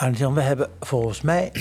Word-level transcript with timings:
Arjan, 0.00 0.34
we 0.34 0.40
hebben 0.40 0.68
volgens 0.80 1.20
mij 1.20 1.52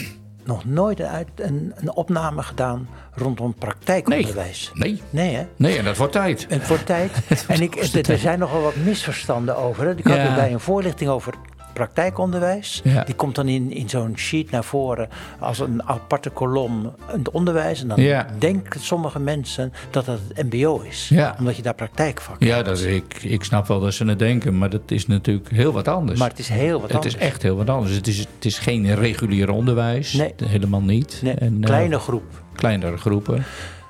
nog 0.43 0.65
nooit 0.65 0.99
een, 0.99 1.05
uit- 1.07 1.27
een, 1.35 1.73
een 1.75 1.91
opname 1.93 2.43
gedaan 2.43 2.87
rondom 3.13 3.53
praktijkonderwijs. 3.53 4.71
Nee. 4.73 5.01
Nee, 5.09 5.35
hè? 5.35 5.45
Nee, 5.55 5.77
en 5.77 5.83
dat 5.85 5.97
wordt 5.97 6.13
tijd. 6.13 6.47
En 6.49 6.61
voor 6.61 6.83
tijd. 6.83 7.11
en 7.47 7.61
ik, 7.61 7.75
er 8.07 8.17
zijn 8.17 8.39
nogal 8.39 8.61
wat 8.61 8.75
misverstanden 8.75 9.57
over. 9.57 9.85
Hè. 9.85 9.95
Ik 9.97 10.03
had 10.07 10.15
Ja. 10.15 10.25
er 10.29 10.35
bij 10.35 10.51
een 10.53 10.59
voorlichting 10.59 11.09
over 11.09 11.33
praktijkonderwijs. 11.77 12.81
Ja. 12.83 13.03
Die 13.03 13.15
komt 13.15 13.35
dan 13.35 13.47
in, 13.47 13.71
in 13.71 13.89
zo'n 13.89 14.13
sheet 14.17 14.51
naar 14.51 14.63
voren 14.63 15.09
als 15.39 15.59
een 15.59 15.83
aparte 15.83 16.29
kolom 16.29 16.93
het 17.05 17.29
onderwijs. 17.31 17.81
En 17.81 17.87
dan 17.87 18.01
Ja. 18.01 18.27
denken 18.39 18.79
sommige 18.79 19.19
mensen 19.19 19.73
dat 19.91 20.05
dat 20.05 20.19
het 20.33 20.45
mbo 20.51 20.79
is. 20.79 21.09
Ja. 21.09 21.35
Omdat 21.39 21.55
je 21.55 21.61
daar 21.61 21.73
praktijkvak 21.75 22.35
Ja, 22.43 22.63
dat 22.63 22.77
is, 22.77 22.83
ik, 22.83 23.23
ik 23.23 23.43
snap 23.43 23.67
wel 23.67 23.79
dat 23.79 23.93
ze 23.93 24.05
het 24.05 24.19
denken, 24.19 24.57
maar 24.57 24.69
dat 24.69 24.81
is 24.91 25.07
natuurlijk 25.07 25.49
heel 25.51 25.71
wat 25.71 25.87
anders. 25.87 26.19
Maar 26.19 26.29
het 26.29 26.39
is 26.39 26.49
heel 26.49 26.73
wat 26.73 26.81
het 26.87 26.95
anders. 26.95 27.15
is 27.15 27.21
echt 27.21 27.41
heel 27.41 27.55
wat 27.55 27.69
anders. 27.69 27.95
Het 27.95 28.07
is, 28.07 28.17
het 28.17 28.45
is 28.45 28.59
geen 28.59 28.95
regulier 28.95 29.49
onderwijs. 29.49 30.13
Nee. 30.13 30.33
Helemaal 30.45 30.81
niet. 30.81 31.19
Nee, 31.23 31.33
En, 31.33 31.57
eh, 31.61 31.65
kleine 31.65 31.99
groep. 31.99 32.23
kleinere 32.55 32.97
groepen. 32.97 33.43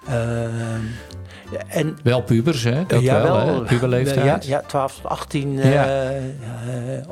Ehm, 0.08 0.82
en 1.68 1.98
Wel 2.04 2.22
pubers, 2.22 2.64
hè? 2.64 2.86
Dat 2.88 3.02
wel, 3.02 3.38
hè? 3.48 3.62
Puberleeftijd. 3.64 4.46
Ja, 4.46 4.58
ja, 4.58 4.62
12 4.68 4.96
tot 4.96 5.06
18 5.12 5.60
eh, 5.60 5.74
Ja. 5.74 5.86
eh, 5.86 6.20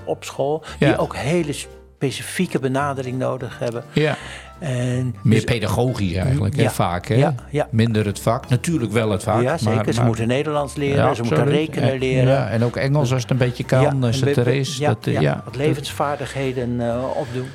op 0.03 0.23
school. 0.23 0.63
Die 0.79 0.87
Ja. 0.87 0.95
ook 0.95 1.15
hele 1.15 1.53
specifieke 1.97 2.59
benadering 2.59 3.17
nodig 3.17 3.59
hebben. 3.59 3.83
Ja. 3.93 4.15
En 4.59 5.15
Meer 5.23 5.33
dus- 5.35 5.43
pedagogisch 5.43 6.13
eigenlijk, 6.15 6.55
hè? 6.55 6.61
Ja. 6.61 6.69
vaak. 6.71 7.07
Hè? 7.07 7.15
Ja, 7.15 7.35
ja. 7.49 7.67
Minder 7.71 8.05
het 8.05 8.19
vak. 8.19 8.49
Natuurlijk 8.49 8.91
wel 8.91 9.09
het 9.11 9.23
vak. 9.23 9.41
ja, 9.41 9.57
zeker. 9.57 9.75
Maar, 9.75 9.85
ze 9.93 9.97
maar- 9.99 10.05
moeten 10.07 10.27
Nederlands 10.27 10.75
leren, 10.75 11.05
Ja, 11.05 11.13
ze 11.13 11.23
moeten 11.23 11.45
rekenen 11.45 11.91
En- 11.91 11.99
leren. 11.99 12.27
Ja, 12.33 12.49
en 12.49 12.63
ook 12.63 12.75
Engels 12.75 13.13
als 13.13 13.21
het 13.21 13.31
een 13.31 13.37
beetje 13.37 13.63
kan, 13.63 13.81
Ja, 13.81 14.07
als 14.07 14.19
het 14.21 14.37
er 14.37 14.47
is. 14.47 14.77
Ja, 14.77 14.87
dat, 14.87 15.07
eh, 15.07 15.13
ja, 15.13 15.21
ja, 15.21 15.41
wat 15.45 15.55
levensvaardigheden 15.55 16.81
opdoen. 17.15 17.47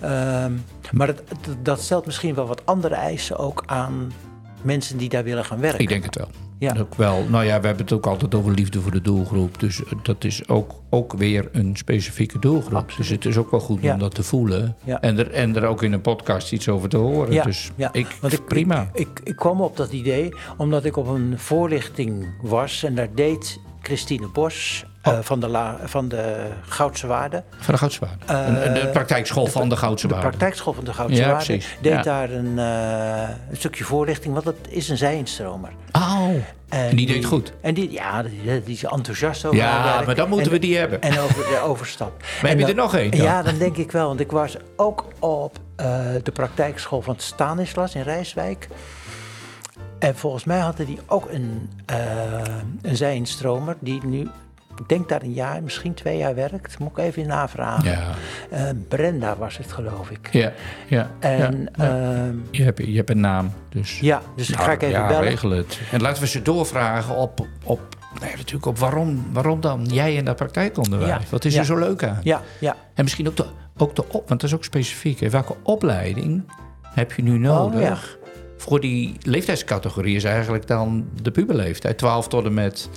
Ehm, 0.00 0.52
maar 0.90 1.06
dat- 1.06 1.22
dat 1.62 1.80
stelt 1.80 2.06
misschien 2.06 2.34
wel 2.34 2.46
wat 2.46 2.66
andere 2.66 2.94
eisen 2.94 3.38
ook 3.38 3.62
aan 3.66 4.12
mensen 4.62 4.96
die 4.98 5.08
daar 5.08 5.24
willen 5.24 5.44
gaan 5.44 5.60
werken. 5.60 5.80
Ik 5.80 5.88
denk 5.88 6.04
het 6.04 6.16
wel. 6.16 6.28
Ja. 6.58 6.74
Ook 6.78 6.94
wel. 6.94 7.24
Nou 7.28 7.44
ja, 7.44 7.60
we 7.60 7.66
hebben 7.66 7.84
het 7.84 7.92
ook 7.92 8.06
altijd 8.06 8.34
over 8.34 8.52
liefde 8.52 8.80
voor 8.80 8.90
de 8.90 9.00
doelgroep. 9.00 9.60
Dus 9.60 9.84
eh, 9.84 9.92
dat 10.02 10.24
is 10.24 10.48
ook, 10.48 10.74
ook 10.90 11.12
weer 11.12 11.48
een 11.52 11.76
specifieke 11.76 12.38
doelgroep. 12.38 12.74
Absoluut. 12.74 12.96
Dus 12.96 13.08
het 13.08 13.24
is 13.24 13.36
ook 13.36 13.50
wel 13.50 13.60
goed 13.60 13.82
Ja. 13.82 13.92
om 13.92 13.98
dat 13.98 14.14
te 14.14 14.22
voelen. 14.22 14.76
Ja. 14.84 15.00
En, 15.00 15.18
er, 15.18 15.30
en 15.30 15.56
er 15.56 15.64
ook 15.66 15.82
in 15.82 15.92
een 15.92 16.00
podcast 16.00 16.52
iets 16.52 16.68
over 16.68 16.88
te 16.88 16.96
horen. 16.96 17.32
Ja, 17.32 17.44
dus 17.44 17.70
ja. 17.76 17.92
ik, 17.92 18.06
Want 18.20 18.32
ik, 18.32 18.44
prima. 18.44 18.90
Ik, 18.92 19.00
ik, 19.08 19.20
ik 19.24 19.36
kwam 19.36 19.60
op 19.60 19.76
dat 19.76 19.92
idee 19.92 20.34
omdat 20.56 20.84
ik 20.84 20.96
op 20.96 21.06
een 21.06 21.34
voorlichting 21.38 22.26
was 22.42 22.82
en 22.82 22.94
daar 22.94 23.14
deed 23.14 23.60
Christine 23.82 24.28
Bos 24.32 24.84
Oh. 25.02 25.12
eh, 25.12 25.18
van, 25.22 25.40
de 25.40 25.48
la, 25.48 25.76
van 25.84 26.08
de 26.08 26.46
Goudse 26.68 27.06
Waarde. 27.06 27.42
van 27.58 27.74
de 27.74 27.78
Goudse 27.80 28.00
Waarde. 28.00 28.72
De 28.80 28.88
praktijkschool 28.92 29.46
van 29.46 29.68
de 29.68 29.76
Goudse 29.76 30.06
De 30.06 30.12
Waarde. 30.14 30.28
praktijkschool 30.28 30.72
van 30.72 30.84
de 30.84 30.92
Goudse 30.94 31.16
Ja, 31.20 31.28
Waarde 31.28 31.44
precies. 31.44 31.76
deed 31.80 31.92
Ja. 31.92 32.02
daar 32.02 32.30
een, 32.30 32.58
eh, 32.58 33.28
een 33.50 33.56
stukje 33.56 33.84
voorlichting, 33.84 34.32
want 34.32 34.44
dat 34.44 34.54
is 34.68 34.88
een 34.88 34.96
zijinstromer. 34.96 35.70
Oh, 35.92 36.28
En 36.68 36.96
die 36.96 37.06
deed 37.06 37.24
goed. 37.24 37.52
En 37.60 37.74
die, 37.74 37.90
ja, 37.92 38.22
die, 38.22 38.62
die 38.64 38.74
is 38.74 38.84
enthousiast 38.84 39.44
over 39.44 39.58
Ja, 39.58 40.02
maar 40.06 40.14
dan 40.14 40.28
moeten 40.28 40.46
En- 40.46 40.52
we 40.52 40.58
die 40.58 40.76
hebben. 40.76 41.00
En 41.02 41.18
over 41.18 41.34
de 41.36 41.60
overstap. 41.64 42.12
Maar 42.42 42.50
heb 42.50 42.58
je 42.60 42.66
er 42.66 42.74
nog 42.74 42.94
één? 42.94 43.16
Ja, 43.16 43.42
dan 43.42 43.58
denk 43.58 43.76
ik 43.76 43.92
wel. 43.92 44.06
Want 44.06 44.20
ik 44.20 44.30
was 44.30 44.56
ook 44.76 45.04
op 45.18 45.58
eh, 45.76 46.00
de 46.22 46.32
praktijkschool 46.32 47.02
van 47.02 47.14
Stanislas 47.18 47.94
in 47.94 48.02
Rijswijk. 48.02 48.68
En 49.98 50.16
volgens 50.16 50.44
mij 50.44 50.58
hadden 50.58 50.86
die 50.86 50.98
ook 51.06 51.28
een, 51.30 51.70
een 52.82 52.96
zijinstromer 52.96 53.76
die 53.80 54.00
nu, 54.06 54.28
ik 54.80 54.88
denk 54.88 55.08
daar 55.08 55.22
een 55.22 55.32
jaar, 55.32 55.62
misschien 55.62 55.94
twee 55.94 56.16
jaar 56.18 56.34
werkt. 56.34 56.78
Moet 56.78 56.90
ik 56.90 56.98
even 56.98 57.26
navragen. 57.26 57.90
Ja, 57.90 58.02
Eh, 58.50 58.62
Brenda 58.88 59.36
was 59.36 59.56
het, 59.56 59.72
geloof 59.72 60.10
ik. 60.10 60.28
ja, 60.32 60.52
ja. 60.86 61.10
En 61.18 61.68
ja, 61.76 61.84
ja. 61.84 62.14
ehm, 62.24 62.34
Je, 62.50 62.62
hebt, 62.62 62.78
je 62.86 62.96
hebt 62.96 63.10
een 63.10 63.20
naam, 63.20 63.52
dus... 63.68 64.00
ja, 64.00 64.22
dus 64.36 64.46
dan 64.48 64.58
ga 64.58 64.72
ik 64.72 64.82
even 64.82 65.00
ja, 65.00 65.06
bellen. 65.08 65.22
regel 65.22 65.50
het. 65.50 65.80
En 65.92 66.00
laten 66.00 66.22
we 66.22 66.28
ze 66.28 66.42
doorvragen 66.42 67.14
op, 67.16 67.46
op, 67.64 67.80
nou 68.14 68.30
ja, 68.30 68.36
natuurlijk 68.36 68.66
op 68.66 68.78
waarom, 68.78 69.26
waarom 69.32 69.60
dan 69.60 69.84
jij 69.84 70.14
in 70.14 70.24
dat 70.24 70.36
praktijkonderwijs? 70.36 71.30
Wat 71.30 71.44
is 71.44 71.56
er 71.56 71.64
zo 71.64 71.78
leuk 71.78 72.02
aan? 72.04 72.20
Ja, 72.22 72.42
ja. 72.60 72.76
En 72.94 73.02
misschien 73.04 73.28
ook 73.28 73.36
de, 73.36 73.46
ook 73.76 73.96
de 73.96 74.02
op, 74.04 74.28
want 74.28 74.40
dat 74.40 74.42
is 74.42 74.54
ook 74.54 74.64
specifiek. 74.64 75.20
hè. 75.20 75.30
Welke 75.30 75.54
opleiding 75.62 76.42
heb 76.82 77.12
je 77.12 77.22
nu 77.22 77.38
nodig? 77.38 77.74
Oh, 77.76 77.82
ja. 77.82 77.96
Voor 78.56 78.80
die 78.80 79.16
leeftijdscategorie 79.22 80.16
is 80.16 80.24
eigenlijk 80.24 80.66
dan 80.66 81.08
de 81.22 81.30
puberleeftijd. 81.30 81.98
12 81.98 82.28
tot 82.28 82.44
en 82.44 82.54
met, 82.54 82.88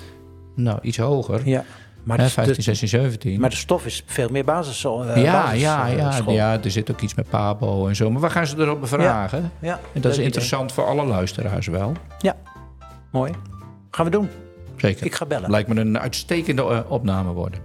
nou, 0.56 0.80
iets 0.82 0.98
hoger. 0.98 1.48
ja. 1.48 1.64
Maar, 2.04 2.18
Hè, 2.18 2.24
de, 2.24 2.30
15, 2.30 2.56
de- 2.56 2.62
16, 2.62 2.88
17. 2.88 3.40
maar 3.40 3.50
de 3.50 3.56
stof 3.56 3.86
is 3.86 4.04
veel 4.06 4.30
meer 4.30 4.44
basis. 4.46 4.84
eh, 4.86 5.24
ja, 5.24 5.52
ja, 5.52 5.86
ja, 5.86 5.96
basisschool. 6.04 6.34
ja, 6.34 6.64
er 6.64 6.72
zit 6.72 6.92
ook 6.92 7.02
iets 7.02 7.16
met 7.16 7.30
Pabo 7.30 7.88
en 7.88 7.96
zo. 7.96 8.12
Maar 8.12 8.22
we 8.22 8.30
gaan 8.30 8.48
ze 8.48 8.58
erop 8.58 8.80
bevragen. 8.82 9.52
ja. 9.60 9.80
En 9.94 10.02
dat 10.02 10.06
is 10.06 10.12
idee. 10.12 10.26
interessant 10.26 10.72
voor 10.72 10.86
alle 10.86 11.06
luisteraars 11.06 11.68
wel. 11.68 11.92
Ja, 12.20 12.36
mooi. 13.12 13.32
Gaan 13.92 14.06
we 14.06 14.12
doen. 14.12 14.30
Zeker. 14.78 15.06
Ik 15.06 15.16
ga 15.16 15.26
bellen. 15.26 15.50
Lijkt 15.50 15.70
me 15.70 15.80
een 15.82 16.00
uitstekende 16.00 16.62
eh, 16.62 16.80
opname 16.92 17.32
worden. 17.32 17.60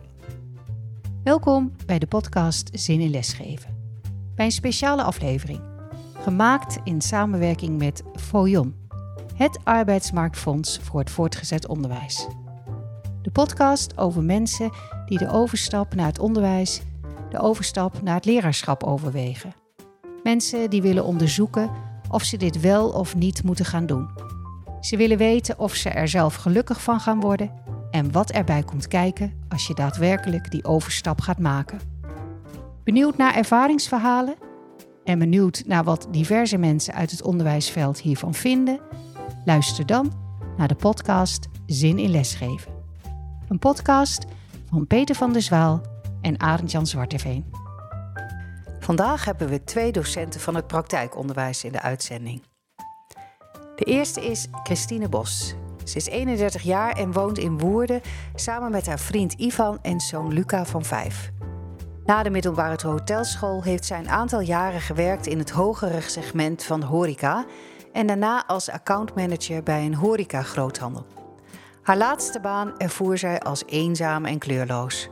Welkom 1.24 1.72
bij 1.86 1.98
de 1.98 2.06
podcast 2.06 2.68
Zin 2.72 3.00
in 3.00 3.10
Lesgeven. 3.10 3.70
Bij 4.34 4.44
een 4.44 4.52
speciale 4.52 5.02
aflevering, 5.02 5.60
gemaakt 6.20 6.78
in 6.84 7.00
samenwerking 7.00 7.78
met 7.78 8.02
FOJON, 8.16 8.74
het 9.34 9.58
arbeidsmarktfonds 9.64 10.78
voor 10.82 11.00
het 11.00 11.10
voortgezet 11.10 11.66
onderwijs. 11.66 12.26
De 13.26 13.32
podcast 13.32 13.98
over 13.98 14.22
mensen 14.22 14.70
die 15.06 15.18
de 15.18 15.30
overstap 15.30 15.94
naar 15.94 16.06
het 16.06 16.18
onderwijs, 16.18 16.80
de 17.30 17.38
overstap 17.38 18.02
naar 18.02 18.14
het 18.14 18.24
leraarschap 18.24 18.84
overwegen. 18.84 19.54
Mensen 20.22 20.70
die 20.70 20.82
willen 20.82 21.04
onderzoeken 21.04 21.70
of 22.10 22.22
ze 22.22 22.36
dit 22.36 22.60
wel 22.60 22.88
of 22.88 23.16
niet 23.16 23.42
moeten 23.42 23.64
gaan 23.64 23.86
doen. 23.86 24.08
Ze 24.80 24.96
willen 24.96 25.18
weten 25.18 25.58
of 25.58 25.74
ze 25.74 25.88
er 25.88 26.08
zelf 26.08 26.34
gelukkig 26.34 26.82
van 26.82 27.00
gaan 27.00 27.20
worden 27.20 27.52
en 27.90 28.12
wat 28.12 28.30
erbij 28.30 28.62
komt 28.62 28.88
kijken 28.88 29.32
als 29.48 29.66
je 29.66 29.74
daadwerkelijk 29.74 30.50
die 30.50 30.64
overstap 30.64 31.20
gaat 31.20 31.38
maken. 31.38 31.80
Benieuwd 32.84 33.16
naar 33.16 33.34
ervaringsverhalen 33.34 34.34
en 35.04 35.18
benieuwd 35.18 35.62
naar 35.66 35.84
wat 35.84 36.08
diverse 36.10 36.58
mensen 36.58 36.94
uit 36.94 37.10
het 37.10 37.22
onderwijsveld 37.22 38.00
hiervan 38.00 38.34
vinden? 38.34 38.80
Luister 39.44 39.86
dan 39.86 40.12
naar 40.56 40.68
de 40.68 40.74
podcast 40.74 41.48
Zin 41.66 41.98
in 41.98 42.10
Lesgeven. 42.10 42.75
Een 43.48 43.58
podcast 43.58 44.24
van 44.70 44.86
Peter 44.86 45.14
van 45.14 45.32
der 45.32 45.42
Zwaal 45.42 45.80
en 46.20 46.40
Arend-Jan 46.40 46.86
Zwarteveen. 46.86 47.52
Vandaag 48.80 49.24
hebben 49.24 49.48
we 49.48 49.64
twee 49.64 49.92
docenten 49.92 50.40
van 50.40 50.54
het 50.54 50.66
praktijkonderwijs 50.66 51.64
in 51.64 51.72
de 51.72 51.80
uitzending. 51.80 52.42
De 53.76 53.84
eerste 53.84 54.26
is 54.26 54.48
Christine 54.62 55.08
Bos. 55.08 55.54
Ze 55.84 55.96
is 55.96 56.06
31 56.06 56.62
jaar 56.62 56.92
en 56.92 57.12
woont 57.12 57.38
in 57.38 57.58
Woerden 57.58 58.00
samen 58.34 58.70
met 58.70 58.86
haar 58.86 58.98
vriend 58.98 59.32
Ivan 59.32 59.78
en 59.82 60.00
zoon 60.00 60.32
Luca 60.32 60.64
van 60.64 60.84
5. 60.84 61.30
Na 62.04 62.22
de 62.22 62.30
middelbare 62.30 62.88
hotelschool 62.88 63.62
heeft 63.62 63.84
zij 63.84 63.98
een 63.98 64.10
aantal 64.10 64.40
jaren 64.40 64.80
gewerkt 64.80 65.26
in 65.26 65.38
het 65.38 65.50
hogere 65.50 66.00
segment 66.00 66.62
van 66.62 66.82
horeca 66.82 67.46
en 67.92 68.06
daarna 68.06 68.46
als 68.46 68.70
accountmanager 68.70 69.62
bij 69.62 69.84
een 69.84 69.94
horeca-groothandel. 69.94 71.25
Haar 71.86 71.96
laatste 71.96 72.40
baan 72.40 72.78
ervoer 72.78 73.18
zij 73.18 73.40
als 73.40 73.62
eenzaam 73.66 74.24
en 74.24 74.38
kleurloos. 74.38 75.08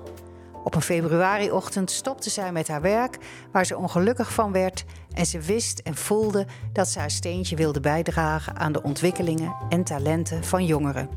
Op 0.64 0.74
een 0.74 0.82
februariochtend 0.82 1.90
stopte 1.90 2.30
zij 2.30 2.52
met 2.52 2.68
haar 2.68 2.80
werk, 2.80 3.18
waar 3.52 3.66
ze 3.66 3.76
ongelukkig 3.76 4.32
van 4.32 4.52
werd, 4.52 4.84
en 5.10 5.26
ze 5.26 5.40
wist 5.40 5.78
en 5.78 5.94
voelde 5.94 6.46
dat 6.72 6.88
ze 6.88 6.98
haar 6.98 7.10
steentje 7.10 7.56
wilde 7.56 7.80
bijdragen 7.80 8.56
aan 8.56 8.72
de 8.72 8.82
ontwikkelingen 8.82 9.54
en 9.68 9.84
talenten 9.84 10.44
van 10.44 10.64
jongeren. 10.64 11.08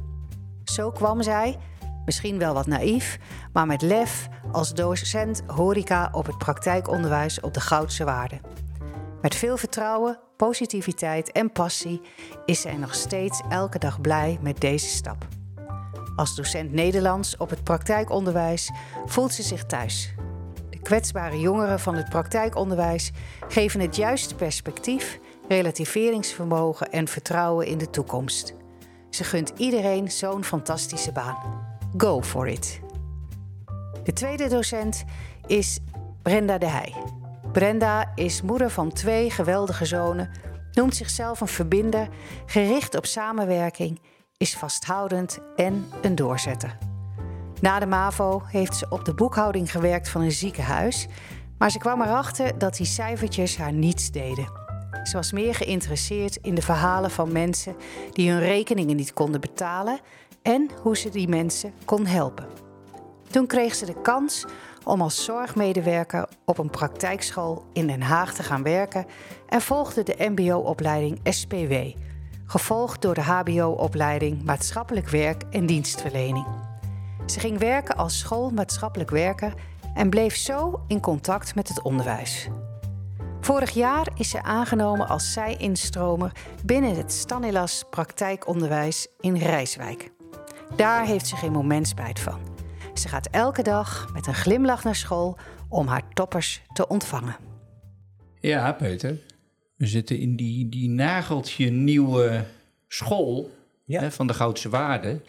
Zo 0.63 0.91
kwam 0.91 1.21
zij, 1.21 1.57
misschien 2.05 2.37
wel 2.37 2.53
wat 2.53 2.67
naïef, 2.67 3.17
maar 3.53 3.65
met 3.65 3.81
lef 3.81 4.27
als 4.51 4.73
docent 4.73 5.43
horeca 5.47 6.09
op 6.11 6.25
het 6.25 6.37
praktijkonderwijs 6.37 7.39
op 7.39 7.53
de 7.53 7.61
Goudse 7.61 8.03
Waarde. 8.03 8.39
Met 9.21 9.35
veel 9.35 9.57
vertrouwen, 9.57 10.19
positiviteit 10.35 11.31
en 11.31 11.51
passie 11.51 12.01
is 12.45 12.61
zij 12.61 12.75
nog 12.75 12.95
steeds 12.95 13.41
elke 13.49 13.79
dag 13.79 14.01
blij 14.01 14.37
met 14.41 14.61
deze 14.61 14.87
stap. 14.87 15.36
Als 16.17 16.35
docent 16.35 16.71
Nederlands 16.71 17.37
op 17.37 17.49
het 17.49 17.63
praktijkonderwijs 17.63 18.71
voelt 19.05 19.33
ze 19.33 19.43
zich 19.43 19.65
thuis. 19.65 20.13
De 20.69 20.79
kwetsbare 20.79 21.39
jongeren 21.39 21.79
van 21.79 21.95
het 21.95 22.09
praktijkonderwijs 22.09 23.11
geven 23.47 23.79
het 23.79 23.95
juiste 23.95 24.35
perspectief, 24.35 25.19
relativeringsvermogen 25.47 26.91
en 26.91 27.07
vertrouwen 27.07 27.67
in 27.67 27.77
de 27.77 27.89
toekomst. 27.89 28.53
Ze 29.09 29.23
gunt 29.23 29.53
iedereen 29.57 30.11
zo'n 30.11 30.43
fantastische 30.43 31.11
baan. 31.11 31.37
Go 31.97 32.21
for 32.21 32.47
it. 32.47 32.79
De 34.03 34.13
tweede 34.13 34.47
docent 34.47 35.03
is 35.45 35.79
Brenda 36.21 36.57
de 36.57 36.69
Heij. 36.69 36.93
Brenda 37.51 38.11
is 38.15 38.41
moeder 38.41 38.69
van 38.69 38.91
twee 38.91 39.29
geweldige 39.29 39.85
zonen, 39.85 40.29
noemt 40.71 40.95
zichzelf 40.95 41.41
een 41.41 41.47
verbinder, 41.47 42.07
gericht 42.45 42.95
op 42.95 43.05
samenwerking, 43.05 43.99
is 44.37 44.55
vasthoudend 44.55 45.39
en 45.55 45.89
een 46.01 46.15
doorzetter. 46.15 46.77
Na 47.61 47.79
de 47.79 47.85
MAVO 47.85 48.41
heeft 48.45 48.75
ze 48.75 48.85
op 48.89 49.05
de 49.05 49.13
boekhouding 49.13 49.71
gewerkt 49.71 50.09
van 50.09 50.21
een 50.21 50.31
ziekenhuis, 50.31 51.07
Maar 51.57 51.71
ze 51.71 51.77
kwam 51.77 52.01
erachter 52.01 52.57
dat 52.57 52.75
die 52.75 52.85
cijfertjes 52.85 53.57
haar 53.57 53.73
niets 53.73 54.11
deden. 54.11 54.51
Ze 55.03 55.15
was 55.15 55.31
meer 55.31 55.55
geïnteresseerd 55.55 56.35
in 56.35 56.55
de 56.55 56.61
verhalen 56.61 57.11
van 57.11 57.31
mensen 57.31 57.75
die 58.11 58.31
hun 58.31 58.39
rekeningen 58.39 58.95
niet 58.95 59.13
konden 59.13 59.41
betalen 59.41 59.99
en 60.41 60.69
hoe 60.81 60.97
ze 60.97 61.09
die 61.09 61.27
mensen 61.27 61.73
kon 61.85 62.05
helpen. 62.05 62.47
Toen 63.29 63.47
kreeg 63.47 63.75
ze 63.75 63.85
de 63.85 64.01
kans 64.01 64.45
om 64.83 65.01
als 65.01 65.23
zorgmedewerker 65.23 66.27
op 66.45 66.57
een 66.57 66.69
praktijkschool 66.69 67.65
in 67.73 67.87
Den 67.87 68.01
Haag 68.01 68.33
te 68.33 68.43
gaan 68.43 68.63
werken 68.63 69.05
en 69.47 69.61
volgde 69.61 70.03
de 70.03 70.29
MBO-opleiding 70.29 71.19
SPW, 71.23 71.73
gevolgd 72.47 73.01
door 73.01 73.13
de 73.13 73.21
HBO-opleiding 73.21 74.43
Maatschappelijk 74.43 75.09
Werk 75.09 75.43
en 75.49 75.65
Dienstverlening. 75.65 76.45
Ze 77.25 77.39
ging 77.39 77.59
werken 77.59 77.95
als 77.95 78.19
schoolmaatschappelijk 78.19 79.09
werker 79.09 79.53
en 79.93 80.09
bleef 80.09 80.35
zo 80.35 80.83
in 80.87 80.99
contact 80.99 81.55
met 81.55 81.67
het 81.67 81.81
onderwijs. 81.81 82.47
Vorig 83.41 83.69
jaar 83.69 84.07
is 84.15 84.29
ze 84.29 84.43
aangenomen 84.43 85.07
als 85.07 85.33
zij-instromer 85.33 86.31
binnen 86.65 86.95
het 86.95 87.11
Stanilas 87.11 87.83
praktijkonderwijs 87.89 89.07
in 89.19 89.37
Rijswijk. 89.37 90.11
Daar 90.75 91.05
heeft 91.05 91.27
ze 91.27 91.35
geen 91.35 91.51
moment 91.51 91.87
spijt 91.87 92.19
van. 92.19 92.39
Ze 92.93 93.07
gaat 93.07 93.27
elke 93.31 93.61
dag 93.61 94.09
met 94.13 94.27
een 94.27 94.35
glimlach 94.35 94.83
naar 94.83 94.95
school 94.95 95.37
om 95.69 95.87
haar 95.87 96.03
toppers 96.13 96.61
te 96.73 96.87
ontvangen. 96.87 97.35
Ja, 98.39 98.71
Peter. 98.71 99.17
We 99.77 99.87
zitten 99.87 100.19
in 100.19 100.35
die, 100.35 100.69
die 100.69 100.89
nageltje 100.89 101.69
nieuwe 101.69 102.43
school 102.87 103.51
Ja. 103.83 103.99
hè, 104.01 104.11
van 104.11 104.27
de 104.27 104.33
Goudse 104.33 104.69
Waarde. 104.69 105.21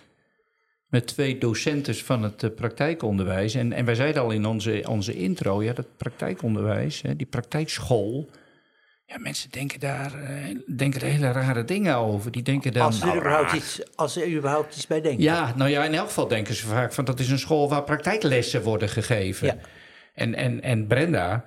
Met 0.89 1.07
twee 1.07 1.39
docenten 1.39 1.95
van 1.95 2.23
het 2.23 2.43
eh, 2.43 2.51
praktijkonderwijs. 2.55 3.55
En, 3.55 3.73
en 3.73 3.85
wij 3.85 3.95
zeiden 3.95 4.23
al 4.23 4.31
in 4.31 4.47
onze, 4.47 4.85
onze 4.89 5.15
intro, 5.15 5.63
ja, 5.63 5.73
dat 5.73 5.97
praktijkonderwijs, 5.97 7.03
hè, 7.03 7.17
die 7.17 7.27
praktijkschool. 7.27 8.29
Ja, 9.07 9.19
mensen 9.19 9.51
denken 9.51 9.81
daar, 9.81 10.15
eh, 10.23 10.57
denken 10.77 11.01
er 11.01 11.07
hele 11.07 11.31
rare 11.33 11.65
dingen 11.65 11.97
over. 11.97 12.31
Die 12.31 12.43
denken 12.43 12.73
dan. 12.73 12.83
Als 12.83 12.99
ze, 12.99 13.05
nou, 13.05 13.19
überhaupt 13.19 13.53
iets, 13.53 13.97
als 13.97 14.13
ze 14.13 14.23
er 14.23 14.31
überhaupt 14.37 14.77
iets 14.77 14.87
bij 14.87 15.01
denken. 15.01 15.23
Ja, 15.23 15.53
nou 15.57 15.71
ja, 15.71 15.85
in 15.85 15.95
elk 15.95 16.07
geval 16.07 16.29
denken 16.29 16.55
ze 16.55 16.67
vaak 16.67 16.93
van 16.93 17.05
dat 17.05 17.21
is 17.21 17.31
een 17.31 17.39
school 17.39 17.69
waar 17.69 17.83
praktijklessen 17.85 18.63
worden 18.63 18.89
gegeven. 18.89 19.47
Ja. 19.47 19.57
En, 20.15 20.35
en, 20.35 20.63
en 20.63 20.87
Brenda, 20.87 21.45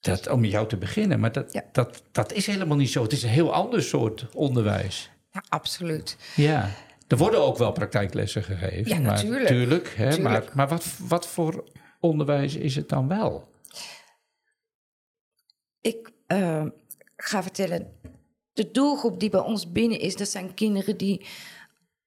dat, 0.00 0.28
om 0.28 0.40
met 0.40 0.50
jou 0.50 0.68
te 0.68 0.76
beginnen, 0.76 1.20
maar 1.20 1.32
dat, 1.32 1.52
Ja. 1.52 1.64
dat, 1.72 2.02
dat 2.12 2.32
is 2.32 2.46
helemaal 2.46 2.76
niet 2.76 2.90
zo. 2.90 3.02
Het 3.02 3.12
is 3.12 3.22
een 3.22 3.28
heel 3.28 3.52
ander 3.54 3.82
soort 3.82 4.26
onderwijs. 4.34 5.10
Ja, 5.32 5.44
absoluut. 5.48 6.16
Ja. 6.36 6.70
Er 7.08 7.16
worden 7.16 7.40
ook 7.40 7.58
wel 7.58 7.72
praktijklessen 7.72 8.42
gegeven. 8.42 8.88
Ja, 8.88 8.94
maar, 9.00 9.02
natuurlijk. 9.14 9.46
Tuurlijk, 9.46 9.94
hè. 9.96 10.18
Maar, 10.18 10.44
maar 10.54 10.68
wat, 10.68 10.86
wat 10.98 11.26
voor 11.26 11.64
onderwijs 12.00 12.54
is 12.54 12.76
het 12.76 12.88
dan 12.88 13.08
wel? 13.08 13.48
Ik 15.80 16.10
eh, 16.26 16.64
ga 17.16 17.42
vertellen, 17.42 17.92
de 18.52 18.70
doelgroep 18.70 19.20
die 19.20 19.30
bij 19.30 19.40
ons 19.40 19.72
binnen 19.72 20.00
is, 20.00 20.16
dat 20.16 20.28
zijn 20.28 20.54
kinderen 20.54 20.96
die 20.96 21.26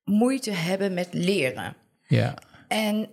moeite 0.03 0.51
hebben 0.51 0.93
met 0.93 1.07
leren. 1.11 1.75
Ja, 2.07 2.37
En 2.67 3.09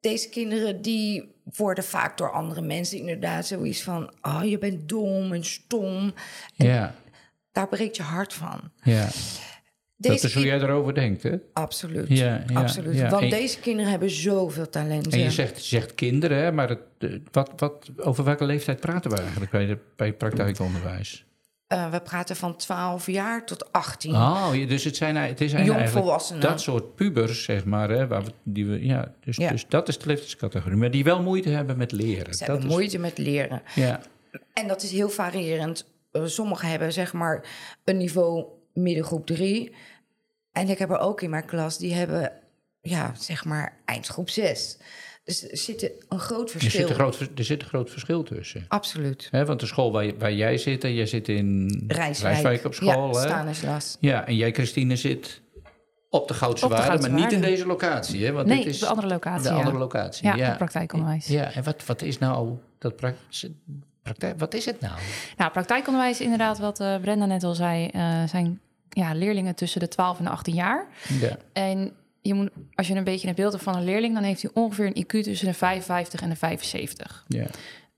deze 0.00 0.28
kinderen 0.28 0.82
die 0.82 1.34
worden 1.56 1.84
vaak 1.84 2.18
door 2.18 2.30
andere 2.32 2.60
mensen 2.60 2.98
inderdaad 2.98 3.46
zoiets 3.46 3.82
van, 3.82 4.10
oh 4.22 4.40
je 4.44 4.58
bent 4.58 4.88
dom 4.88 5.32
en 5.32 5.44
stom. 5.44 6.12
ja, 6.54 6.94
Daar 7.52 7.68
breekt 7.68 7.96
je 7.96 8.02
hart 8.02 8.32
van. 8.34 8.60
ja. 8.82 9.08
Deze 10.00 10.14
Dat 10.14 10.24
is 10.24 10.34
hoe 10.34 10.44
jij 10.44 10.60
erover 10.60 10.94
denkt, 10.94 11.22
hè? 11.22 11.36
Absoluut, 11.52 12.08
Ja, 12.08 12.44
ja, 12.46 12.60
absoluut. 12.60 12.94
ja. 12.96 13.08
Want 13.10 13.22
En- 13.22 13.30
deze 13.30 13.58
kinderen 13.60 13.90
hebben 13.90 14.10
zoveel 14.10 14.68
talenten. 14.68 15.12
En 15.12 15.18
je 15.18 15.30
zegt, 15.30 15.56
je 15.56 15.62
zegt 15.76 15.94
kinderen, 15.94 16.38
hè, 16.38 16.52
maar 16.52 16.68
het, 16.68 16.80
eh, 16.98 17.10
wat, 17.32 17.50
wat, 17.56 17.90
over 17.96 18.24
welke 18.24 18.44
leeftijd 18.44 18.80
praten 18.80 19.10
we 19.10 19.16
eigenlijk 19.20 19.50
bij, 19.50 19.66
de, 19.66 19.78
bij 19.96 20.12
praktijkonderwijs? 20.12 21.24
Eh, 21.68 21.90
we 21.90 22.00
praten 22.00 22.36
van 22.36 22.56
12 22.56 23.06
jaar 23.06 23.44
tot 23.46 23.72
18. 23.72 24.14
Oh, 24.14 24.50
dus 24.52 24.84
het, 24.84 24.96
zijn, 24.96 25.16
het 25.16 25.40
is 25.40 25.52
eigenlijk 25.52 25.90
Jongvolwassenen. 25.90 26.40
dat 26.42 26.60
soort 26.60 26.94
pubers, 26.94 27.44
zeg 27.44 27.64
maar. 27.64 27.90
Hè, 27.90 28.06
waar 28.06 28.24
we, 28.24 28.32
die 28.42 28.66
we, 28.66 28.84
ja, 28.86 29.12
dus, 29.24 29.36
Ja. 29.36 29.50
dus 29.50 29.66
dat 29.68 29.88
is 29.88 29.98
de 29.98 30.06
leeftijdscategorie. 30.06 30.76
Maar 30.78 30.90
die 30.90 31.04
wel 31.04 31.22
moeite 31.22 31.48
hebben 31.48 31.76
met 31.76 31.92
leren. 31.92 32.34
Ze 32.34 32.38
dat 32.38 32.48
hebben 32.48 32.66
is, 32.66 32.72
moeite 32.72 32.98
met 32.98 33.18
leren. 33.18 33.62
Ja, 33.74 34.00
En 34.52 34.68
dat 34.68 34.82
is 34.82 34.90
heel 34.90 35.08
variërend. 35.08 35.86
Eh, 36.12 36.22
Sommigen 36.24 36.68
hebben 36.68 36.92
zeg 36.92 37.12
maar 37.12 37.44
een 37.84 37.96
niveau 37.96 38.44
middengroep 38.74 39.26
3. 39.26 39.74
En 40.52 40.68
ik 40.68 40.78
heb 40.78 40.90
er 40.90 40.98
ook 40.98 41.20
in 41.22 41.30
mijn 41.30 41.44
klas, 41.46 41.78
die 41.78 41.94
hebben 41.94 42.32
ja, 42.80 43.12
zeg 43.18 43.44
maar 43.44 43.76
eindgroep 43.84 44.30
6. 44.30 44.78
Er 45.28 45.56
zit 45.56 45.90
een 46.08 46.18
groot 46.18 46.52
er 46.54 46.60
verschil. 46.60 46.80
zit, 46.80 46.88
een 46.88 46.94
groot, 46.94 47.20
er 47.36 47.44
zit 47.44 47.62
een 47.62 47.68
groot 47.68 47.90
verschil 47.90 48.22
tussen. 48.22 48.64
Absoluut. 48.68 49.28
Want 49.30 49.60
de 49.60 49.66
school 49.66 49.92
waar, 49.92 50.18
waar 50.18 50.32
jij 50.32 50.58
zit, 50.58 50.84
en 50.84 50.94
jij 50.94 51.06
zit 51.06 51.28
in 51.28 51.84
Rijswijk. 51.88 52.64
op 52.64 52.74
school. 52.74 53.14
Ja? 53.14 53.20
Stanislas. 53.22 53.96
Ja, 54.00 54.26
en 54.26 54.36
jij, 54.36 54.52
Christine, 54.52 54.96
zit 54.96 55.40
op 56.10 56.28
de 56.28 56.34
Goudse 56.34 56.68
Waarde, 56.68 57.08
maar 57.10 57.20
niet 57.20 57.32
in 57.32 57.40
deze 57.40 57.66
locatie. 57.66 58.24
Hè? 58.24 58.32
Want 58.32 58.46
Nee, 58.46 58.56
dit 58.64 58.66
is 58.66 58.78
de 58.78 58.86
andere 58.86 59.06
locatie. 59.08 59.42
de 59.42 59.48
ja. 59.48 59.54
andere 59.54 59.78
locatie. 59.78 60.36
Ja, 60.36 60.54
praktijkonderwijs. 60.56 61.26
Ja, 61.26 61.52
en 61.52 61.62
wat, 61.62 61.86
wat 61.86 62.02
is 62.02 62.18
nou 62.18 62.58
dat 62.78 62.96
pra- 62.96 63.14
praktijk? 64.02 64.38
Wat 64.38 64.54
is 64.54 64.64
het 64.64 64.80
nou? 64.80 64.94
Nou, 65.36 65.50
praktijkonderwijs, 65.50 66.20
inderdaad, 66.20 66.58
wat 66.58 66.80
eh, 66.80 66.96
Brenda 67.00 67.26
net 67.26 67.44
al 67.44 67.54
zei, 67.54 67.86
eh, 67.86 68.22
zijn 68.26 68.60
ja, 68.88 69.14
leerlingen 69.14 69.54
tussen 69.54 69.80
de 69.80 69.88
12 69.88 70.18
en 70.18 70.24
de 70.24 70.30
18 70.30 70.54
jaar. 70.54 70.86
Ja. 71.20 71.36
En 71.52 71.92
je 72.28 72.34
moet, 72.34 72.50
als 72.74 72.88
je 72.88 72.94
een 72.94 73.04
beetje 73.04 73.28
een 73.28 73.34
beeld 73.34 73.52
hebt 73.52 73.64
van 73.64 73.76
een 73.76 73.84
leerling, 73.84 74.14
dan 74.14 74.22
heeft 74.22 74.42
hij 74.42 74.50
ongeveer 74.54 74.86
een 74.86 75.04
IQ 75.04 75.22
tussen 75.22 75.46
de 75.46 75.54
55 75.54 76.20
en 76.20 76.28
de 76.28 76.36
75. 76.36 77.24
ja. 77.28 77.46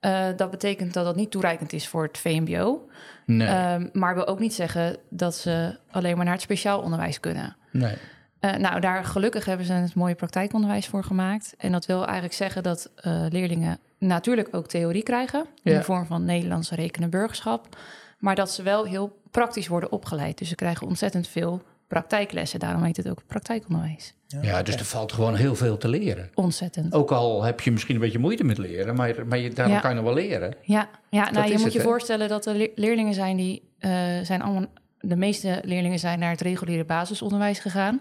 Eh, 0.01 0.27
dat 0.37 0.51
betekent 0.51 0.95
dat 0.95 1.05
dat 1.05 1.17
niet 1.17 1.31
toereikend 1.31 1.73
is 1.73 1.89
voor 1.89 2.03
het 2.03 2.19
VMBO. 2.19 2.89
Nee, 3.27 3.49
Ehm, 3.49 3.89
maar 3.93 4.15
wil 4.15 4.27
ook 4.27 4.39
niet 4.39 4.55
zeggen 4.55 4.97
dat 5.09 5.35
ze 5.35 5.79
alleen 5.91 6.17
maar 6.17 6.25
naar 6.25 6.35
het 6.35 6.43
speciaal 6.43 6.81
onderwijs 6.81 7.21
kunnen. 7.21 7.57
nee. 7.71 7.95
Eh, 8.41 8.55
nou, 8.55 8.81
daar 8.81 9.05
gelukkig 9.05 9.45
hebben 9.45 9.67
ze 9.67 9.73
het 9.73 9.95
mooie 9.95 10.15
praktijkonderwijs 10.15 10.87
voor 10.87 11.05
gemaakt. 11.05 11.55
En 11.59 11.73
dat 11.73 11.87
wil 11.87 12.05
eigenlijk 12.05 12.35
zeggen 12.35 12.63
dat 12.63 12.91
eh, 12.95 13.25
leerlingen 13.29 13.79
natuurlijk 13.99 14.49
ook 14.53 14.67
theorie 14.67 15.03
krijgen... 15.03 15.47
in 15.63 15.75
de 15.75 15.83
vorm 15.83 16.07
van 16.07 16.25
Nederlands 16.25 16.71
rekenen 16.71 17.11
burgerschap... 17.11 17.77
maar 18.19 18.35
dat 18.35 18.51
ze 18.51 18.63
wel 18.63 18.85
heel 18.85 19.21
praktisch 19.31 19.69
worden 19.69 19.93
opgeleid. 19.93 20.39
Dus 20.39 20.49
ze 20.49 20.55
krijgen 20.55 20.87
ontzettend 20.87 21.29
veel 21.29 21.63
praktijklessen. 21.95 22.59
Daarom 22.61 22.83
heet 22.83 22.97
het 22.97 23.09
ook 23.11 23.23
praktijkonderwijs. 23.27 24.15
Ja, 24.41 24.63
dus 24.63 24.75
er 24.75 24.85
valt 24.85 25.13
gewoon 25.13 25.35
heel 25.35 25.55
veel 25.55 25.77
te 25.77 25.89
leren. 25.89 26.31
Ontzettend. 26.35 26.95
Ook 26.95 27.11
al 27.13 27.43
heb 27.43 27.61
je 27.61 27.71
misschien 27.73 27.95
een 27.95 28.01
beetje 28.01 28.19
moeite 28.19 28.45
met 28.45 28.59
leren, 28.59 28.95
maar, 28.95 29.27
maar 29.27 29.39
je, 29.39 29.51
daarom 29.51 29.75
Ja. 29.75 29.81
kan 29.81 29.91
je 29.91 29.97
nog 29.97 30.05
wel 30.05 30.15
leren. 30.15 30.55
Ja, 30.63 30.89
ja 31.11 31.31
nou, 31.31 31.47
je 31.47 31.53
moet 31.53 31.63
het, 31.65 31.73
je 31.73 31.81
voorstellen 31.81 32.29
dat 32.29 32.47
er 32.47 32.55
le- 32.55 32.71
leerlingen 32.75 33.15
zijn 33.15 33.37
die 33.37 33.63
eh, 33.79 33.91
zijn 34.23 34.43
allemaal... 34.43 34.65
De 35.01 35.17
meeste 35.17 35.61
leerlingen 35.65 35.99
zijn 35.99 36.19
naar 36.19 36.31
het 36.31 36.41
reguliere 36.41 36.85
basisonderwijs 36.85 37.59
gegaan. 37.59 38.01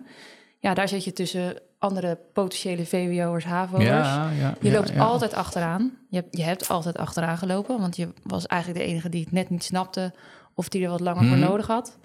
Ja, 0.59 0.73
daar 0.73 0.87
zit 0.87 1.03
je 1.03 1.13
tussen 1.13 1.53
andere 1.77 2.17
potentiële 2.33 2.85
VWO'ers, 2.85 3.43
HAVO'ers. 3.45 3.83
Ja, 3.85 4.29
ja, 4.39 4.55
Je 4.61 4.69
ja, 4.69 4.75
loopt 4.75 4.89
ja. 4.89 5.03
altijd 5.03 5.33
achteraan. 5.33 5.91
Je 6.09 6.15
hebt, 6.17 6.37
je 6.37 6.43
hebt 6.43 6.69
altijd 6.69 6.97
achteraan 6.97 7.37
gelopen, 7.37 7.79
want 7.79 7.95
je 7.95 8.09
was 8.23 8.45
eigenlijk 8.47 8.81
de 8.83 8.87
enige 8.91 9.09
die 9.09 9.23
het 9.23 9.31
net 9.31 9.49
niet 9.49 9.63
snapte 9.63 10.13
of 10.53 10.69
die 10.69 10.83
er 10.83 10.89
wat 10.89 10.99
langer 10.99 11.23
Mhm. 11.23 11.29
voor 11.37 11.47
nodig 11.49 11.67
had. 11.67 11.97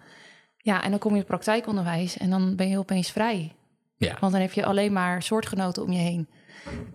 Ja, 0.65 0.83
en 0.83 0.91
dan 0.91 0.99
kom 0.99 1.15
je 1.15 1.21
op 1.21 1.27
praktijkonderwijs 1.27 2.17
en 2.17 2.31
dan 2.31 2.57
ben 2.57 2.69
je 2.69 2.79
opeens 2.79 3.11
vrij. 3.11 3.55
Ja. 3.97 4.17
Want 4.21 4.33
dan 4.33 4.41
heb 4.41 4.53
je 4.53 4.65
alleen 4.65 4.93
maar 4.93 5.23
soortgenoten 5.23 5.83
om 5.83 5.93
je 5.93 5.99
heen. 5.99 6.29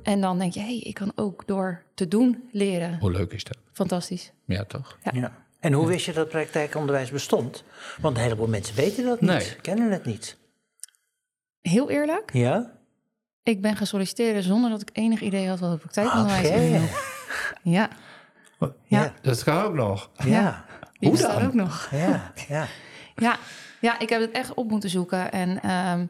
En 0.04 0.22
dan 0.22 0.38
denk 0.40 0.54
je, 0.54 0.60
hé, 0.60 0.66
hey, 0.66 0.78
ik 0.80 0.94
kan 0.94 1.12
ook 1.16 1.44
door 1.48 1.84
te 1.94 2.08
doen 2.08 2.50
leren. 2.52 3.00
Hoe 3.00 3.12
leuk 3.12 3.32
is 3.34 3.44
dat? 3.44 3.58
Fantastisch. 3.74 4.32
Ja, 4.46 4.64
toch? 4.66 4.98
Ja. 5.12 5.32
En 5.60 5.74
hoe 5.74 5.88
wist 5.88 6.06
je 6.06 6.14
dat 6.14 6.30
praktijkonderwijs 6.30 7.12
bestond? 7.12 7.64
Want 8.02 8.18
een 8.18 8.24
heleboel 8.24 8.48
mensen 8.48 8.76
weten 8.76 9.06
dat 9.06 9.22
niet, 9.22 9.30
Nee. 9.30 9.56
kennen 9.62 9.92
het 9.92 10.06
niet. 10.06 10.38
Heel 11.62 11.90
eerlijk, 11.90 12.34
Ja? 12.34 12.72
ik 13.44 13.62
ben 13.62 13.76
gesolliciteerd 13.76 14.44
zonder 14.44 14.70
dat 14.70 14.82
ik 14.82 14.90
enig 14.94 15.22
idee 15.22 15.48
had 15.48 15.60
wat 15.60 15.70
het 15.72 15.80
praktijkonderwijs 15.80 16.48
Oké. 16.48 16.58
inhield. 16.58 16.90
Ja, 17.64 17.90
Ja. 18.86 19.14
Dat 19.22 19.44
kan 19.44 19.64
ook 19.64 19.74
nog. 19.74 20.10
Ja. 20.26 20.66
Hoe 21.00 21.18
dan? 21.18 21.46
ook 21.46 21.54
nog. 21.54 21.88
Ja. 21.92 22.32
ja. 22.48 22.68
Ja, 23.28 23.38
ja, 23.80 24.00
ik 24.00 24.10
heb 24.10 24.22
het 24.22 24.32
echt 24.32 24.54
op 24.54 24.70
moeten 24.70 24.90
zoeken. 24.90 25.32
En 25.32 25.62
ehm, 25.62 26.06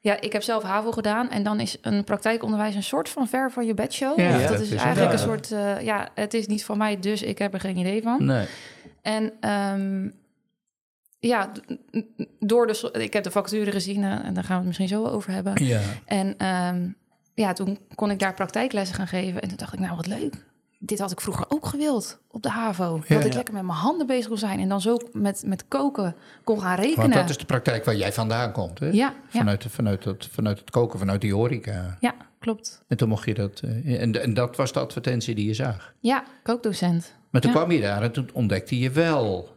ja, 0.00 0.20
ik 0.20 0.32
heb 0.32 0.42
zelf 0.42 0.62
HAVO 0.62 0.92
gedaan. 0.92 1.30
En 1.30 1.42
dan 1.42 1.60
is 1.60 1.76
een 1.80 2.04
praktijkonderwijs 2.04 2.74
een 2.74 2.82
soort 2.82 3.08
van 3.08 3.28
ver 3.28 3.50
van 3.52 3.66
je 3.66 3.74
bedshow. 3.74 4.18
Ja, 4.18 4.32
Dus 4.32 4.40
dat 4.40 4.50
dat 4.50 4.60
is 4.60 4.70
is 4.70 4.80
eigenlijk 4.82 5.12
een 5.12 5.18
soort... 5.18 5.52
eh, 5.52 5.80
ja, 5.80 6.08
het 6.14 6.34
is 6.34 6.46
niet 6.46 6.64
van 6.64 6.78
mij, 6.78 6.98
dus 7.00 7.22
ik 7.22 7.38
heb 7.38 7.54
er 7.54 7.60
geen 7.60 7.76
idee 7.76 8.02
van. 8.02 8.24
Nee. 8.24 8.46
En 9.02 9.32
ehm, 9.40 10.08
ja, 11.18 11.50
door 12.38 12.66
de... 12.66 12.74
so- 12.74 12.86
Ik 12.92 13.12
heb 13.12 13.22
de 13.24 13.30
vacature 13.30 13.70
gezien 13.70 14.02
eh, 14.04 14.10
en 14.24 14.34
daar 14.34 14.44
gaan 14.44 14.52
we 14.60 14.66
het 14.68 14.78
misschien 14.78 14.88
zo 14.88 15.04
over 15.06 15.30
hebben. 15.32 15.64
Ja. 15.64 15.80
En 16.06 16.34
ehm, 16.38 16.88
ja, 17.34 17.52
toen 17.52 17.78
kon 17.94 18.10
ik 18.10 18.18
daar 18.18 18.34
praktijklessen 18.34 18.96
gaan 18.96 19.06
geven. 19.08 19.40
En 19.42 19.48
toen 19.48 19.56
dacht 19.56 19.72
ik, 19.72 19.78
nou 19.78 19.96
wat 19.96 20.06
leuk. 20.06 20.34
Dit 20.86 20.98
had 20.98 21.10
ik 21.10 21.20
vroeger 21.20 21.44
ook 21.48 21.66
gewild 21.66 22.18
op 22.30 22.42
de 22.42 22.48
HAVO. 22.48 23.00
Ja, 23.06 23.14
dat 23.14 23.24
ik 23.24 23.30
ja. 23.30 23.36
lekker 23.36 23.54
met 23.54 23.62
mijn 23.62 23.78
handen 23.78 24.06
bezig 24.06 24.28
kon 24.28 24.38
zijn. 24.38 24.60
En 24.60 24.68
dan 24.68 24.80
zo 24.80 24.96
met, 25.12 25.42
met 25.46 25.68
koken 25.68 26.16
kon 26.44 26.60
gaan 26.60 26.76
rekenen. 26.76 27.00
Want 27.00 27.14
dat 27.14 27.28
is 27.28 27.38
de 27.38 27.44
praktijk 27.44 27.84
waar 27.84 27.96
jij 27.96 28.12
vandaan 28.12 28.52
komt, 28.52 28.78
hè? 28.78 28.88
Ja. 28.88 29.14
Vanuit, 29.28 29.64
vanuit, 29.68 30.04
het, 30.04 30.28
vanuit 30.32 30.58
het 30.58 30.70
koken, 30.70 30.98
vanuit 30.98 31.20
die 31.20 31.34
horeca. 31.34 31.96
Ja, 32.00 32.14
klopt. 32.38 32.82
En 32.88 32.96
toen 32.96 33.08
mocht 33.08 33.26
je 33.26 33.34
dat... 33.34 33.60
eh, 33.60 34.02
en, 34.02 34.22
en 34.22 34.34
dat 34.34 34.56
was 34.56 34.72
de 34.72 34.80
advertentie 34.80 35.34
die 35.34 35.46
je 35.46 35.54
zag. 35.54 35.94
Ja, 36.00 36.24
kookdocent. 36.42 37.14
Maar 37.30 37.40
toen 37.40 37.52
kwam 37.52 37.70
je 37.70 37.80
daar 37.80 38.02
en 38.02 38.12
toen 38.12 38.30
ontdekte 38.32 38.78
je 38.78 38.90
wel... 38.90 39.52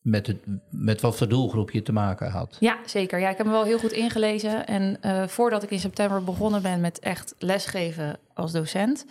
Met, 0.00 0.26
het, 0.26 0.38
met 0.70 1.00
wat 1.00 1.16
voor 1.16 1.28
doelgroep 1.28 1.70
je 1.70 1.82
te 1.82 1.92
maken 1.92 2.30
had. 2.30 2.56
Ja, 2.60 2.76
zeker. 2.86 3.18
Ja, 3.18 3.30
ik 3.30 3.36
heb 3.36 3.46
me 3.46 3.52
wel 3.52 3.64
heel 3.64 3.78
goed 3.78 3.92
ingelezen. 3.92 4.66
En 4.66 4.96
eh, 5.00 5.26
voordat 5.26 5.62
ik 5.62 5.70
in 5.70 5.78
september 5.78 6.24
begonnen 6.24 6.62
ben 6.62 6.80
met 6.80 6.98
echt 6.98 7.34
lesgeven 7.38 8.18
als 8.34 8.52
docent, 8.52 9.06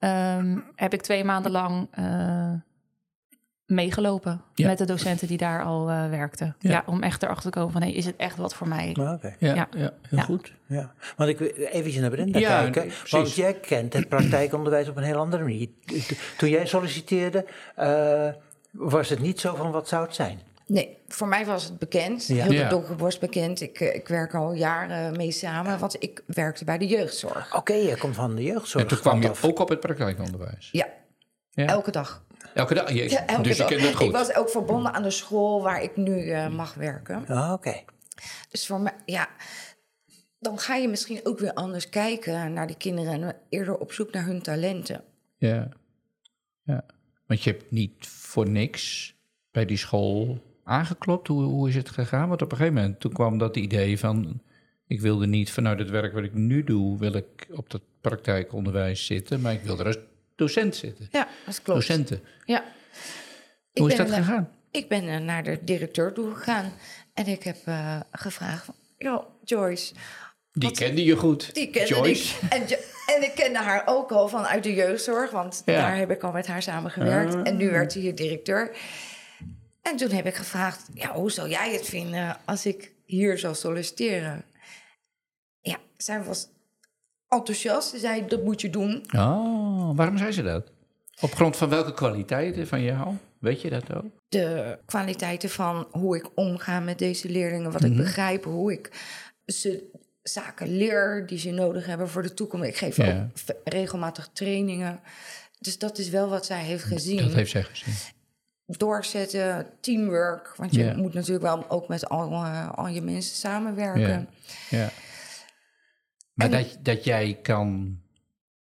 ehm, 0.00 0.58
heb 0.76 0.92
ik 0.92 1.02
twee 1.02 1.24
maanden 1.24 1.52
lang 1.52 1.88
eh, 1.90 2.52
meegelopen 3.66 4.42
Ja. 4.54 4.66
met 4.66 4.78
de 4.78 4.84
docenten 4.84 5.28
die 5.28 5.36
daar 5.38 5.64
al 5.64 5.90
eh, 5.90 6.08
werkten. 6.08 6.56
Ja. 6.58 6.70
Ja. 6.70 6.82
om 6.86 7.02
echt 7.02 7.22
erachter 7.22 7.50
te 7.50 7.58
komen 7.58 7.72
van, 7.72 7.82
hey, 7.82 7.92
is 7.92 8.06
het 8.06 8.16
echt 8.16 8.36
wat 8.36 8.54
voor 8.54 8.68
mij? 8.68 8.90
Ja, 8.98 9.18
ja. 9.38 9.54
Ja. 9.54 9.68
heel 9.72 9.90
Ja. 10.10 10.22
goed. 10.22 10.52
Ja, 10.66 10.92
want 11.16 11.30
ik 11.30 11.38
wil 11.38 11.48
eventjes 11.48 12.00
naar 12.00 12.10
Brenda 12.10 12.38
Ja, 12.38 12.60
kijken. 12.60 12.82
nee. 12.86 12.92
Want 13.10 13.34
jij 13.34 13.54
kent 13.54 13.92
het 13.92 14.08
praktijkonderwijs 14.08 14.88
op 14.88 14.96
een 14.96 15.02
heel 15.02 15.18
andere 15.18 15.42
manier. 15.42 15.68
Toen 16.36 16.48
jij 16.48 16.66
solliciteerde, 16.66 17.46
eh, 17.76 18.28
was 18.70 19.08
het 19.08 19.18
niet 19.20 19.40
zo 19.40 19.54
van 19.54 19.70
wat 19.70 19.88
zou 19.88 20.04
het 20.04 20.14
zijn? 20.14 20.40
Nee, 20.70 20.98
voor 21.08 21.28
mij 21.28 21.46
was 21.46 21.64
het 21.64 21.78
bekend. 21.78 22.26
Ja. 22.26 22.44
Heel 22.44 22.86
de 22.96 23.16
bekend. 23.20 23.60
Ik, 23.60 23.80
eh, 23.80 23.94
ik 23.94 24.08
werk 24.08 24.34
al 24.34 24.52
jaren 24.52 25.16
mee 25.16 25.30
samen, 25.30 25.78
want 25.78 26.02
ik 26.02 26.22
werkte 26.26 26.64
bij 26.64 26.78
de 26.78 26.86
jeugdzorg. 26.86 27.56
Oké, 27.56 27.72
jij 27.72 27.96
komt 27.96 28.14
van 28.14 28.34
de 28.34 28.42
jeugdzorg. 28.42 28.84
En 28.84 28.88
toen 28.90 28.98
kwam 29.00 29.22
je 29.22 29.28
af. 29.30 29.44
ook 29.44 29.58
op 29.58 29.68
het 29.68 29.80
praktijkonderwijs. 29.80 30.68
Ja, 30.72 30.88
Ja. 31.50 31.66
elke 31.66 31.90
dag. 31.90 32.24
Elke 32.54 32.74
dag. 32.74 32.92
Je, 32.92 33.10
Ja, 33.10 33.26
elke 33.26 33.42
dus 33.42 33.52
je 33.56 33.58
dag. 33.62 33.68
kent 33.68 33.82
het 33.82 33.94
goed. 33.94 34.06
Ik 34.06 34.12
was 34.12 34.34
ook 34.34 34.50
verbonden 34.50 34.92
aan 34.92 35.02
de 35.02 35.10
school 35.10 35.62
waar 35.62 35.82
ik 35.82 35.96
nu 35.96 36.30
eh, 36.30 36.48
mag 36.48 36.74
werken. 36.74 37.26
Ah, 37.26 37.52
Oké. 37.52 37.82
Dus 38.50 38.66
voor 38.66 38.80
mij, 38.80 38.94
ja, 39.04 39.28
dan 40.38 40.58
ga 40.58 40.74
je 40.74 40.88
misschien 40.88 41.20
ook 41.22 41.38
weer 41.38 41.54
anders 41.54 41.88
kijken 41.88 42.52
naar 42.52 42.66
die 42.66 42.76
kinderen 42.76 43.22
en 43.22 43.36
eerder 43.48 43.78
op 43.78 43.92
zoek 43.92 44.12
naar 44.12 44.24
hun 44.24 44.42
talenten. 44.42 45.04
Ja. 45.36 45.68
ja. 46.62 46.84
Want 47.26 47.42
je 47.42 47.50
hebt 47.50 47.70
niet 47.70 48.06
voor 48.06 48.48
niks 48.48 49.14
bij 49.50 49.64
die 49.64 49.76
school 49.76 50.48
aangeklopt. 50.70 51.28
Hoe, 51.28 51.42
hoe 51.42 51.68
is 51.68 51.74
het 51.74 51.90
gegaan? 51.90 52.28
Want 52.28 52.42
op 52.42 52.50
een 52.50 52.56
gegeven 52.56 52.78
moment 52.80 53.00
toen 53.00 53.12
kwam 53.12 53.38
dat 53.38 53.56
idee 53.56 53.98
van... 53.98 54.40
ik 54.86 55.00
wilde 55.00 55.26
niet 55.26 55.50
vanuit 55.50 55.78
het 55.78 55.90
werk 55.90 56.12
wat 56.12 56.22
ik 56.24 56.34
nu 56.34 56.64
doe... 56.64 56.98
wil 56.98 57.12
ik 57.12 57.46
op 57.50 57.70
dat 57.70 57.80
praktijkonderwijs 58.00 59.06
zitten... 59.06 59.40
maar 59.40 59.52
ik 59.52 59.62
wil 59.62 59.78
er 59.78 59.86
als 59.86 59.98
docent 60.36 60.76
zitten. 60.76 61.08
Ja, 61.10 61.28
dat 61.46 61.62
klopt. 61.62 61.80
Docenten. 61.80 62.20
Ja. 62.44 62.64
Hoe 63.72 63.90
is 63.90 63.96
dat 63.96 64.10
gegaan? 64.10 64.48
Ik 64.70 64.88
ben 64.88 65.08
eh, 65.08 65.18
naar 65.18 65.42
de 65.42 65.58
directeur 65.64 66.12
toe 66.12 66.34
gegaan 66.34 66.72
en 67.14 67.26
ik 67.26 67.42
heb 67.42 67.56
eh, 67.64 68.00
gevraagd: 68.12 68.64
van, 68.64 68.74
joh, 68.98 69.24
Joyce, 69.44 69.94
Die 70.52 70.68
wat- 70.68 70.78
kende 70.78 71.04
je 71.04 71.16
goed. 71.16 71.54
die 71.54 71.70
kende 71.70 71.88
Joyce. 71.88 72.34
ik. 72.44 72.52
En, 72.52 72.62
en 73.14 73.22
ik 73.22 73.32
kende 73.34 73.58
haar 73.58 73.82
ook 73.86 74.10
al 74.12 74.28
vanuit 74.28 74.62
de 74.62 74.74
jeugdzorg, 74.74 75.30
want 75.30 75.62
Ja. 75.64 75.72
daar 75.74 75.96
heb 75.96 76.10
ik 76.10 76.22
al 76.22 76.32
met 76.32 76.46
haar 76.46 76.62
samen 76.62 76.90
gewerkt. 76.90 77.34
Ah. 77.34 77.40
En 77.48 77.56
nu 77.56 77.70
werd 77.70 77.92
ze 77.92 77.98
hier 77.98 78.14
directeur. 78.14 78.76
En 79.82 79.96
toen 79.96 80.10
heb 80.10 80.26
ik 80.26 80.34
gevraagd: 80.34 80.88
ja, 80.94 81.12
hoe 81.14 81.30
zou 81.30 81.48
jij 81.48 81.72
het 81.72 81.86
vinden 81.86 82.36
als 82.44 82.66
ik 82.66 82.92
hier 83.04 83.38
zou 83.38 83.54
solliciteren? 83.54 84.44
Ja, 85.60 85.78
zij 85.96 86.22
was 86.24 86.48
enthousiast. 87.28 87.88
Ze 87.88 87.98
zei: 87.98 88.26
dat 88.26 88.42
moet 88.42 88.60
je 88.60 88.70
doen. 88.70 89.04
Oh, 89.16 89.96
waarom 89.96 90.18
zei 90.18 90.32
ze 90.32 90.42
dat? 90.42 90.70
Op 91.20 91.34
grond 91.34 91.56
van 91.56 91.68
welke 91.68 91.94
kwaliteiten 91.94 92.66
van 92.66 92.82
jou? 92.82 93.14
Weet 93.38 93.60
je 93.60 93.70
dat 93.70 93.94
ook? 93.94 94.04
de 94.28 94.78
kwaliteiten 94.86 95.50
van 95.50 95.86
hoe 95.90 96.16
ik 96.16 96.30
omga 96.34 96.80
met 96.80 96.98
deze 96.98 97.28
leerlingen, 97.28 97.72
wat 97.72 97.84
ik 97.84 97.96
begrijp, 97.96 98.44
hoe 98.44 98.72
ik 98.72 98.90
ze 99.46 99.90
zaken 100.22 100.76
leer 100.76 101.26
die 101.26 101.38
ze 101.38 101.50
nodig 101.50 101.86
hebben 101.86 102.08
voor 102.08 102.22
de 102.22 102.34
toekomst. 102.34 102.66
Ik 102.68 102.76
geef 102.76 102.96
Ja. 102.96 103.30
ook 103.48 103.56
regelmatig 103.64 104.28
trainingen. 104.32 105.00
Dus 105.58 105.78
dat 105.78 105.98
is 105.98 106.08
wel 106.08 106.28
wat 106.28 106.46
zij 106.46 106.62
heeft 106.62 106.84
gezien. 106.84 107.16
Dat 107.22 107.32
heeft 107.32 107.50
zij 107.50 107.62
gezien. 107.62 107.94
Doorzetten, 108.78 109.66
teamwork. 109.80 110.54
Want 110.56 110.74
je 110.74 110.92
moet 110.96 111.14
natuurlijk 111.14 111.44
wel 111.44 111.70
ook 111.70 111.88
met 111.88 112.08
al, 112.08 112.32
eh, 112.32 112.70
al 112.72 112.88
je 112.88 113.02
mensen 113.02 113.36
samenwerken. 113.36 114.28
Ja. 114.70 114.90
Maar 116.34 116.50
En- 116.50 116.62
dat, 116.62 116.76
dat 116.82 117.04
jij 117.04 117.38
kan, 117.42 117.98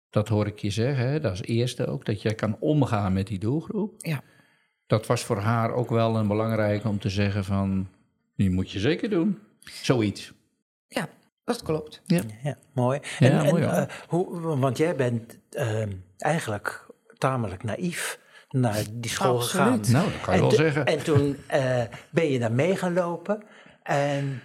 dat 0.10 0.28
hoor 0.28 0.48
ik 0.48 0.60
je 0.60 0.70
zeggen, 0.70 1.08
hè, 1.08 1.20
dat 1.20 1.34
is 1.34 1.42
eerste 1.42 1.88
ook, 1.88 2.06
dat 2.06 2.22
jij 2.22 2.34
kan 2.36 2.58
omgaan 2.60 3.14
met 3.14 3.28
die 3.28 3.40
doelgroep. 3.40 3.94
Ja. 3.98 4.22
Dat 4.88 5.06
was 5.06 5.24
voor 5.24 5.38
haar 5.40 5.72
ook 5.72 5.90
wel 5.90 6.16
een 6.16 6.28
belangrijk 6.28 6.84
om 6.86 7.00
te 7.00 7.10
zeggen 7.10 7.46
van, 7.46 7.88
die 8.36 8.50
moet 8.50 8.72
je 8.72 8.80
zeker 8.80 9.10
doen. 9.10 9.40
Zoiets. 9.60 10.34
Ja, 10.88 11.10
dat 11.44 11.64
klopt. 11.64 12.02
Ja. 12.06 12.22
Ja, 12.44 12.58
mooi. 12.74 13.00
Ja, 13.20 13.30
en, 13.30 13.46
mooi, 13.46 13.64
en, 13.64 13.88
eh, 13.88 13.96
hoe, 14.08 14.40
want 14.58 14.78
jij 14.78 14.96
bent 14.96 15.38
ehm, 15.50 15.92
eigenlijk 16.18 16.88
tamelijk 17.18 17.64
naïef 17.64 18.20
naar 18.50 18.84
die 18.92 19.12
school 19.12 19.36
Absoluut. 19.38 19.88
gegaan. 19.88 20.02
Nou, 20.02 20.12
dat 20.12 20.22
kan 20.22 20.34
je 20.36 20.40
en 20.42 20.48
wel 20.48 20.58
zeggen. 20.58 20.86
En 20.86 21.04
toen 21.04 21.38
eh, 21.48 21.82
ben 22.12 22.32
je 22.32 22.40
daar 22.40 22.52
mee 22.52 22.76
gaan 22.76 22.94
lopen 22.94 23.44
en 23.84 24.42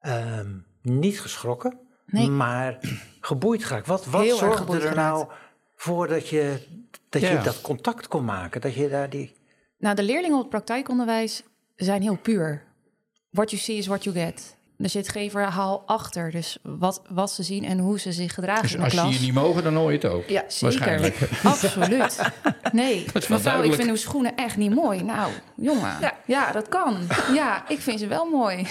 ehm, 0.00 0.50
niet 0.82 1.20
geschrokken, 1.20 1.78
Nee. 2.06 2.28
maar 2.28 2.78
geboeid 3.20 3.64
geraakt. 3.64 3.86
Wat, 3.86 4.06
wat 4.06 4.22
Heel 4.22 4.36
zorgde 4.36 4.80
er 4.80 4.94
nou 4.94 5.18
geraakt. 5.24 5.40
voor 5.76 6.08
dat 6.08 6.28
je, 6.28 6.66
dat 7.08 7.20
je 7.22 7.28
Ja. 7.28 7.42
dat 7.42 7.60
contact 7.60 8.08
kon 8.08 8.24
maken? 8.24 8.60
Dat 8.60 8.74
je 8.74 8.88
daar 8.88 9.10
die... 9.10 9.34
Nou, 9.78 9.94
de 9.96 10.02
leerlingen 10.02 10.34
op 10.36 10.40
het 10.40 10.50
praktijkonderwijs 10.50 11.42
zijn 11.76 12.02
heel 12.02 12.16
puur. 12.18 12.62
What 13.30 13.50
you 13.50 13.62
see 13.62 13.76
is 13.76 13.86
what 13.86 14.04
you 14.04 14.16
get. 14.16 14.55
Er 14.78 14.88
zit 14.88 15.08
geen 15.08 15.30
verhaal 15.30 15.82
achter. 15.86 16.30
Dus 16.30 16.58
wat, 16.62 17.02
wat 17.08 17.30
ze 17.30 17.42
zien 17.42 17.64
en 17.64 17.78
hoe 17.78 18.00
ze 18.00 18.12
zich 18.12 18.34
gedragen 18.34 18.62
Dus 18.62 18.72
in 18.72 18.78
de 18.78 18.84
als 18.84 18.92
je 18.92 19.00
klas. 19.00 19.14
je 19.14 19.20
niet 19.20 19.34
mogen, 19.34 19.62
dan 19.62 19.74
hoor 19.74 19.90
je 19.90 19.98
het 19.98 20.06
ook. 20.06 20.28
Ja, 20.28 20.44
zeker. 20.48 20.78
Waarschijnlijk. 20.78 21.28
Absoluut. 21.44 22.32
Nee, 22.72 23.04
mevrouw, 23.28 23.62
ik 23.62 23.72
vind 23.72 23.88
uw 23.88 23.96
schoenen 23.96 24.36
echt 24.36 24.56
niet 24.56 24.74
mooi. 24.74 25.02
Nou, 25.02 25.32
jongen. 25.56 25.96
Ja. 26.00 26.14
Ja, 26.26 26.52
dat 26.52 26.68
kan. 26.68 26.98
Ja, 27.32 27.68
ik 27.68 27.80
vind 27.80 28.00
ze 28.00 28.06
wel 28.06 28.24
mooi. 28.24 28.66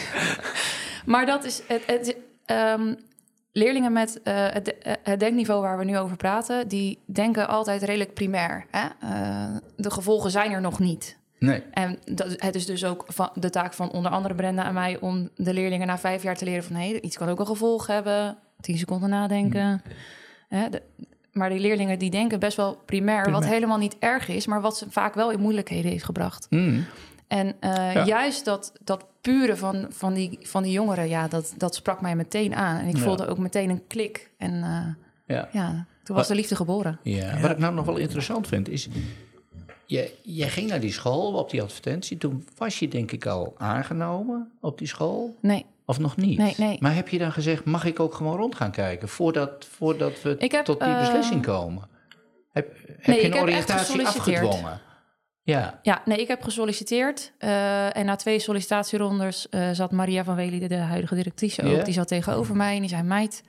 Maar 1.05 1.25
dat 1.25 1.43
is 1.43 1.61
het. 1.67 1.81
het 1.85 2.15
ehm, 2.45 2.93
leerlingen 3.51 3.91
met 3.91 4.21
eh, 4.23 4.33
het, 4.49 4.77
eh, 4.77 4.93
het 5.03 5.19
denkniveau 5.19 5.61
waar 5.61 5.77
we 5.77 5.83
nu 5.83 5.97
over 5.97 6.17
praten, 6.17 6.67
die 6.67 6.99
denken 7.05 7.47
altijd 7.47 7.83
redelijk 7.83 8.13
primair. 8.13 8.65
Hè? 8.71 8.87
Eh, 8.99 9.55
de 9.75 9.91
gevolgen 9.91 10.31
zijn 10.31 10.51
er 10.51 10.61
nog 10.61 10.79
niet. 10.79 11.17
Nee. 11.39 11.63
En 11.71 11.97
dat, 12.11 12.27
het 12.37 12.55
is 12.55 12.65
dus 12.65 12.85
ook 12.85 13.03
van 13.07 13.29
de 13.33 13.49
taak 13.49 13.73
van 13.73 13.91
onder 13.91 14.11
andere 14.11 14.35
Brenda 14.35 14.65
en 14.65 14.73
mij 14.73 14.99
om 14.99 15.29
de 15.35 15.53
leerlingen 15.53 15.87
na 15.87 15.97
vijf 15.97 16.23
jaar 16.23 16.35
te 16.37 16.45
leren 16.45 16.63
van 16.63 16.75
hé, 16.75 16.93
iets 17.01 17.17
kan 17.17 17.29
ook 17.29 17.39
een 17.39 17.45
gevolg 17.45 17.87
hebben. 17.87 18.37
Tien 18.61 18.77
seconden 18.77 19.09
nadenken. 19.09 19.81
Hè, 20.47 20.69
de- 20.69 20.81
maar 21.31 21.49
die 21.49 21.59
leerlingen 21.59 21.99
die 21.99 22.09
denken 22.09 22.39
best 22.39 22.57
wel 22.57 22.75
primair, 22.85 23.31
wat 23.31 23.45
helemaal 23.45 23.77
niet 23.77 23.95
erg 23.99 24.27
is, 24.27 24.45
maar 24.45 24.61
wat 24.61 24.77
ze 24.77 24.85
vaak 24.89 25.13
wel 25.13 25.31
in 25.31 25.39
moeilijkheden 25.39 25.91
heeft 25.91 26.03
gebracht. 26.05 26.47
Mm. 26.49 26.85
En 27.27 27.55
eh, 27.59 27.93
Ja. 27.93 28.05
juist 28.05 28.45
dat, 28.45 28.73
dat 28.83 29.05
pure 29.21 29.55
van, 29.57 29.85
van, 29.89 30.13
die, 30.13 30.39
van 30.41 30.63
die 30.63 30.71
jongeren, 30.71 31.07
ja, 31.09 31.27
dat, 31.27 31.53
dat 31.57 31.75
sprak 31.75 32.01
mij 32.01 32.15
meteen 32.15 32.55
aan. 32.55 32.77
En 32.79 32.87
ik 32.87 32.95
Ja. 32.97 33.01
voelde 33.03 33.27
ook 33.27 33.37
meteen 33.37 33.69
een 33.69 33.87
klik. 33.87 34.31
En 34.37 34.63
eh, 34.63 35.35
Ja. 35.35 35.49
ja, 35.51 35.85
toen 36.03 36.15
was 36.15 36.27
de 36.27 36.35
liefde 36.35 36.55
geboren. 36.55 36.99
Ja, 37.03 37.39
wat 37.39 37.51
ik 37.51 37.57
nou 37.57 37.73
nog 37.73 37.85
wel 37.85 37.97
interessant 37.97 38.47
vind 38.47 38.69
is... 38.69 38.87
Je, 39.85 40.13
je 40.21 40.43
ging 40.49 40.69
naar 40.69 40.79
die 40.79 40.91
school 40.91 41.33
op 41.33 41.49
die 41.49 41.61
advertentie. 41.61 42.17
Toen 42.17 42.47
was 42.57 42.79
je 42.79 42.87
denk 42.87 43.11
ik 43.11 43.25
al 43.25 43.53
aangenomen 43.57 44.51
op 44.61 44.77
die 44.77 44.87
school. 44.87 45.35
Nee, 45.41 45.65
Of 45.85 45.99
nog 45.99 46.17
niet? 46.17 46.37
Nee, 46.37 46.53
nee. 46.57 46.77
Maar 46.79 46.95
heb 46.95 47.09
je 47.09 47.17
dan 47.17 47.31
gezegd, 47.31 47.65
mag 47.65 47.85
ik 47.85 47.99
ook 47.99 48.13
gewoon 48.13 48.37
rond 48.37 48.55
gaan 48.55 48.71
kijken... 48.71 49.07
voordat, 49.09 49.65
voordat 49.69 50.21
we 50.21 50.35
heb, 50.39 50.65
tot 50.65 50.79
die 50.79 50.89
eh, 50.89 50.99
beslissing 50.99 51.41
komen? 51.41 51.89
Heb, 52.51 52.75
heb 52.87 53.05
Nee, 53.05 53.21
je 53.21 53.27
een 53.35 53.41
oriëntatie 53.41 54.07
afgedwongen? 54.07 54.81
Ja, 55.43 55.79
Ja, 55.81 56.01
nee, 56.05 56.17
ik 56.17 56.27
heb 56.27 56.43
gesolliciteerd. 56.43 57.31
eh, 57.37 57.97
en 57.97 58.05
na 58.05 58.15
twee 58.15 58.39
sollicitatierondes 58.39 59.49
eh, 59.49 59.69
zat 59.71 59.91
Maria 59.91 60.23
van 60.23 60.35
Wely, 60.35 60.67
de, 60.67 60.75
huidige 60.75 61.15
directrice 61.15 61.63
ook. 61.63 61.85
Die 61.85 61.93
zat 61.93 62.07
tegenover 62.07 62.55
mij 62.55 62.73
en 62.75 62.79
die 62.79 62.89
zei... 62.89 63.03
Meid, 63.03 63.43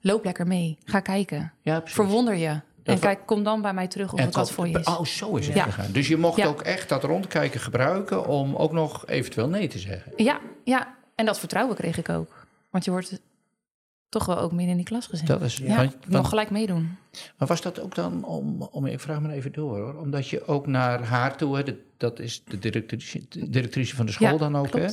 loop 0.00 0.24
lekker 0.24 0.46
mee. 0.46 0.78
Ga 0.84 1.00
kijken. 1.00 1.52
ja. 1.62 1.80
Verwonder 1.84 2.34
je. 2.36 2.60
En 2.84 2.98
kijk, 2.98 3.26
kom 3.26 3.42
dan 3.42 3.62
bij 3.62 3.74
mij 3.74 3.88
terug 3.88 4.12
of 4.12 4.20
het 4.20 4.34
wat 4.34 4.50
voor 4.52 4.68
je 4.68 4.78
is. 4.78 4.86
Oh, 4.86 5.04
zo 5.04 5.36
is 5.36 5.46
het 5.46 5.54
Ja. 5.56 5.62
gegaan. 5.64 5.92
Dus 5.92 6.08
je 6.08 6.16
mocht 6.16 6.36
Ja. 6.36 6.46
ook 6.46 6.60
echt 6.62 6.88
dat 6.88 7.04
rondkijken 7.04 7.60
gebruiken... 7.60 8.26
om 8.26 8.56
ook 8.56 8.72
nog 8.72 9.06
eventueel 9.06 9.48
nee 9.48 9.68
te 9.68 9.78
zeggen. 9.78 10.12
Ja, 10.16 10.40
ja, 10.64 10.94
en 11.14 11.26
dat 11.26 11.38
vertrouwen 11.38 11.76
kreeg 11.76 11.98
ik 11.98 12.08
ook. 12.08 12.46
Want 12.70 12.84
je 12.84 12.90
wordt 12.90 13.20
toch 14.08 14.26
wel 14.26 14.38
ook 14.38 14.50
midden 14.50 14.70
in 14.70 14.76
die 14.76 14.84
klas 14.86 15.06
gezet. 15.06 15.26
Dat 15.26 15.42
is, 15.42 15.56
ja, 15.56 15.76
want- 15.76 15.92
nog 15.92 16.08
want- 16.08 16.26
gelijk 16.26 16.50
meedoen. 16.50 16.96
Maar 17.36 17.48
was 17.48 17.60
dat 17.62 17.80
ook 17.80 17.94
dan, 17.94 18.24
om, 18.24 18.62
om 18.62 18.86
ik 18.86 19.00
vraag 19.00 19.20
me 19.20 19.32
even 19.32 19.52
door 19.52 19.78
hoor, 19.80 19.94
omdat 19.94 20.28
je 20.28 20.46
ook 20.46 20.66
naar 20.66 21.02
haar 21.04 21.36
toe, 21.36 21.56
hè, 21.56 21.62
dat 21.96 22.18
is 22.18 22.42
de 22.44 22.58
directrice, 22.58 23.20
de 23.28 23.50
directrice 23.50 23.96
van 23.96 24.06
de 24.06 24.12
school 24.12 24.28
Ja, 24.32 24.36
dan 24.36 24.56
ook, 24.56 24.72
hè? 24.72 24.86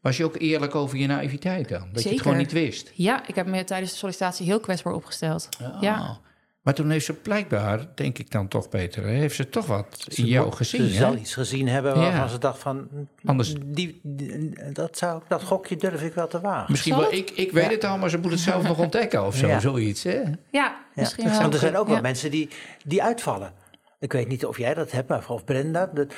Was 0.00 0.16
je 0.16 0.24
ook 0.24 0.36
eerlijk 0.38 0.74
over 0.74 0.98
je 0.98 1.06
naïviteit 1.06 1.68
dan? 1.68 1.88
Dat 1.92 2.02
je 2.02 2.08
het 2.08 2.20
gewoon 2.20 2.36
niet 2.36 2.52
wist? 2.52 2.90
Ja, 2.94 3.26
ik 3.26 3.34
heb 3.34 3.46
me 3.46 3.64
tijdens 3.64 3.90
de 3.90 3.96
sollicitatie 3.98 4.46
heel 4.46 4.60
kwetsbaar 4.60 4.92
opgesteld. 4.92 5.48
Oh. 5.62 5.76
Ja. 5.80 6.18
Maar 6.62 6.74
toen 6.74 6.90
heeft 6.90 7.04
ze 7.04 7.12
blijkbaar, 7.12 7.86
denk 7.94 8.18
ik 8.18 8.30
dan 8.30 8.48
toch 8.48 8.68
beter, 8.68 9.04
heeft 9.04 9.34
ze 9.34 9.48
toch 9.48 9.66
wat 9.66 10.06
in 10.08 10.24
jou 10.26 10.50
Ze 10.50 10.56
gezien. 10.56 10.82
hè? 10.82 10.88
zal 10.92 11.14
iets 11.16 11.34
gezien 11.34 11.68
hebben 11.68 11.94
waarvan 11.94 12.20
Ja. 12.20 12.28
ze 12.28 12.38
dacht 12.38 12.58
van... 12.58 12.88
Anders- 13.24 13.54
Die, 13.66 14.00
die- 14.02 14.72
dat, 14.72 14.98
zou, 14.98 15.16
ik- 15.22 15.28
dat 15.28 15.42
gokje 15.42 15.76
durf 15.76 16.02
ik 16.02 16.14
wel 16.14 16.28
te 16.28 16.40
wagen. 16.40 16.66
Misschien 16.70 16.96
wel, 16.96 17.12
ik, 17.12 17.30
ik 17.30 17.52
weet 17.52 17.70
het 17.70 17.84
al, 17.84 17.98
maar 17.98 18.10
ze 18.10 18.18
moet 18.18 18.30
het 18.30 18.40
zelf 18.40 18.62
nog 18.62 18.78
ontdekken 18.86 19.26
of 19.26 19.36
zo, 19.36 19.46
Ja. 19.46 19.60
zoiets. 19.60 20.02
Hè? 20.02 20.10
Ja, 20.20 20.34
Ja. 20.50 20.76
misschien 20.94 21.28
wel. 21.28 21.40
Want 21.40 21.54
er 21.54 21.60
zijn 21.60 21.76
ook 21.76 21.88
wel 21.88 22.00
mensen 22.00 22.30
die, 22.30 22.48
die 22.84 23.02
uitvallen. 23.02 23.52
Ik 23.98 24.12
weet 24.12 24.28
niet 24.28 24.46
of 24.46 24.58
jij 24.58 24.74
dat 24.74 24.90
hebt, 24.90 25.08
maar 25.08 25.24
of 25.28 25.44
Brenda. 25.44 25.90
Dat- 25.94 26.12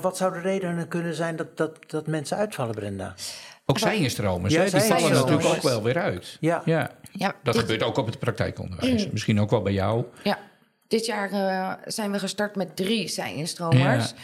wat 0.00 0.16
zou 0.16 0.32
de 0.32 0.40
reden 0.40 0.88
kunnen 0.88 1.14
zijn 1.14 1.36
dat, 1.36 1.56
dat, 1.56 1.78
dat 1.86 2.06
mensen 2.06 2.36
uitvallen, 2.36 2.74
Brenda? 2.74 3.14
Ook 3.66 3.78
zijnstromers, 3.78 4.54
Ja, 4.54 4.62
hè? 4.62 4.70
die 4.70 4.80
vallen 4.80 5.12
natuurlijk 5.12 5.44
ook 5.44 5.62
wel 5.62 5.82
weer 5.82 5.98
uit. 5.98 6.36
Ja. 6.40 6.62
Ja, 6.64 6.90
Ja, 7.12 7.34
dat 7.42 7.54
dit, 7.54 7.62
gebeurt 7.62 7.82
ook 7.82 7.96
op 7.96 8.06
het 8.06 8.18
praktijkonderwijs. 8.18 9.10
Misschien 9.10 9.40
ook 9.40 9.50
wel 9.50 9.62
bij 9.62 9.72
jou. 9.72 10.04
ja, 10.22 10.38
dit 10.88 11.06
jaar 11.06 11.30
eh, 11.32 11.72
zijn 11.84 12.12
we 12.12 12.18
gestart 12.18 12.56
met 12.56 12.76
drie 12.76 13.08
zijinstromers. 13.08 14.10
Ja. 14.10 14.16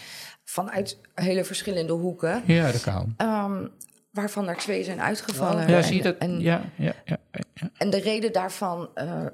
Vanuit 0.45 0.99
hele 1.15 1.45
verschillende 1.45 1.93
hoeken. 1.93 2.43
Ja, 2.47 2.73
dat 2.73 2.81
kan. 2.81 3.15
ehm, 3.17 3.67
waarvan 4.11 4.49
er 4.49 4.57
twee 4.57 4.85
zijn 4.85 5.01
uitgevallen. 5.01 5.69
Ja, 5.69 5.77
En- 5.77 5.85
zie 5.85 5.97
je 5.97 6.03
dat? 6.03 6.17
En, 6.19 6.41
ja, 6.41 6.63
ja, 6.77 6.93
ja, 7.05 7.17
ja. 7.55 7.71
en 7.77 7.91
de 7.91 8.01
reden 8.01 8.33
daarvan 8.33 8.89
eh, 8.95 9.25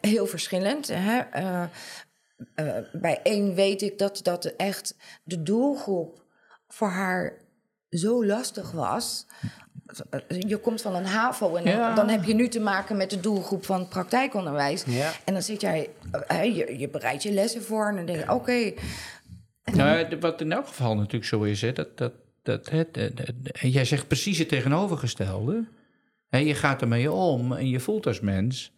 heel 0.00 0.26
verschillend. 0.26 0.88
Hè? 0.88 1.18
Eh, 1.18 1.62
eh, 2.54 2.84
bij 2.92 3.20
één 3.22 3.54
weet 3.54 3.82
ik 3.82 3.98
dat, 3.98 4.20
dat 4.22 4.44
echt 4.44 4.94
de 5.24 5.42
doelgroep 5.42 6.24
voor 6.68 6.88
haar 6.88 7.32
zo 7.92 8.24
lastig 8.26 8.70
was. 8.70 9.26
Je 10.38 10.56
komt 10.58 10.82
van 10.82 10.94
een 10.94 11.04
HAVO 11.04 11.56
en 11.56 11.64
dan, 11.64 11.72
Ja. 11.72 11.94
dan 11.94 12.08
heb 12.08 12.24
je 12.24 12.34
nu 12.34 12.48
te 12.48 12.60
maken 12.60 12.96
met 12.96 13.10
de 13.10 13.20
doelgroep 13.20 13.64
van 13.64 13.88
praktijkonderwijs. 13.88 14.84
Ja. 14.86 15.12
En 15.24 15.32
dan 15.32 15.42
zit 15.42 15.60
jij, 15.60 15.90
eh, 16.26 16.56
je, 16.56 16.78
je 16.78 16.88
bereidt 16.88 17.22
je 17.22 17.32
lessen 17.32 17.62
voor 17.62 17.88
en 17.88 17.96
dan 17.96 18.06
denk 18.06 18.18
je, 18.24 18.32
oké, 18.32 18.72
Nou, 19.72 20.18
wat 20.20 20.40
in 20.40 20.52
elk 20.52 20.66
geval 20.66 20.94
natuurlijk 20.96 21.24
zo 21.24 21.42
is, 21.42 21.60
hè, 21.60 21.72
dat, 21.72 21.98
dat, 21.98 22.12
dat, 22.42 22.68
en 23.52 23.70
jij 23.70 23.84
zegt 23.84 24.08
precies 24.08 24.38
het 24.38 24.48
tegenovergestelde. 24.48 25.68
Hè, 26.28 26.38
je 26.38 26.54
gaat 26.54 26.80
ermee 26.82 27.12
om 27.12 27.52
en 27.52 27.68
je 27.68 27.80
voelt 27.80 28.06
als 28.06 28.20
mens. 28.20 28.72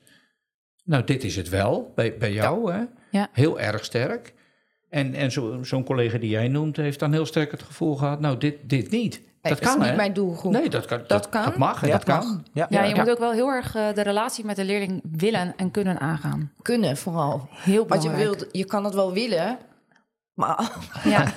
Nou, 0.85 1.05
dit 1.05 1.25
is 1.25 1.37
het 1.37 1.49
wel 1.49 1.93
bij, 1.95 2.17
bij 2.19 2.33
jou, 2.33 2.73
hè? 2.73 2.83
Ja. 3.11 3.29
heel 3.33 3.61
erg 3.61 3.85
sterk. 3.85 4.35
En, 4.95 5.15
en 5.15 5.33
zo- 5.33 5.63
zo'n 5.63 5.85
collega 5.85 6.19
die 6.19 6.31
jij 6.31 6.49
noemt, 6.49 6.77
heeft 6.77 6.99
dan 6.99 7.13
heel 7.13 7.27
sterk 7.27 7.51
het 7.51 7.63
gevoel 7.63 7.97
gehad: 7.97 8.21
nou, 8.21 8.39
dit, 8.39 8.55
dit 8.63 8.91
niet. 8.91 9.21
dat 9.41 9.53
dat 9.53 9.59
kan, 9.61 9.73
is 9.73 9.79
niet 9.81 9.89
hè? 9.89 9.97
mijn 9.97 10.13
doelgroep. 10.13 10.53
Nee, 10.53 10.69
dat, 10.71 10.85
kan, 10.87 11.01
dat, 11.07 11.29
kan. 11.29 11.45
dat 11.45 11.57
mag 11.57 11.83
en 11.83 11.89
Ja, 11.89 11.95
dat 11.95 12.05
kan. 12.05 12.45
Ja. 12.53 12.67
Ja, 12.71 12.83
je 12.83 12.95
Ja. 12.95 13.01
moet 13.03 13.11
ook 13.11 13.19
wel 13.19 13.33
heel 13.33 13.49
erg 13.49 13.75
eh, 13.75 13.93
de 13.95 14.03
relatie 14.03 14.45
met 14.45 14.57
de 14.57 14.65
leerling 14.65 15.03
willen 15.13 15.55
en 15.57 15.71
kunnen 15.71 16.01
aangaan. 16.01 16.53
Kunnen 16.63 16.97
vooral. 16.97 17.49
Heel 17.51 17.87
Want 17.87 18.03
je, 18.03 18.09
belangrijk. 18.09 18.39
wilt, 18.39 18.57
je 18.57 18.65
kan 18.65 18.85
het 18.85 18.95
wel 18.95 19.13
willen, 19.13 19.59
maar 20.35 20.71
Ja. 21.05 21.33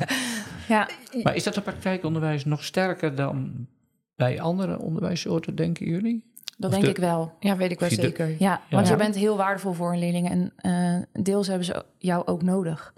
ja, 0.67 0.87
Maar 1.23 1.35
is 1.35 1.43
dat 1.43 1.55
het 1.55 1.63
praktijkonderwijs 1.63 2.45
nog 2.45 2.63
sterker 2.63 3.15
dan 3.15 3.67
bij 4.15 4.41
andere 4.41 4.79
onderwijssoorten, 4.79 5.55
denken 5.55 5.85
jullie? 5.85 6.23
dat 6.57 6.69
Of 6.69 6.71
denk 6.71 6.83
de- 6.83 6.89
ik 6.89 6.97
wel. 6.97 7.33
ja, 7.39 7.55
weet 7.57 7.71
ik 7.71 7.79
wel 7.79 7.89
de- 7.89 7.95
zeker. 7.95 8.35
Ja, 8.39 8.61
want 8.69 8.85
Ja. 8.87 8.91
je 8.93 8.97
bent 8.99 9.15
heel 9.15 9.37
waardevol 9.37 9.73
voor 9.73 9.93
een 9.93 9.99
leerling 9.99 10.29
en 10.29 10.53
eh, 11.13 11.23
deels 11.23 11.47
hebben 11.47 11.65
ze 11.65 11.83
jou 11.97 12.25
ook 12.27 12.41
nodig. 12.41 12.93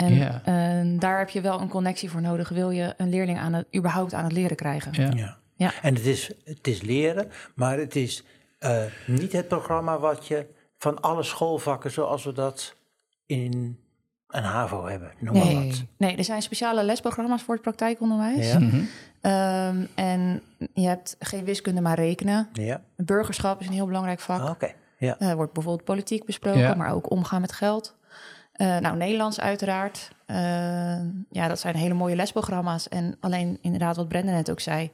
En 0.00 0.14
Ja. 0.14 0.40
eh, 0.44 0.98
daar 0.98 1.18
heb 1.18 1.28
je 1.28 1.40
wel 1.40 1.60
een 1.60 1.68
connectie 1.68 2.10
voor 2.10 2.20
nodig. 2.20 2.48
Wil 2.48 2.70
je 2.70 2.94
een 2.96 3.08
leerling 3.08 3.38
aan 3.38 3.52
het, 3.52 3.66
überhaupt 3.76 4.14
aan 4.14 4.24
het 4.24 4.32
leren 4.32 4.56
krijgen? 4.56 4.92
Ja. 4.92 5.10
Ja. 5.16 5.38
Ja. 5.56 5.72
En 5.82 5.94
het 5.94 6.06
is, 6.06 6.30
het 6.44 6.66
is 6.66 6.82
leren, 6.82 7.30
maar 7.54 7.78
het 7.78 7.96
is 7.96 8.24
eh, 8.58 8.82
niet 9.06 9.32
het 9.32 9.48
programma 9.48 9.98
wat 9.98 10.26
je 10.26 10.46
van 10.78 11.00
alle 11.00 11.22
schoolvakken 11.22 11.90
zoals 11.90 12.24
we 12.24 12.32
dat 12.32 12.74
in 13.26 13.78
een 14.28 14.42
HAVO 14.42 14.86
hebben. 14.86 15.12
Noem 15.18 15.34
maar 15.34 15.44
wat. 15.44 15.52
Nee. 15.54 15.88
nee, 15.96 16.16
er 16.16 16.24
zijn 16.24 16.42
speciale 16.42 16.84
lesprogramma's 16.84 17.42
voor 17.42 17.54
het 17.54 17.62
praktijkonderwijs. 17.62 18.52
Ja. 18.52 18.58
Mhm. 18.58 18.80
Ehm, 19.20 19.86
en 19.94 20.42
je 20.74 20.86
hebt 20.86 21.16
geen 21.18 21.44
wiskunde, 21.44 21.80
maar 21.80 21.96
rekenen. 21.98 22.48
Ja, 22.52 22.82
Burgerschap 22.96 23.60
is 23.60 23.66
een 23.66 23.72
heel 23.72 23.86
belangrijk 23.86 24.20
vak. 24.20 24.48
oké. 24.48 24.72
Ja. 24.98 25.18
Er 25.18 25.36
wordt 25.36 25.52
bijvoorbeeld 25.52 25.84
politiek 25.86 26.24
besproken, 26.24 26.60
Ja. 26.60 26.74
maar 26.74 26.92
ook 26.92 27.10
omgaan 27.10 27.40
met 27.40 27.52
geld. 27.52 27.96
Eh, 28.60 28.78
nou, 28.78 28.96
Nederlands 28.96 29.40
uiteraard. 29.40 30.10
Eh, 30.26 30.36
ja, 31.30 31.48
dat 31.48 31.60
zijn 31.60 31.76
hele 31.76 31.94
mooie 31.94 32.16
lesprogramma's. 32.16 32.88
En 32.88 33.16
alleen 33.20 33.58
inderdaad 33.60 33.96
wat 33.96 34.08
Brenda 34.08 34.32
net 34.32 34.50
ook 34.50 34.60
zei. 34.60 34.90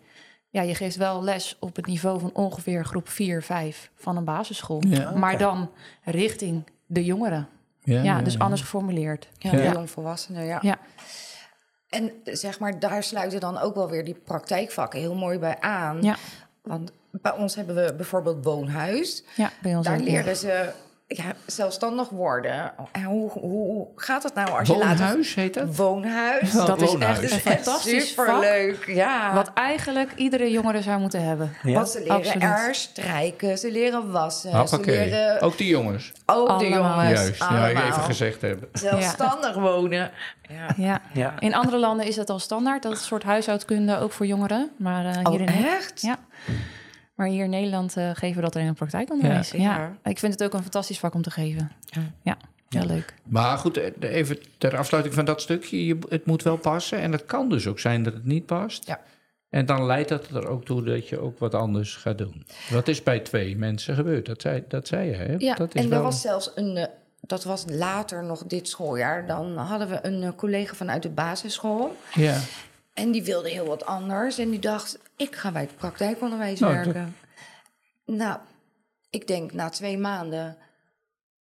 Ja, 0.51 0.63
je 0.63 0.75
geeft 0.75 0.97
wel 0.97 1.23
les 1.23 1.57
op 1.61 1.77
het 1.77 1.87
niveau 1.87 2.21
van 2.21 2.31
ongeveer 2.35 2.85
groep 2.85 3.09
4, 3.09 3.43
5 3.43 3.91
van 3.95 4.17
een 4.17 4.25
basisschool. 4.25 4.83
Ja, 4.89 5.11
Maar 5.11 5.39
dan 5.39 5.71
richting 6.05 6.67
de 6.87 7.05
jongeren. 7.05 7.49
Ja, 7.83 8.03
Ja, 8.03 8.23
dus 8.23 8.39
anders 8.39 8.61
geformuleerd. 8.61 9.29
Ja, 9.39 9.53
Ja. 9.53 9.69
de 9.69 9.75
jongvolwassenen, 9.75 10.45
ja. 10.45 10.59
Ja. 10.63 10.79
En 11.89 12.11
zeg 12.25 12.59
maar, 12.59 12.79
daar 12.79 13.03
sluiten 13.03 13.41
dan 13.41 13.59
ook 13.59 13.75
wel 13.75 13.91
weer 13.91 14.05
die 14.05 14.15
praktijkvakken 14.25 15.01
heel 15.01 15.15
mooi 15.15 15.39
bij 15.39 15.61
aan. 15.61 16.03
Ja. 16.03 16.17
Want 16.63 16.93
bij 17.11 17.33
ons 17.33 17.55
hebben 17.55 17.75
we 17.75 17.95
bijvoorbeeld 17.95 18.45
woonhuis. 18.45 19.25
Ja, 19.37 19.51
bij 19.63 19.77
ons 19.77 19.87
Daar 19.87 19.99
leren 19.99 20.37
ze 20.37 20.73
ja, 21.09 21.25
zelfstandig 21.47 22.09
worden. 22.09 22.73
En 22.93 23.03
hoe, 23.03 23.31
hoe 23.31 23.87
gaat 23.97 24.23
het 24.23 24.35
nou 24.35 24.59
als 24.59 24.69
je 24.69 24.77
later... 24.77 24.97
Woonhuis 24.97 25.35
heet 25.35 25.55
dat? 25.55 25.77
Woonhuis. 25.77 26.53
Dat 26.53 26.83
is 26.83 26.91
Woonhuis. 26.91 27.19
echt 27.21 27.33
een 27.33 27.39
fantastisch 27.53 28.15
vak. 28.15 28.27
superleuk. 28.27 28.85
Ja. 28.87 29.35
Wat 29.35 29.51
eigenlijk 29.55 30.13
iedere 30.17 30.51
jongere 30.51 30.83
zou 30.83 31.01
moeten 31.01 31.23
hebben. 31.25 31.53
Ja. 31.63 31.73
Want 31.73 31.89
ze 31.89 31.99
leren 31.99 32.17
absoluut. 32.17 32.43
er 32.43 32.75
strijken, 32.75 33.59
ze 33.59 33.73
leren 33.73 34.11
wassen, 34.11 34.69
ze 34.69 34.81
leren 34.81 35.41
Ook 35.41 35.59
die 35.59 35.69
jongens. 35.69 36.13
ook 36.27 36.59
de 36.59 36.69
jongens 36.69 37.11
Juist, 37.11 37.39
ja, 37.39 37.47
allemaal 37.47 37.83
even 37.83 38.03
gezegd 38.03 38.41
hebben. 38.41 38.69
zelfstandig 38.73 39.55
wonen. 39.55 40.11
Ja. 40.49 40.67
Ja. 40.77 41.01
Ja. 41.13 41.35
In 41.39 41.55
andere 41.55 41.79
landen 41.79 42.07
is 42.07 42.15
dat 42.15 42.31
al 42.31 42.39
standaard, 42.39 42.83
dat 42.83 42.99
soort 42.99 43.23
huishoudkunde 43.23 43.99
ook 43.99 44.13
voor 44.13 44.27
jongeren. 44.27 44.71
Maar 44.79 45.05
eh, 45.05 45.21
Oh, 45.23 45.31
hier 45.31 45.41
in 45.41 45.49
echt? 45.65 46.01
Ja. 46.01 46.17
Maar 47.17 47.27
hier 47.27 47.45
in 47.45 47.51
Nederland 47.51 47.97
eh, 47.97 48.11
geven 48.15 48.37
we 48.37 48.43
dat 48.43 48.57
in 48.57 48.67
een 48.67 48.75
praktijkonderwijs. 48.75 49.51
Ja. 49.51 49.59
Ja. 49.59 49.77
Ja. 49.77 50.11
Ik 50.11 50.19
vind 50.19 50.33
het 50.33 50.45
ook 50.45 50.53
een 50.53 50.63
fantastisch 50.63 50.99
vak 50.99 51.15
om 51.15 51.23
te 51.23 51.31
geven. 51.31 51.71
Ja. 51.85 52.03
Ja, 52.23 52.37
heel 52.69 52.87
leuk. 52.87 53.15
Maar 53.25 53.59
goed, 53.59 53.77
eh, 53.77 54.15
even 54.15 54.39
ter 54.59 54.77
afsluiting 54.77 55.15
van 55.15 55.25
dat 55.25 55.41
stukje. 55.41 55.87
Je, 55.87 55.99
het 56.09 56.27
moet 56.27 56.43
wel 56.43 56.57
passen. 56.57 56.99
En 57.01 57.13
het 57.13 57.25
kan 57.27 57.49
dus 57.49 57.67
ook 57.67 57.79
zijn 57.79 58.03
dat 58.03 58.13
het 58.13 58.25
niet 58.25 58.47
past. 58.47 58.87
Ja. 58.87 59.01
En 59.51 59.67
dan 59.67 59.87
leidt 59.87 60.09
dat 60.09 60.29
er 60.29 60.49
ook 60.49 60.65
toe 60.65 60.83
dat 60.83 61.09
je 61.09 61.21
ook 61.21 61.39
wat 61.39 61.55
anders 61.55 61.95
gaat 61.97 62.19
doen. 62.19 62.47
Wat 62.71 62.89
is 62.89 63.03
bij 63.03 63.21
twee 63.21 63.57
mensen 63.57 63.95
gebeurd? 63.95 64.27
Dat 64.27 64.41
zei, 64.41 64.65
dat 64.69 64.87
zei 64.87 65.09
je, 65.11 65.15
hè? 65.15 65.35
Ja, 65.39 65.55
dat 65.55 65.75
is 65.75 65.83
en 65.83 65.89
wel... 65.89 65.99
er 65.99 66.05
was 66.05 66.21
zelfs 66.21 66.51
een... 66.55 66.77
eh, 66.77 66.87
dat 67.21 67.45
was 67.45 67.65
later 67.69 68.25
nog 68.25 68.45
dit 68.47 68.69
schooljaar. 68.69 69.27
Dan 69.27 69.57
hadden 69.57 69.89
we 69.89 69.99
een 70.07 70.35
collega 70.35 70.75
vanuit 70.75 71.03
de 71.03 71.09
basisschool. 71.09 71.97
Ja. 72.15 72.39
En 72.97 73.11
die 73.11 73.23
wilde 73.25 73.49
heel 73.49 73.67
wat 73.67 73.87
anders. 73.87 74.39
En 74.39 74.51
die 74.51 74.59
dacht, 74.59 74.99
ik 75.17 75.35
ga 75.37 75.53
bij 75.53 75.63
het 75.63 75.77
praktijkonderwijs 75.77 76.61
Nou, 76.61 76.75
werken. 76.75 77.17
Nou, 78.07 78.39
ik 79.11 79.27
denk 79.27 79.53
na 79.53 79.69
twee 79.69 79.99
maanden 79.99 80.57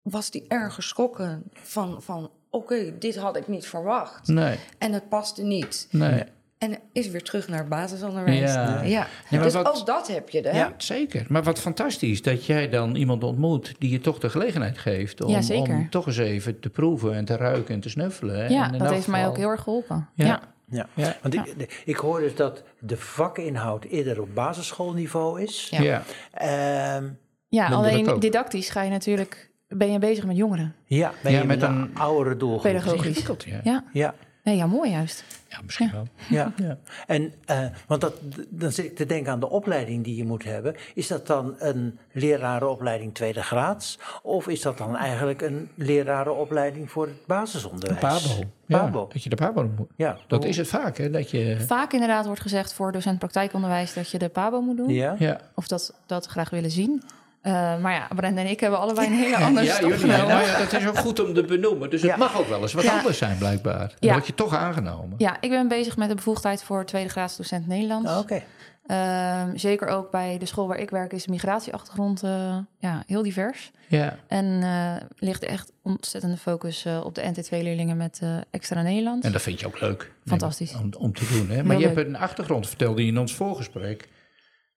was 0.01 0.31
die 0.31 0.45
erg 0.47 0.73
geschrokken 0.73 1.43
van... 1.53 2.01
van 2.01 2.31
oké, 2.49 2.97
dit 2.99 3.15
had 3.15 3.35
ik 3.37 3.47
niet 3.47 3.67
verwacht. 3.67 4.27
Nee, 4.27 4.57
En 4.77 4.93
het 4.93 5.09
paste 5.09 5.43
niet. 5.43 5.87
nee. 5.91 6.23
En 6.57 6.77
is 6.91 7.07
weer 7.07 7.23
terug 7.23 7.47
naar 7.47 7.59
het 7.59 7.69
basisonderwijs. 7.69 8.39
Ja. 8.53 8.81
ja. 8.83 9.07
dus 9.29 9.53
wat- 9.53 9.65
ook 9.79 9.85
dat 9.85 10.07
heb 10.07 10.29
je, 10.29 10.41
hè? 10.41 10.57
Ja, 10.57 10.73
zeker. 10.77 11.25
Maar 11.29 11.43
wat 11.43 11.59
fantastisch 11.59 12.21
dat 12.21 12.45
jij 12.45 12.69
dan 12.69 12.95
iemand 12.95 13.23
ontmoet 13.23 13.75
die 13.79 13.89
je 13.89 13.99
toch 13.99 14.19
de 14.19 14.29
gelegenheid 14.29 14.77
geeft 14.77 15.21
om, 15.21 15.29
Ja, 15.31 15.41
zeker. 15.41 15.73
om 15.73 15.89
toch 15.89 16.07
eens 16.07 16.17
even 16.17 16.59
te 16.59 16.69
proeven 16.69 17.13
en 17.13 17.25
te 17.25 17.35
ruiken 17.35 17.73
en 17.73 17.79
te 17.81 17.89
snuffelen. 17.89 18.35
hè? 18.35 18.47
Ja, 18.47 18.71
En 18.71 18.77
dat 18.77 18.89
heeft 18.91 19.07
mij 19.07 19.27
ook 19.27 19.37
heel 19.37 19.49
erg 19.49 19.61
geholpen. 19.61 20.09
Ja. 20.13 20.41
Ja. 20.67 20.87
Ja. 20.93 21.05
Ja. 21.05 21.17
Want 21.21 21.33
ik, 21.33 21.81
ik 21.85 21.95
hoor 21.95 22.19
dus 22.19 22.35
dat 22.35 22.63
de 22.79 22.97
vakinhoud 22.97 23.83
eerder 23.83 24.21
op 24.21 24.29
basisschoolniveau 24.33 25.41
is. 25.41 25.67
Ja. 25.71 25.81
Ja. 25.81 26.03
Ehm, 26.31 27.09
Ja, 27.47 27.67
alleen 27.67 28.19
didactisch 28.19 28.69
ga 28.69 28.81
je 28.81 28.89
natuurlijk... 28.89 29.53
Ben 29.67 29.91
je 29.91 29.99
bezig 29.99 30.25
met 30.25 30.37
jongeren. 30.37 30.75
ja, 30.85 31.11
ben 31.23 31.31
Ja, 31.31 31.39
je 31.39 31.45
met 31.45 31.59
met 31.59 31.69
een 31.69 31.75
een 31.75 31.97
oudere 31.97 32.37
doelgroep. 32.37 32.61
Pedagogisch. 32.61 33.25
Ja. 33.45 33.59
Ja, 33.63 33.83
Ja, 33.93 34.13
nee, 34.45 34.55
ja 34.55 34.65
mooi 34.65 34.89
juist. 34.89 35.23
Ja, 35.47 35.59
misschien 35.63 35.91
wel. 35.91 36.07
ja. 36.29 36.53
Ja. 36.67 36.77
En, 37.07 37.33
eh, 37.45 37.65
want 37.87 38.01
dat, 38.01 38.13
dan 38.49 38.71
zit 38.71 38.85
ik 38.85 38.95
te 38.95 39.05
denken 39.05 39.31
aan 39.31 39.39
de 39.39 39.49
opleiding 39.49 40.03
die 40.03 40.15
je 40.15 40.25
moet 40.25 40.43
hebben. 40.43 40.75
Is 40.93 41.07
dat 41.07 41.27
dan 41.27 41.55
een 41.59 41.99
lerarenopleiding 42.11 43.13
tweede 43.13 43.43
graads? 43.43 43.99
Of 44.21 44.47
is 44.47 44.61
dat 44.61 44.77
dan 44.77 44.95
eigenlijk 44.95 45.41
een 45.41 45.69
lerarenopleiding 45.75 46.91
voor 46.91 47.05
het 47.05 47.25
basisonderwijs? 47.25 47.99
Pabo. 47.99 48.47
Ja, 48.65 48.79
Pabo. 48.79 49.07
dat 49.13 49.23
je 49.23 49.29
de 49.29 49.35
Pabo 49.35 49.69
moet. 49.77 49.89
Ja. 49.95 50.17
Dat 50.27 50.45
is 50.45 50.57
het 50.57 50.67
vaak, 50.67 50.97
hè? 50.97 51.09
Dat 51.09 51.31
je... 51.31 51.59
Vaak 51.67 51.93
inderdaad 51.93 52.25
wordt 52.25 52.41
gezegd 52.41 52.73
voor 52.73 52.91
docent 52.91 53.19
praktijkonderwijs... 53.19 53.93
dat 53.93 54.09
je 54.09 54.17
de 54.17 54.29
PABO 54.29 54.61
moet 54.61 54.77
doen. 54.77 54.89
Ja? 54.89 55.15
Ja, 55.19 55.39
Of 55.53 55.67
dat, 55.67 55.93
dat 56.05 56.25
graag 56.25 56.49
willen 56.49 56.71
zien. 56.71 57.03
Eh, 57.45 57.77
maar 57.77 57.93
ja, 57.93 58.07
Brenda 58.15 58.41
en 58.41 58.47
ik 58.47 58.59
hebben 58.59 58.79
allebei 58.79 59.07
een 59.07 59.13
hele 59.23 59.37
andere 59.37 59.65
ja, 59.65 59.73
stof 59.73 59.89
jullie, 59.89 59.97
genomen. 60.13 60.27
nou 60.27 60.45
ja, 60.47 60.57
dat 60.57 60.73
is 60.73 60.87
ook 60.87 60.97
goed 60.97 61.19
om 61.27 61.33
te 61.33 61.43
benoemen. 61.43 61.89
Dus 61.89 62.01
het 62.01 62.11
Ja. 62.11 62.17
mag 62.17 62.39
ook 62.39 62.47
wel 62.47 62.61
eens 62.61 62.73
wat 62.73 62.83
Ja. 62.83 62.97
anders 62.97 63.17
zijn, 63.17 63.37
blijkbaar. 63.37 63.77
Dan 63.87 63.89
Ja. 63.99 64.13
word 64.13 64.27
je 64.27 64.33
toch 64.33 64.55
aangenomen. 64.55 65.15
Ja, 65.17 65.37
ik 65.41 65.49
ben 65.49 65.67
bezig 65.67 65.97
met 65.97 66.09
de 66.09 66.15
bevoegdheid 66.15 66.63
voor 66.63 66.85
tweede 66.85 67.09
graads 67.09 67.37
docent 67.37 67.67
Nederlands. 67.67 68.09
Ah, 68.09 68.17
Oké. 68.19 68.41
Ehm, 68.85 69.57
zeker 69.57 69.87
ook 69.87 70.11
bij 70.11 70.37
de 70.37 70.45
school 70.45 70.67
waar 70.67 70.77
ik 70.79 70.89
werk 70.89 71.13
is 71.13 71.23
de 71.23 71.31
migratieachtergrond 71.31 72.23
eh, 72.23 72.57
ja, 72.79 73.03
heel 73.07 73.23
divers. 73.23 73.71
Ja. 73.87 74.17
En 74.27 74.59
eh, 74.63 74.95
ligt 75.17 75.43
echt 75.43 75.71
ontzettende 75.83 76.37
focus 76.37 76.85
eh, 76.85 77.01
op 77.05 77.15
de 77.15 77.21
NT2-leerlingen 77.33 77.97
met 77.97 78.19
eh, 78.23 78.37
extra 78.51 78.81
Nederlands. 78.81 79.25
En 79.25 79.31
dat 79.31 79.41
vind 79.41 79.59
je 79.59 79.65
ook 79.67 79.79
leuk. 79.79 80.11
Fantastisch. 80.25 80.75
Om, 80.75 80.89
om 80.97 81.13
te 81.13 81.27
doen. 81.33 81.49
Hè? 81.49 81.63
Maar 81.63 81.77
Heel 81.77 81.89
je 81.89 81.95
hebt 81.95 82.07
een 82.07 82.17
achtergrond, 82.17 82.67
vertelde 82.67 83.01
je 83.01 83.07
in 83.11 83.17
ons 83.19 83.33
voorgesprek. 83.35 84.09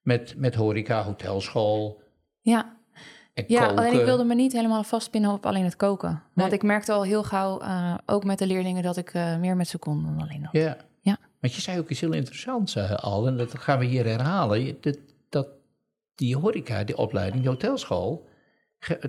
Met, 0.03 0.35
met 0.37 0.55
horeca, 0.55 1.03
hotelschool 1.03 2.01
Ja, 2.49 2.77
en 3.35 3.45
ja 3.47 3.61
koken. 3.67 3.79
alleen 3.79 3.99
ik 3.99 4.05
wilde 4.05 4.25
me 4.25 4.35
niet 4.35 4.53
helemaal 4.53 4.83
vastpinnen 4.83 5.31
op 5.31 5.47
alleen 5.47 5.65
het 5.65 5.77
koken. 5.77 6.23
Want 6.33 6.53
ik 6.53 6.63
merkte 6.63 6.93
al 6.93 7.03
heel 7.03 7.23
gauw, 7.23 7.61
eh, 7.61 7.95
ook 8.07 8.25
met 8.25 8.39
de 8.39 8.47
leerlingen, 8.47 8.83
dat 8.83 8.97
ik 8.97 9.11
eh, 9.15 9.37
meer 9.37 9.57
met 9.57 9.69
ze 9.69 9.79
kon 9.79 10.03
dan 10.03 10.27
alleen 10.27 10.43
dat. 10.43 10.63
Ja. 10.63 10.77
Ja. 11.01 11.17
Want 11.41 11.55
je 11.55 11.61
zei 11.61 11.79
ook 11.79 11.89
iets 11.89 12.01
heel 12.01 12.13
interessants 12.13 12.77
eh, 12.77 12.93
al, 12.93 13.27
en 13.27 13.37
dat 13.37 13.59
gaan 13.59 13.79
we 13.79 13.85
hier 13.85 14.05
herhalen. 14.05 14.77
Dat, 14.81 14.99
dat 15.29 15.49
die 16.15 16.37
horeca, 16.37 16.85
die 16.85 16.97
opleiding, 16.97 17.43
die 17.43 17.51
hotelschool, 17.51 18.27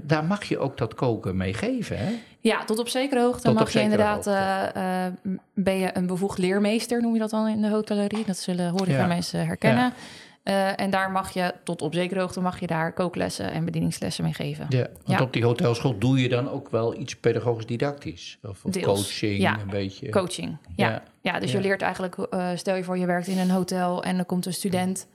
daar 0.02 0.23
mag 0.23 0.43
je 0.43 0.60
ook 0.60 0.78
dat 0.78 0.93
koken 0.93 1.38
mee 1.38 1.54
geven, 1.54 1.97
hè? 1.97 2.13
Ja, 2.39 2.65
tot 2.65 2.80
op 2.80 2.88
zekere 2.88 3.21
hoogte 3.21 3.41
Tot 3.41 3.54
mag 3.54 3.73
je 3.73 3.82
inderdaad, 3.82 4.23
ben 5.54 5.78
je 5.78 5.89
een 5.93 6.08
bevoegd 6.08 6.38
leermeester, 6.38 7.02
noem 7.02 7.13
je 7.13 7.19
dat 7.19 7.30
dan 7.30 7.47
in 7.47 7.62
de 7.62 7.69
hotellerie. 7.69 8.25
Dat 8.25 8.38
zullen 8.38 8.69
horeca 8.69 8.97
Ja. 8.97 9.08
mensen 9.08 9.45
herkennen. 9.45 9.93
Eh, 10.43 10.80
en 10.80 10.89
daar 10.89 11.12
mag 11.12 11.32
je, 11.34 11.54
tot 11.63 11.82
op 11.82 11.93
zekere 11.93 12.19
hoogte, 12.19 12.41
mag 12.41 12.60
je 12.60 12.67
daar 12.67 12.93
kooklessen 12.93 13.52
en 13.52 13.65
bedieningslessen 13.65 14.23
mee 14.23 14.34
geven. 14.34 14.65
Ja, 14.69 14.78
want 14.78 15.19
Ja. 15.19 15.21
op 15.21 15.34
die 15.34 15.43
hotelschool 15.43 15.97
doe 15.97 16.21
je 16.21 16.30
dan 16.30 16.49
ook 16.49 16.69
wel 16.69 16.99
iets 16.99 17.15
pedagogisch 17.15 17.65
didactisch. 17.65 18.39
Of, 18.43 18.62
Deels, 18.62 18.86
coaching, 18.86 19.39
ja. 19.41 19.60
een 19.60 19.69
beetje. 19.69 20.10
Coaching, 20.10 20.58
ja. 20.75 20.89
Ja. 20.89 21.04
ja. 21.21 21.39
dus 21.39 21.52
Ja. 21.52 21.58
je 21.58 21.63
leert 21.63 21.82
eigenlijk, 21.82 22.17
eh, 22.17 22.49
stel 22.56 22.75
je 22.75 22.84
voor 22.84 22.97
je 22.97 23.06
werkt 23.06 23.28
in 23.28 23.38
een 23.38 23.49
hotel 23.49 24.04
en 24.04 24.17
er 24.17 24.25
komt 24.25 24.45
een 24.45 24.54
student. 24.54 25.08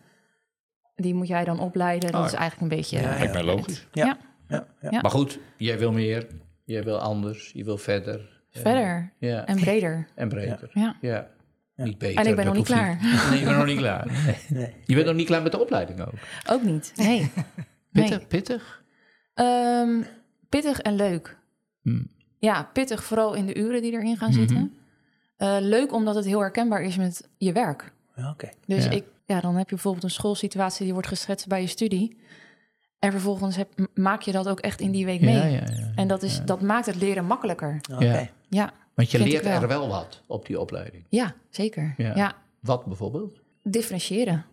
Die 0.97 1.15
moet 1.15 1.29
jij 1.29 1.45
dan 1.45 1.61
opleiden. 1.61 2.13
Dat 2.13 2.21
Oh, 2.21 2.27
is 2.27 2.33
eigenlijk 2.33 2.73
een 2.73 2.77
beetje... 2.79 3.01
Ja, 3.01 3.09
lijkt 3.19 3.33
mij 3.33 3.43
logisch. 3.45 3.87
Ja. 3.93 4.05
Ja, 4.07 4.17
ja. 4.49 4.67
Ja. 4.91 5.01
Maar 5.01 5.11
goed, 5.11 5.39
jij 5.57 5.79
wil 5.79 5.93
meer, 5.93 6.27
jij 6.65 6.83
wil 6.83 6.99
anders, 6.99 7.51
je 7.55 7.65
wil 7.65 7.79
verder. 7.79 8.33
Verder 8.51 9.13
Ja, 9.19 9.47
en 9.47 9.57
breder. 9.57 10.07
en 10.15 10.29
breder. 10.29 10.71
Ja. 11.01 11.29
Ja. 11.77 11.85
Niet 11.85 11.99
beter. 11.99 12.17
En 12.25 12.27
ik 12.27 12.37
ben 12.37 12.45
dat 12.45 12.55
nog 12.55 12.69
niet 12.69 12.77
hoeft 12.79 13.01
Nee, 13.31 13.39
je 13.39 13.45
bent 13.45 13.57
nog 13.57 13.67
niet 13.67 13.77
klaar. 13.79 14.07
Nee. 14.25 14.37
Nee. 14.49 14.73
Je 14.85 14.95
bent 14.95 15.07
nog 15.07 15.15
niet 15.15 15.27
klaar 15.27 15.43
met 15.43 15.53
de 15.53 15.61
opleiding 15.61 16.01
ook. 16.01 16.13
Ook 16.51 16.63
niet. 16.63 16.93
Nee. 16.97 17.31
Pittig? 17.93 18.19
Nee. 18.19 18.27
Pittig? 18.27 18.83
Ehm, 19.35 20.03
pittig 20.49 20.81
en 20.81 20.95
leuk. 20.97 21.37
Hm. 21.83 22.03
Ja, 22.39 22.63
pittig 22.73 23.05
vooral 23.05 23.35
in 23.35 23.47
de 23.47 23.57
uren 23.59 23.83
die 23.83 23.93
erin 23.93 24.17
gaan 24.17 24.31
Mhm. 24.31 24.39
zitten. 24.39 24.75
Eh, 25.37 25.57
leuk 25.61 25.93
omdat 25.93 26.15
het 26.15 26.25
heel 26.25 26.41
herkenbaar 26.41 26.83
is 26.83 26.97
met 26.97 27.29
je 27.39 27.53
werk. 27.53 27.93
Ja, 28.17 28.31
Oké. 28.31 28.49
Dus 28.67 28.85
Ja. 28.85 28.91
ik, 28.91 29.05
ja, 29.27 29.41
dan 29.41 29.57
heb 29.57 29.69
je 29.69 29.75
bijvoorbeeld 29.75 30.05
een 30.05 30.11
schoolsituatie 30.11 30.85
die 30.85 30.93
wordt 30.93 31.09
geschetst 31.09 31.47
bij 31.47 31.61
je 31.61 31.67
studie. 31.67 32.17
En 32.99 33.11
vervolgens 33.11 33.57
heb, 33.57 33.69
maak 33.95 34.23
je 34.23 34.33
dat 34.33 34.49
ook 34.49 34.61
echt 34.61 34.81
in 34.81 34.91
die 34.91 35.05
week 35.05 35.21
mee. 35.21 35.35
Ja, 35.35 35.45
ja, 35.45 35.53
ja. 35.75 35.93
En 35.95 36.09
dat, 36.09 36.23
is, 36.23 36.41
dat 36.45 36.61
maakt 36.63 36.87
het 36.87 36.97
leren 36.97 37.25
makkelijker. 37.25 37.81
Oké. 37.93 38.31
Ja, 38.49 38.73
Want 38.95 39.11
je 39.11 39.19
leert 39.19 39.45
wel. 39.45 39.63
er 39.63 39.69
wel 39.69 39.89
wat 39.89 40.21
op 40.27 40.47
die 40.47 40.61
opleiding. 40.61 41.05
ja 41.09 41.35
zeker. 41.51 41.95
Ja. 41.97 42.13
Ja. 42.15 42.33
Wat 42.61 42.85
bijvoorbeeld? 42.85 43.39
differentiëren. 43.63 44.45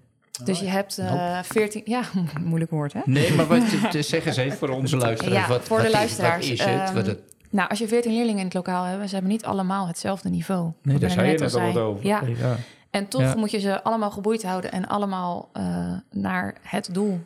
Dus 0.43 0.60
je 0.60 0.65
hebt 0.67 0.97
eh 0.97 1.39
14... 1.43 1.82
Ja, 1.86 2.01
moeilijk 2.43 2.71
woord, 2.71 2.93
hè? 2.93 2.99
Nee, 3.06 3.34
maar 3.34 3.47
wat, 3.47 3.62
zeg 3.99 4.25
eens 4.25 4.38
even 4.38 4.58
voor 4.58 4.69
onze 4.69 4.97
luisteraars. 4.97 5.41
Ja, 5.41 5.47
wat, 5.47 5.62
voor 5.63 5.80
de 5.80 5.86
is- 5.86 5.91
luisteraars, 5.91 6.49
Wat 6.49 6.54
is 6.60 6.63
het? 6.65 6.80
ehm, 6.80 6.93
Wat 6.93 7.06
het 7.06 7.19
Nou, 7.49 7.69
als 7.69 7.80
je 7.80 7.88
14 7.88 8.12
leerlingen 8.13 8.39
in 8.39 8.45
het 8.45 8.54
lokaal 8.54 8.84
hebt... 8.84 9.08
ze 9.08 9.13
hebben 9.13 9.32
niet 9.32 9.45
allemaal 9.45 9.88
hetzelfde 9.88 10.30
niveau. 10.30 10.71
nee, 10.82 10.97
daar 10.97 11.10
zei 11.10 11.32
je 11.32 11.38
net 11.38 11.54
al 11.56 11.77
over. 11.77 12.06
Ja, 12.06 12.21
ja. 12.38 12.56
En 12.89 13.08
toch 13.08 13.21
Ja. 13.21 13.36
moet 13.36 13.51
je 13.51 13.60
ze 13.60 13.84
allemaal 13.84 14.12
geboeid 14.12 14.43
houden 14.43 14.71
en 14.71 14.88
allemaal 14.88 15.49
eh, 15.54 15.93
naar 16.12 16.56
het 16.62 16.89
doel 16.93 17.19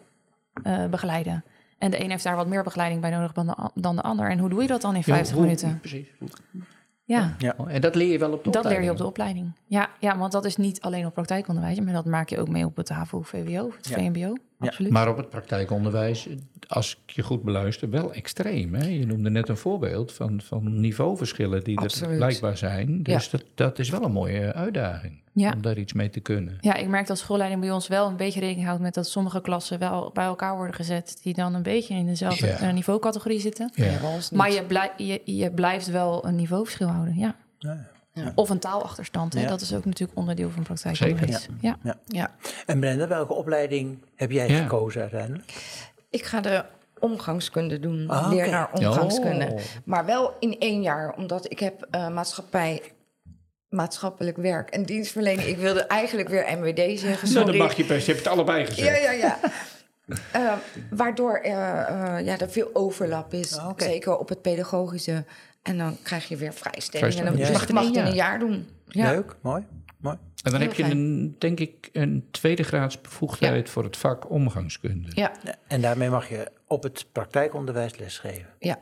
eh, 0.63 0.85
begeleiden. 0.85 1.43
En 1.77 1.91
de 1.91 2.03
een 2.03 2.09
heeft 2.09 2.23
daar 2.23 2.35
wat 2.35 2.47
meer 2.47 2.63
begeleiding 2.63 3.01
bij 3.01 3.09
nodig 3.09 3.31
dan 3.33 3.47
de, 3.47 3.69
dan 3.81 3.95
de 3.95 4.01
ander. 4.01 4.29
En 4.29 4.39
hoe 4.39 4.49
doe 4.49 4.61
je 4.61 4.67
dat 4.67 4.81
dan 4.81 4.95
in 4.95 5.03
50 5.03 5.33
hoe- 5.35 5.43
minuten? 5.43 5.79
Precies. 5.79 6.07
Ja, 7.07 7.35
Oh, 7.57 7.71
En 7.71 7.81
dat 7.81 7.95
leer 7.95 8.11
je 8.11 8.17
wel 8.19 8.31
op 8.31 8.43
de 8.43 8.49
dat 8.49 8.63
leer 8.63 8.71
je 8.73 8.77
opleiding? 8.77 8.91
op 8.91 8.97
de 8.97 9.05
opleiding. 9.05 9.51
Ja, 9.65 9.89
ja, 9.99 10.17
want 10.17 10.31
dat 10.31 10.45
is 10.45 10.55
niet 10.55 10.81
alleen 10.81 11.05
op 11.05 11.13
praktijkonderwijs, 11.13 11.79
maar 11.79 11.93
dat 11.93 12.05
maak 12.05 12.29
je 12.29 12.39
ook 12.39 12.49
mee 12.49 12.65
op 12.65 12.75
het 12.77 12.89
HAVO, 12.89 13.21
VWO, 13.21 13.71
het 13.77 13.87
Ja. 13.87 13.95
VMBO. 13.95 14.33
Absoluut. 14.59 14.91
Maar 14.91 15.09
op 15.09 15.17
het 15.17 15.29
praktijkonderwijs, 15.29 16.27
als 16.67 16.97
ik 17.05 17.13
je 17.13 17.21
goed 17.23 17.43
beluister, 17.43 17.89
wel 17.89 18.13
extreem. 18.13 18.73
Hè? 18.73 18.87
Je 18.87 19.05
noemde 19.05 19.29
net 19.29 19.49
een 19.49 19.57
voorbeeld 19.57 20.13
van, 20.13 20.41
van 20.41 20.79
niveauverschillen 20.79 21.63
die 21.63 21.81
er 21.81 22.15
blijkbaar 22.15 22.57
zijn. 22.57 23.03
Dus 23.03 23.29
dat, 23.29 23.43
dat 23.55 23.79
is 23.79 23.89
wel 23.89 24.03
een 24.03 24.11
mooie 24.11 24.53
uitdaging 24.53 25.21
Ja. 25.33 25.51
om 25.53 25.61
daar 25.61 25.77
iets 25.77 25.93
mee 25.93 26.09
te 26.09 26.19
kunnen. 26.19 26.57
Ja, 26.61 26.73
ik 26.75 26.87
merk 26.87 27.07
dat 27.07 27.17
schoolleiding 27.17 27.61
bij 27.61 27.71
ons 27.71 27.87
wel 27.87 28.07
een 28.07 28.17
beetje 28.17 28.39
rekening 28.39 28.65
houdt 28.67 28.81
met 28.81 28.93
dat 28.93 29.07
sommige 29.07 29.41
klassen 29.41 29.79
wel 29.79 30.09
bij 30.13 30.25
elkaar 30.25 30.55
worden 30.55 30.75
gezet, 30.75 31.19
die 31.23 31.33
dan 31.33 31.53
een 31.53 31.63
beetje 31.63 31.95
in 31.95 32.05
dezelfde 32.05 32.47
Ja. 32.47 32.57
eh, 32.57 32.73
niveaucategorie 32.73 33.39
zitten. 33.39 33.71
Ja. 33.73 33.85
Ja. 33.85 33.99
Maar 34.31 34.51
je, 34.51 34.63
blij, 34.63 34.91
je, 34.97 35.21
je 35.25 35.51
blijft 35.51 35.87
wel 35.91 36.25
een 36.27 36.35
niveauverschil 36.35 36.87
houden, 36.87 37.15
ja. 37.17 37.35
Ja, 37.59 37.87
Ja. 38.13 38.31
Of 38.35 38.49
een 38.49 38.59
taalachterstand, 38.59 39.33
hè? 39.33 39.41
Ja. 39.41 39.47
dat 39.47 39.61
is 39.61 39.73
ook 39.73 39.85
natuurlijk 39.85 40.17
onderdeel 40.19 40.49
van 40.49 40.63
praktijk. 40.63 40.95
Zeker. 40.95 41.41
Ja. 41.61 41.77
ja. 42.07 42.35
En 42.65 42.79
Brenda, 42.79 43.07
welke 43.07 43.33
opleiding 43.33 43.97
heb 44.15 44.31
jij 44.31 44.49
Ja. 44.49 44.61
gekozen 44.61 45.01
uiteindelijk? 45.01 45.53
Ik 46.15 46.25
ga 46.25 46.41
de 46.41 46.63
omgangskunde 46.99 47.79
doen, 47.79 48.09
Ah, 48.09 48.29
leraar 48.29 48.69
omgangskunde. 48.73 49.45
Oh. 49.53 49.59
Maar 49.85 50.05
wel 50.05 50.35
in 50.39 50.59
één 50.59 50.81
jaar, 50.81 51.13
omdat 51.17 51.51
ik 51.51 51.59
heb 51.59 51.87
eh, 51.91 52.07
maatschappij, 52.09 52.81
maatschappelijk 53.69 54.37
werk 54.37 54.69
en 54.69 54.83
dienstverlening. 54.83 55.47
Ik 55.47 55.57
wilde 55.57 55.81
eigenlijk 55.81 56.29
weer 56.29 56.57
MWD 56.57 56.99
zeggen, 56.99 57.09
Nou, 57.33 57.45
sorry. 57.45 57.45
dat 57.45 57.67
mag 57.67 57.73
je 57.77 57.85
best. 57.85 58.05
Je 58.05 58.11
hebt 58.11 58.23
het 58.25 58.33
allebei 58.33 58.65
gezegd. 58.65 58.87
Ja, 58.87 59.11
ja, 59.11 59.11
ja. 59.11 59.39
Eh, 60.31 60.53
waardoor 60.89 61.37
eh, 61.37 61.51
eh, 62.17 62.25
ja, 62.25 62.39
er 62.39 62.49
veel 62.49 62.69
overlap 62.73 63.33
is, 63.33 63.57
Ah, 63.57 63.71
zeker 63.77 64.17
op 64.17 64.29
het 64.29 64.41
pedagogische. 64.41 65.23
En 65.61 65.77
dan 65.77 65.97
krijg 66.03 66.27
je 66.27 66.35
weer 66.35 66.53
vrijstelling. 66.53 67.15
En 67.15 67.25
dan 67.25 67.35
dus 67.35 67.47
Ja. 67.47 67.51
mag 67.73 67.85
het 67.87 67.95
in 67.95 68.05
een 68.05 68.13
jaar 68.13 68.39
doen. 68.39 68.67
Ja. 68.87 69.11
Leuk, 69.11 69.35
mooi. 69.41 69.65
En 70.45 70.51
dan 70.51 70.59
Heel 70.59 70.69
heb 70.69 70.77
je, 70.77 70.83
een, 70.83 71.35
denk 71.39 71.59
ik, 71.59 71.89
een 71.91 72.27
tweede 72.31 72.63
graads 72.63 73.01
bevoegdheid 73.01 73.69
voor 73.69 73.83
het 73.83 73.97
vak 73.97 74.29
omgangskunde. 74.29 75.11
Ja, 75.13 75.31
En 75.67 75.81
daarmee 75.81 76.09
mag 76.09 76.29
je 76.29 76.51
op 76.67 76.83
het 76.83 77.05
praktijkonderwijs 77.11 77.97
lesgeven. 77.97 78.47
ja, 78.59 78.79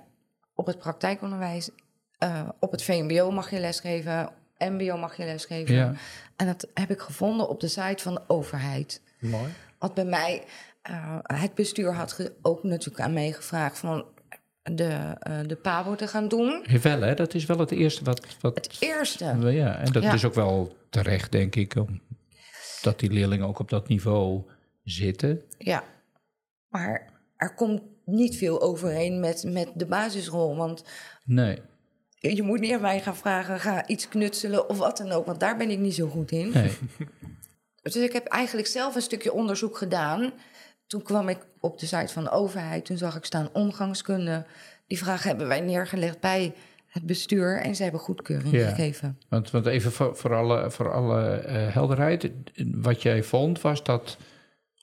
op 0.55 0.65
het 0.65 0.77
praktijkonderwijs, 0.79 1.69
eh, 2.17 2.49
op 2.59 2.71
het 2.71 2.83
VMBO 2.83 3.31
mag 3.31 3.49
je 3.49 3.59
lesgeven, 3.59 4.29
MBO 4.57 4.97
mag 4.97 5.17
je 5.17 5.25
lesgeven. 5.25 5.75
Ja. 5.75 5.93
En 6.35 6.45
dat 6.45 6.67
heb 6.73 6.89
ik 6.89 6.99
gevonden 6.99 7.49
op 7.49 7.59
de 7.59 7.67
site 7.67 8.03
van 8.03 8.13
de 8.13 8.21
overheid. 8.27 9.01
Mooi. 9.19 9.49
Wat 9.79 9.93
bij 9.93 10.05
mij, 10.05 10.43
eh, 10.81 11.17
het 11.23 11.53
bestuur 11.53 11.93
had 11.93 12.31
ook 12.41 12.63
natuurlijk 12.63 13.03
aan 13.03 13.13
meegevraagd 13.13 13.77
van 13.79 14.05
de, 14.63 15.15
eh 15.19 15.39
de 15.47 15.55
PABO 15.55 15.95
te 15.95 16.07
gaan 16.07 16.27
doen. 16.27 16.65
Wel, 16.81 17.01
hè? 17.01 17.13
Dat 17.13 17.33
is 17.33 17.45
wel 17.45 17.57
het 17.59 17.71
eerste 17.71 18.03
wat... 18.03 18.25
wat 18.41 18.55
Het 18.55 18.77
eerste. 18.79 19.25
Ja, 19.39 19.77
en 19.77 19.91
dat 19.91 20.03
Ja. 20.03 20.13
is 20.13 20.25
ook 20.25 20.33
wel 20.33 20.75
terecht, 20.89 21.31
denk 21.31 21.55
ik, 21.55 21.75
om, 21.75 22.01
dat 22.81 22.99
die 22.99 23.11
leerlingen 23.11 23.47
ook 23.47 23.59
op 23.59 23.69
dat 23.69 23.87
niveau 23.87 24.41
zitten. 24.83 25.41
Ja, 25.57 25.83
maar 26.69 27.09
er 27.37 27.53
komt 27.55 27.81
niet 28.05 28.37
veel 28.37 28.61
overeen 28.61 29.19
met, 29.19 29.43
met 29.47 29.69
de 29.75 29.85
basisschool. 29.85 30.55
Want 30.55 30.83
Nee, 31.25 31.61
je 32.19 32.43
moet 32.43 32.59
niet 32.59 32.73
aan 32.73 32.81
mij 32.81 32.99
gaan 32.99 33.15
vragen, 33.15 33.59
ga 33.59 33.87
iets 33.87 34.07
knutselen 34.07 34.69
of 34.69 34.77
wat 34.77 34.97
dan 34.97 35.11
ook. 35.11 35.25
Want 35.25 35.39
daar 35.39 35.57
ben 35.57 35.69
ik 35.69 35.79
niet 35.79 35.95
zo 35.95 36.07
goed 36.07 36.31
in. 36.31 36.49
nee. 36.53 36.71
Dus 37.81 37.95
ik 37.95 38.13
heb 38.13 38.25
eigenlijk 38.27 38.67
zelf 38.67 38.95
een 38.95 39.01
stukje 39.01 39.33
onderzoek 39.33 39.77
gedaan. 39.77 40.31
Toen 40.87 41.01
kwam 41.01 41.29
ik 41.29 41.37
op 41.59 41.79
de 41.79 41.85
site 41.85 42.13
van 42.13 42.23
de 42.23 42.29
overheid. 42.31 42.85
Toen 42.85 42.97
zag 42.97 43.15
ik 43.15 43.25
staan 43.25 43.49
omgangskunde. 43.53 44.45
Die 44.87 44.97
vraag 44.97 45.23
hebben 45.23 45.47
wij 45.47 45.59
neergelegd 45.61 46.19
bij 46.19 46.53
het 46.87 47.05
bestuur. 47.05 47.61
En 47.61 47.75
ze 47.75 47.83
hebben 47.83 48.01
goedkeuring 48.01 48.51
Ja. 48.53 48.69
gegeven. 48.69 49.17
Want, 49.29 49.51
want 49.51 49.65
even 49.65 49.91
voor, 49.91 50.15
voor 50.15 50.35
alle, 50.35 50.71
voor 50.71 50.93
alle 50.93 51.29
eh, 51.29 51.73
helderheid. 51.73 52.31
Wat 52.73 53.01
jij 53.01 53.23
vond 53.23 53.61
was 53.61 53.83
dat 53.83 54.17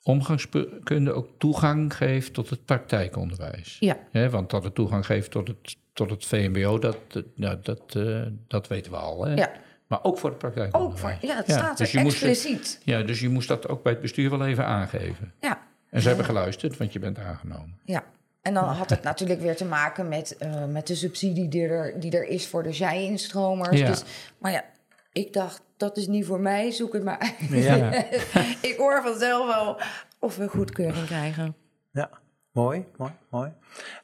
omgangskunde 0.03 1.13
ook 1.13 1.27
toegang 1.37 1.95
geeft 1.95 2.33
tot 2.33 2.49
het 2.49 2.65
praktijkonderwijs. 2.65 3.77
Ja, 3.79 4.29
want 4.29 4.49
dat 4.49 4.63
het 4.63 4.75
toegang 4.75 5.05
geeft 5.05 5.31
tot 5.31 5.47
het, 5.47 5.75
tot 5.93 6.09
het 6.09 6.25
VMBO, 6.25 6.79
dat, 6.79 6.97
dat, 7.07 7.25
nou, 7.35 7.57
dat, 7.63 7.95
eh, 7.95 8.21
dat 8.47 8.67
weten 8.67 8.91
we 8.91 8.97
al. 8.97 9.25
Hè? 9.25 9.33
ja. 9.33 9.51
Maar 9.87 10.03
ook 10.03 10.17
voor 10.17 10.29
het 10.29 10.43
ook 10.43 10.51
praktijkonderwijs. 10.53 11.17
voor, 11.19 11.29
ja, 11.29 11.35
het 11.35 11.47
Ja, 11.47 11.57
staat 11.57 11.77
dus 11.77 11.93
er 11.93 12.01
moest 12.01 12.23
expliciet. 12.23 12.81
Ja, 12.83 13.01
dus 13.01 13.19
je 13.19 13.29
moest 13.29 13.47
dat 13.47 13.67
ook 13.67 13.83
bij 13.83 13.91
het 13.91 14.01
bestuur 14.01 14.29
wel 14.29 14.45
even 14.45 14.65
aangeven. 14.65 15.33
Ja, 15.39 15.61
En 15.91 16.01
ze 16.01 16.07
hebben 16.07 16.25
geluisterd, 16.25 16.77
want 16.77 16.93
je 16.93 16.99
bent 16.99 17.17
aangenomen. 17.19 17.79
ja. 17.85 18.03
En 18.41 18.53
dan 18.53 18.63
had 18.63 18.89
het 18.89 19.03
natuurlijk 19.03 19.41
weer 19.41 19.55
te 19.55 19.65
maken 19.65 20.07
met, 20.07 20.37
eh, 20.37 20.65
met 20.65 20.87
de 20.87 20.95
subsidie 20.95 21.47
die 21.47 21.67
er, 21.67 21.99
die 21.99 22.11
er 22.11 22.27
is 22.27 22.47
voor 22.47 22.63
de 22.63 22.73
zij-instromers. 22.73 23.79
Ja. 23.79 23.87
Dus, 23.87 24.03
maar 24.37 24.51
ja, 24.51 24.63
ik 25.11 25.33
dacht, 25.33 25.61
dat 25.77 25.97
is 25.97 26.07
niet 26.07 26.25
voor 26.25 26.39
mij, 26.39 26.71
zoek 26.71 26.93
het 26.93 27.03
maar 27.03 27.19
uit. 27.19 27.63
Ja. 27.63 27.93
ik 28.69 28.75
hoor 28.77 29.01
vanzelf 29.03 29.55
wel 29.55 29.79
of 30.19 30.35
we 30.35 30.47
goedkeuring 30.47 31.05
krijgen. 31.05 31.55
Ja, 31.91 32.09
mooi, 32.51 32.85
mooi, 32.97 33.11
mooi. 33.29 33.51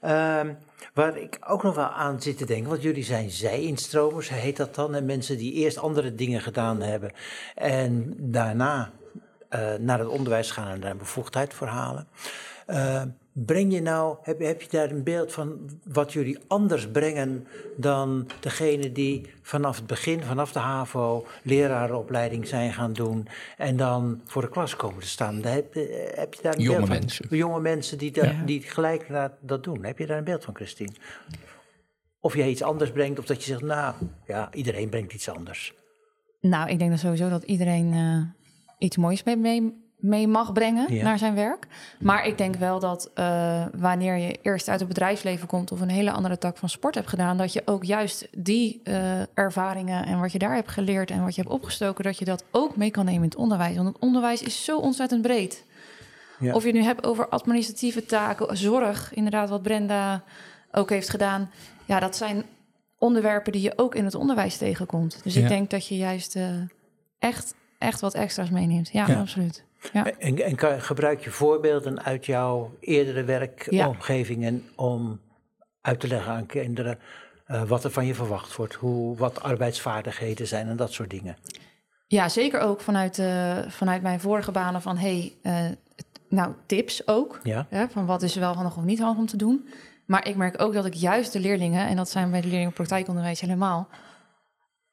Ehm, 0.02 0.54
waar 0.93 1.17
ik 1.17 1.39
ook 1.47 1.63
nog 1.63 1.76
wel 1.76 1.89
aan 1.89 2.21
zit 2.21 2.38
te 2.38 2.45
denken, 2.45 2.69
want 2.69 2.82
jullie 2.82 3.04
zijn 3.04 3.30
zij-instromers, 3.30 4.30
heet 4.30 4.58
dat 4.58 4.76
dan? 4.76 4.95
En 4.95 5.06
mensen 5.06 5.38
die 5.38 5.54
eerst 5.54 5.78
andere 5.78 6.15
dingen 6.15 6.41
gedaan 6.41 6.82
hebben 6.82 7.12
en 7.56 8.13
daarna 8.17 8.91
eh, 9.49 9.73
naar 9.79 9.99
het 9.99 10.07
onderwijs 10.07 10.51
gaan 10.51 10.67
en 10.67 10.79
daar 10.79 10.91
een 10.91 10.97
bevoegdheid 10.97 11.53
voor 11.53 11.67
halen. 11.67 12.07
Eh, 12.65 13.01
breng 13.31 13.73
je 13.73 13.81
nou, 13.81 14.17
heb, 14.21 14.39
heb 14.39 14.62
je 14.62 14.67
daar 14.69 14.91
een 14.91 15.03
beeld 15.03 15.33
van 15.33 15.69
wat 15.83 16.13
jullie 16.13 16.39
anders 16.47 16.88
brengen 16.88 17.47
dan 17.77 18.27
degene 18.39 18.91
die 18.91 19.33
vanaf 19.41 19.75
het 19.75 19.88
begin, 19.88 20.23
vanaf 20.23 20.51
de 20.51 20.60
HAVO, 20.60 21.25
lerarenopleiding 21.43 22.47
zijn 22.47 22.73
gaan 22.73 22.93
doen 22.93 23.27
en 23.57 23.77
dan 23.77 24.21
voor 24.25 24.41
de 24.41 24.49
klas 24.49 24.75
komen 24.75 25.01
te 25.01 25.07
staan? 25.07 25.43
Heb, 25.43 25.75
eh, 25.75 25.83
heb 26.17 26.33
je 26.33 26.41
daar 26.41 26.55
een 26.55 26.62
Jonge 26.62 26.77
beeld 26.77 26.89
van? 26.89 26.99
mensen. 26.99 27.25
Jonge 27.29 27.60
mensen 27.60 27.97
die, 27.97 28.12
daar, 28.12 28.41
die 28.45 28.62
gelijk 28.62 29.10
na- 29.10 29.38
dat 29.41 29.63
doen. 29.63 29.86
Heb 29.86 29.97
je 29.97 30.05
daar 30.05 30.17
een 30.17 30.23
beeld 30.23 30.43
van, 30.43 30.55
Christine? 30.55 30.91
Of 32.19 32.36
jij 32.36 32.49
iets 32.49 32.63
anders 32.63 32.91
brengt, 32.91 33.19
of 33.19 33.25
dat 33.25 33.43
je 33.43 33.51
zegt, 33.51 33.62
nou 33.62 33.95
ja, 34.25 34.49
iedereen 34.53 34.89
brengt 34.89 35.13
iets 35.13 35.29
anders. 35.29 35.73
Nou, 36.41 36.69
ik 36.69 36.79
denk 36.79 36.91
dat 36.91 36.99
sowieso 36.99 37.29
dat 37.29 37.43
iedereen 37.43 37.93
eh, 37.93 38.37
iets 38.77 38.97
moois 38.97 39.23
mee, 39.23 39.37
mee, 39.37 39.85
mee 39.97 40.27
mag 40.27 40.53
brengen 40.53 40.93
Ja. 40.93 41.03
naar 41.03 41.17
zijn 41.17 41.35
werk. 41.35 41.67
Maar 41.99 42.25
ik 42.27 42.37
denk 42.37 42.55
wel 42.55 42.79
dat 42.79 43.11
eh, 43.13 43.65
wanneer 43.75 44.15
je 44.17 44.39
eerst 44.41 44.67
uit 44.69 44.79
het 44.79 44.87
bedrijfsleven 44.87 45.47
komt 45.47 45.71
of 45.71 45.81
een 45.81 45.89
hele 45.89 46.11
andere 46.11 46.37
tak 46.37 46.57
van 46.57 46.69
sport 46.69 46.95
hebt 46.95 47.07
gedaan, 47.07 47.37
dat 47.37 47.53
je 47.53 47.61
ook 47.65 47.83
juist 47.83 48.27
die 48.37 48.79
eh, 48.83 49.19
ervaringen 49.33 50.05
en 50.05 50.19
wat 50.19 50.31
je 50.31 50.39
daar 50.39 50.55
hebt 50.55 50.71
geleerd 50.71 51.11
en 51.11 51.23
wat 51.23 51.35
je 51.35 51.41
hebt 51.41 51.53
opgestoken, 51.53 52.03
dat 52.03 52.17
je 52.17 52.25
dat 52.25 52.43
ook 52.51 52.75
mee 52.77 52.91
kan 52.91 53.05
nemen 53.05 53.21
in 53.23 53.29
het 53.29 53.37
onderwijs. 53.37 53.75
Want 53.75 53.87
het 53.87 53.99
onderwijs 53.99 54.41
is 54.43 54.63
zo 54.63 54.77
ontzettend 54.79 55.21
breed. 55.21 55.65
Ja. 56.39 56.53
Of 56.53 56.61
je 56.61 56.67
het 56.69 56.77
nu 56.77 56.83
hebt 56.83 57.05
over 57.05 57.27
administratieve 57.29 58.05
taken, 58.05 58.57
zorg, 58.57 59.13
inderdaad, 59.13 59.49
wat 59.49 59.61
Brenda 59.61 60.23
ook 60.71 60.89
heeft 60.89 61.09
gedaan. 61.09 61.49
Ja, 61.85 61.99
dat 61.99 62.15
zijn 62.15 62.43
onderwerpen 62.97 63.51
die 63.51 63.61
je 63.61 63.73
ook 63.75 63.95
in 63.95 64.05
het 64.05 64.15
onderwijs 64.15 64.57
tegenkomt. 64.57 65.19
Dus 65.23 65.33
Ja. 65.33 65.41
ik 65.41 65.47
denk 65.47 65.69
dat 65.69 65.87
je 65.87 65.97
juist 65.97 66.35
eh, 66.35 66.43
echt, 67.19 67.53
echt 67.77 67.99
wat 68.01 68.13
extra's 68.13 68.49
meeneemt. 68.49 68.89
Ja, 68.89 69.07
Ja. 69.07 69.19
absoluut. 69.19 69.63
Ja. 69.93 70.11
En, 70.11 70.37
en 70.45 70.55
kan- 70.55 70.81
gebruik 70.81 71.23
je 71.23 71.29
voorbeelden 71.31 72.03
uit 72.03 72.25
jouw 72.25 72.71
eerdere 72.79 73.23
werkomgevingen 73.23 74.69
om 74.75 75.19
uit 75.81 75.99
te 75.99 76.07
leggen 76.07 76.33
aan 76.33 76.45
kinderen 76.45 76.99
eh, 77.45 77.63
wat 77.63 77.83
er 77.83 77.91
van 77.91 78.05
je 78.05 78.13
verwacht 78.15 78.55
wordt, 78.55 78.73
hoe, 78.73 79.17
wat 79.17 79.41
arbeidsvaardigheden 79.41 80.47
zijn 80.47 80.67
en 80.67 80.75
dat 80.75 80.91
soort 80.91 81.09
dingen. 81.09 81.37
ja, 82.07 82.29
zeker 82.29 82.59
ook 82.59 82.81
vanuit, 82.81 83.19
eh, 83.19 83.57
vanuit 83.67 84.01
mijn 84.01 84.19
vorige 84.19 84.51
banen 84.51 84.81
van... 84.81 84.97
hey, 84.97 85.33
eh, 85.41 85.65
nou, 86.29 86.53
tips 86.65 87.07
ook. 87.07 87.39
Ja? 87.43 87.65
Hè, 87.69 87.87
van 87.89 88.05
wat 88.05 88.21
is 88.21 88.35
wel 88.35 88.53
handig 88.53 88.77
of 88.77 88.83
niet 88.83 88.99
handig 88.99 89.17
om 89.19 89.25
te 89.25 89.37
doen. 89.37 89.69
Maar 90.05 90.27
ik 90.27 90.35
merk 90.35 90.61
ook 90.61 90.73
dat 90.73 90.85
ik 90.85 90.93
juist 90.93 91.33
de 91.33 91.39
leerlingen... 91.39 91.87
en 91.87 91.95
dat 91.95 92.09
zijn 92.09 92.31
bij 92.31 92.41
de 92.41 92.47
leerlingen 92.47 92.73
praktijkonderwijs 92.73 93.41
helemaal... 93.41 93.87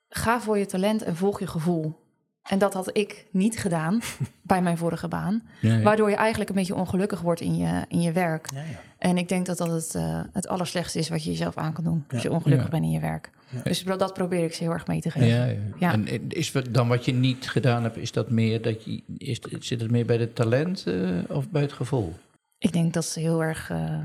ga 0.08 0.40
voor 0.40 0.58
je 0.58 0.66
talent 0.66 1.02
en 1.02 1.16
volg 1.16 1.38
je 1.40 1.46
gevoel. 1.46 2.02
En 2.48 2.58
dat 2.58 2.74
had 2.74 2.96
ik 2.96 3.26
niet 3.30 3.58
gedaan 3.58 4.00
bij 4.42 4.62
mijn 4.62 4.78
vorige 4.78 5.08
baan. 5.08 5.42
Waardoor 5.82 6.10
je 6.10 6.16
eigenlijk 6.16 6.50
een 6.50 6.56
beetje 6.56 6.74
ongelukkig 6.74 7.20
wordt 7.20 7.40
in 7.40 7.56
je, 7.56 7.84
in 7.88 8.00
je 8.00 8.12
werk. 8.12 8.50
Ja, 8.54 8.60
ja. 8.60 8.80
En 8.98 9.18
ik 9.18 9.28
denk 9.28 9.46
dat 9.46 9.58
dat 9.58 9.70
het, 9.70 9.94
eh, 9.94 10.20
het 10.32 10.48
allerslechtste 10.48 10.98
is 10.98 11.08
wat 11.08 11.24
je 11.24 11.30
jezelf 11.30 11.56
aan 11.56 11.72
kan 11.72 11.84
doen. 11.84 12.04
Als 12.10 12.22
je 12.22 12.32
ongelukkig 12.32 12.70
bent 12.70 12.84
in 12.84 12.90
je 12.90 13.00
werk. 13.00 13.30
Dus 13.62 13.82
dat 13.82 14.14
probeer 14.14 14.44
ik 14.44 14.54
ze 14.54 14.62
heel 14.62 14.72
erg 14.72 14.86
mee 14.86 15.00
te 15.00 15.10
geven. 15.10 15.74
Ja. 15.78 15.92
En 15.92 16.28
is 16.28 16.52
dan 16.70 16.88
wat 16.88 17.04
je 17.04 17.12
niet 17.12 17.50
gedaan 17.50 17.82
hebt, 17.82 17.96
is 17.96 18.12
dat 18.12 18.30
meer 18.30 18.62
dat 18.62 18.84
je 18.84 19.02
is, 19.18 19.40
zit 19.58 19.80
het 19.80 19.90
meer 19.90 20.06
bij 20.06 20.16
het 20.16 20.34
talent 20.34 20.86
eh, 20.86 21.10
of 21.28 21.50
bij 21.50 21.62
het 21.62 21.72
gevoel? 21.72 22.14
Ik 22.58 22.72
denk 22.72 22.92
dat 22.92 23.04
ze 23.04 23.20
heel 23.20 23.42
erg 23.42 23.70
eh, 23.70 23.98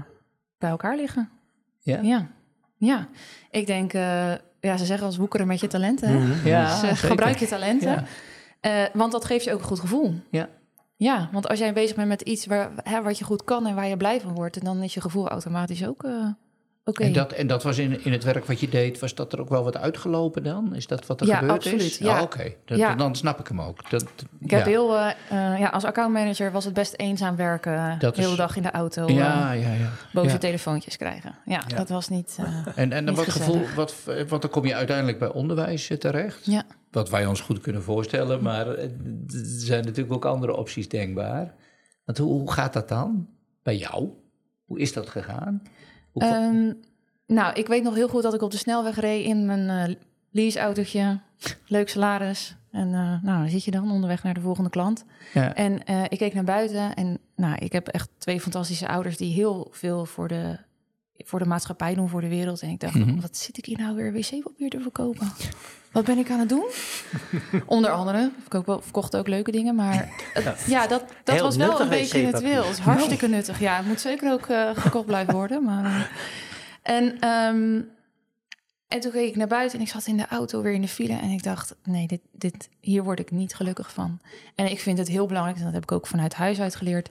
bij 0.58 0.69
elkaar 0.69 0.95
liggen. 0.95 1.30
Ja, 1.80 1.99
Ja, 2.02 2.28
ja. 2.78 3.08
Ik 3.52 3.65
denk, 3.65 3.93
ja, 4.59 4.77
ze 4.77 4.85
zeggen 4.85 5.05
als 5.05 5.17
woekeren 5.17 5.47
met 5.47 5.59
je 5.59 5.67
talenten. 5.67 6.09
hè? 6.09 6.49
ja 6.49 6.81
Dus, 6.81 6.89
eh, 6.89 6.97
gebruik 7.09 7.37
je 7.37 7.47
talenten. 7.47 7.91
Ja. 7.91 8.03
Eh, 8.59 8.89
want 8.93 9.11
dat 9.11 9.25
geeft 9.25 9.43
je 9.43 9.53
ook 9.53 9.59
een 9.59 9.65
goed 9.65 9.79
gevoel. 9.79 10.13
Ja. 10.31 10.49
Ja, 10.95 11.29
want 11.31 11.47
als 11.47 11.59
jij 11.59 11.73
bezig 11.73 11.95
bent 11.95 12.07
met 12.07 12.21
iets 12.21 12.45
waar, 12.45 12.71
hè, 12.75 13.01
wat 13.01 13.17
je 13.17 13.23
goed 13.23 13.43
kan 13.43 13.67
en 13.67 13.75
waar 13.75 13.87
je 13.87 13.97
blij 13.97 14.21
van 14.21 14.33
wordt, 14.33 14.63
dan 14.63 14.83
is 14.83 14.93
je 14.93 15.01
gevoel 15.01 15.29
automatisch 15.29 15.87
ook 15.87 16.03
eh, 16.03 16.27
En, 16.83 17.13
dat, 17.13 17.31
en 17.31 17.47
dat 17.47 17.63
was 17.63 17.77
in, 17.77 18.03
in 18.05 18.11
het 18.11 18.23
werk 18.23 18.45
wat 18.45 18.59
je 18.59 18.69
deed, 18.69 18.99
was 18.99 19.15
dat 19.15 19.33
er 19.33 19.39
ook 19.39 19.49
wel 19.49 19.63
wat 19.63 19.77
uitgelopen 19.77 20.43
dan? 20.43 20.75
Is 20.75 20.87
dat 20.87 21.05
wat 21.05 21.21
er 21.21 21.27
Ja, 21.27 21.35
gebeurd 21.37 21.53
absoluut, 21.57 21.81
is? 21.81 21.97
ja. 21.97 22.15
Ah, 22.17 22.21
Oké, 22.21 22.53
Dat- 22.65 22.77
Ja. 22.77 22.95
dan 22.95 23.15
snap 23.15 23.39
ik 23.39 23.47
hem 23.47 23.61
ook. 23.61 23.89
Dat, 23.89 24.05
Ik 24.39 24.51
heb 24.51 24.59
ja. 24.59 24.65
heel, 24.65 24.97
eh, 24.97 25.09
eh, 25.29 25.59
ja, 25.59 25.67
als 25.67 25.83
accountmanager 25.83 26.51
was 26.51 26.65
het 26.65 26.73
best 26.73 26.93
eenzaam 26.97 27.35
werken. 27.35 27.73
eh, 27.75 27.99
Dat 27.99 28.15
de 28.15 28.19
is- 28.21 28.25
hele 28.25 28.37
dag 28.37 28.55
in 28.55 28.61
de 28.63 28.71
auto. 28.71 29.07
Ja, 29.07 29.51
ja, 29.51 29.73
ja. 30.13 30.37
telefoontjes 30.37 30.97
krijgen. 30.97 31.35
Ja, 31.45 31.61
dat 31.75 31.89
was 31.89 32.09
niet. 32.09 32.37
En, 32.75 32.91
en 32.91 33.05
Niet 33.05 33.15
wat 33.15 33.25
gezellig. 33.25 33.47
gevoel, 33.69 33.75
wat, 33.75 33.95
want 34.29 34.41
dan 34.41 34.51
kom 34.51 34.65
je 34.65 34.75
uiteindelijk 34.75 35.19
bij 35.19 35.31
onderwijs 35.31 35.91
terecht. 35.99 36.45
ja. 36.45 36.63
Wat 36.91 37.09
wij 37.09 37.25
ons 37.25 37.41
goed 37.41 37.59
kunnen 37.61 37.83
voorstellen, 37.83 38.43
maar 38.43 38.67
er 38.67 38.89
zijn 39.43 39.83
natuurlijk 39.85 40.13
ook 40.13 40.25
andere 40.25 40.55
opties 40.55 40.89
denkbaar. 40.89 41.53
Want 42.05 42.17
hoe, 42.17 42.31
hoe 42.39 42.51
gaat 42.51 42.73
dat 42.73 42.89
dan 42.89 43.27
bij 43.63 43.75
jou? 43.77 44.09
Hoe 44.65 44.79
is 44.79 44.93
dat 44.93 45.09
gegaan? 45.09 45.61
Ehm, 46.21 46.73
nou, 47.27 47.53
ik 47.53 47.67
weet 47.67 47.84
nog 47.84 47.95
heel 47.95 48.08
goed 48.10 48.23
dat 48.23 48.34
ik 48.34 48.41
op 48.41 48.51
de 48.51 48.58
snelweg 48.58 48.99
reed 48.99 49.25
in 49.25 49.45
mijn 49.45 49.69
eh 49.89 49.95
leaseautootje. 50.32 51.19
Leuk 51.67 51.89
salaris. 51.89 52.55
En 52.71 52.88
eh, 52.93 53.23
nou, 53.23 53.39
dan 53.39 53.49
zit 53.49 53.63
je 53.63 53.71
dan 53.71 53.91
onderweg 53.91 54.23
naar 54.23 54.34
de 54.34 54.41
volgende 54.41 54.69
klant. 54.69 55.05
ja. 55.34 55.55
En 55.55 55.84
eh, 55.86 56.03
ik 56.10 56.17
keek 56.17 56.34
naar 56.34 56.43
buiten 56.43 56.95
en 56.95 57.19
nou, 57.36 57.55
ik 57.60 57.71
heb 57.71 57.88
echt 57.88 58.10
twee 58.17 58.41
fantastische 58.41 58.88
ouders 58.88 59.17
die 59.17 59.34
heel 59.34 59.67
veel 59.71 60.05
voor 60.05 60.27
de, 60.27 60.58
voor 61.17 61.39
de 61.39 61.45
maatschappij 61.45 61.95
doen, 61.95 62.10
voor 62.10 62.21
de 62.21 62.27
wereld. 62.27 62.62
En 62.62 62.69
ik 62.69 62.79
dacht, 62.79 62.93
Mhm. 62.95 63.19
wat 63.19 63.38
zit 63.38 63.58
ik 63.58 63.65
hier 63.65 63.77
nou 63.77 63.95
weer 63.95 64.13
wc-papier 64.13 64.69
te 64.69 64.79
verkopen? 64.82 65.27
Wat 65.91 66.06
ben 66.06 66.17
ik 66.17 66.30
aan 66.30 66.39
het 66.39 66.49
doen? 66.49 66.65
Onder 67.65 67.89
andere, 67.91 68.32
wel, 68.65 68.82
verkocht 68.82 69.15
ook 69.15 69.28
leuke 69.28 69.52
dingen, 69.52 69.75
maar 69.75 70.10
het- 70.34 70.63
ja, 70.67 70.88
dat, 70.88 71.04
dat 71.23 71.36
Heel 71.36 71.43
was 71.43 71.56
wel 71.56 71.82
een 71.82 71.89
beetje 71.89 72.19
het 72.25 72.41
wil. 72.41 72.63
Het 72.63 72.71
is 72.78 72.84
hartstikke 72.84 73.28
nuttig. 73.28 73.60
Ja, 73.60 73.78
het 73.78 73.86
moet 73.86 74.02
zeker 74.02 74.32
ook 74.32 74.45
eh, 74.47 74.69
gekocht 74.75 75.06
blijven 75.06 75.34
worden. 75.34 75.63
Maar, 75.63 75.86
eh, 75.86 76.95
en, 76.95 77.19
ehm, 77.19 77.82
en 78.88 78.99
toen 78.99 79.12
keek 79.12 79.28
ik 79.30 79.36
naar 79.36 79.47
buiten 79.47 79.78
en 79.80 79.86
ik 79.86 79.91
zat 79.91 80.06
in 80.08 80.17
de 80.17 80.28
auto 80.28 80.62
weer 80.62 80.73
in 80.73 80.82
de 80.82 80.88
file 80.88 81.17
en 81.19 81.30
ik 81.30 81.43
dacht, 81.43 81.75
nee, 81.84 82.08
dit, 82.08 82.21
dit, 82.32 82.69
hier 82.80 83.04
word 83.04 83.19
ik 83.19 83.32
niet 83.32 83.56
gelukkig 83.56 83.93
van. 83.93 84.19
En 84.56 84.71
ik 84.71 84.80
vind 84.80 84.97
het 84.97 85.08
heel 85.08 85.25
belangrijk, 85.28 85.58
en 85.58 85.63
dat 85.63 85.73
heb 85.73 85.84
ik 85.84 85.91
ook 85.91 86.08
vanuit 86.08 86.34
huis 86.34 86.60
uit 86.60 86.75
geleerd, 86.75 87.10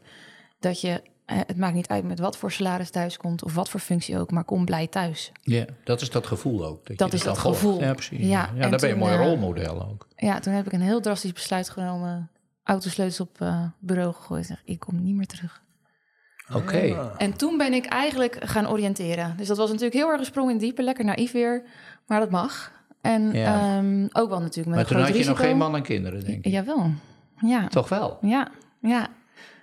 dat 0.61 0.81
je, 0.81 1.03
het 1.35 1.57
maakt 1.57 1.75
niet 1.75 1.89
uit 1.89 2.05
met 2.05 2.19
wat 2.19 2.37
voor 2.37 2.53
salaris 2.53 2.91
thuis 2.91 3.17
komt 3.17 3.45
of 3.45 3.55
wat 3.55 3.69
voor 3.69 3.81
functie 3.81 4.19
ook, 4.19 4.31
maar 4.31 4.45
kom 4.45 4.65
blij 4.65 4.87
thuis. 4.87 5.33
ja, 5.43 5.65
dat 5.85 6.01
is 6.01 6.11
dat 6.11 6.27
gevoel 6.27 6.65
ook. 6.67 6.89
je 6.89 6.95
Dat 6.95 7.13
is 7.13 7.23
dan 7.23 7.33
dat 7.35 7.43
volgt. 7.43 7.59
gevoel. 7.59 7.81
Ja, 7.81 7.93
precies. 7.93 8.27
Ja, 8.27 8.51
daar 8.59 8.71
ben 8.71 8.81
je 8.81 8.89
een 8.95 8.99
mooi 8.99 9.13
eh, 9.15 9.21
rolmodel 9.21 9.83
ook. 9.91 10.07
Ja, 10.17 10.41
toen 10.41 10.53
heb 10.53 10.67
ik 10.67 10.73
een 10.73 10.81
heel 10.81 11.01
drastisch 11.01 11.33
besluit 11.33 11.69
genomen, 11.71 12.31
autosleutels 12.65 13.21
op 13.21 13.41
eh, 13.41 13.63
bureau 13.79 14.13
gegooid. 14.15 14.41
en 14.41 14.47
zeg, 14.47 14.63
Ik 14.65 14.79
kom 14.81 15.03
niet 15.03 15.15
meer 15.17 15.27
terug. 15.27 15.63
Oké. 16.55 16.95
Ah. 16.97 17.07
En 17.19 17.37
toen 17.37 17.57
ben 17.57 17.73
ik 17.73 17.85
eigenlijk 17.87 18.37
gaan 18.41 18.69
oriënteren. 18.69 19.35
Dus 19.37 19.47
dat 19.47 19.57
was 19.57 19.69
natuurlijk 19.69 19.95
heel 19.97 20.09
erg 20.11 20.19
een 20.21 20.25
sprong 20.27 20.51
in 20.51 20.59
diepe, 20.59 20.83
lekker 20.83 21.05
naïef 21.05 21.33
weer, 21.33 21.63
maar 22.07 22.21
dat 22.21 22.31
mag. 22.31 22.73
En 23.01 23.33
Ja. 23.33 23.55
ehm, 23.77 24.07
ook 24.13 24.29
wel 24.29 24.41
natuurlijk 24.41 24.67
met 24.67 24.67
Maar 24.67 24.79
een 24.79 24.87
toen 24.87 24.97
groot 24.97 25.01
had 25.01 25.09
je 25.09 25.13
risico. 25.15 25.37
nog 25.37 25.41
geen 25.47 25.57
man 25.57 25.75
en 25.77 25.83
kinderen, 25.83 26.25
denk 26.25 26.45
ik. 26.45 26.53
Jawel, 26.53 26.91
ja. 27.41 27.69
Toch 27.69 27.89
wel? 27.89 28.19
Ja, 28.21 28.49
ja. 28.81 29.09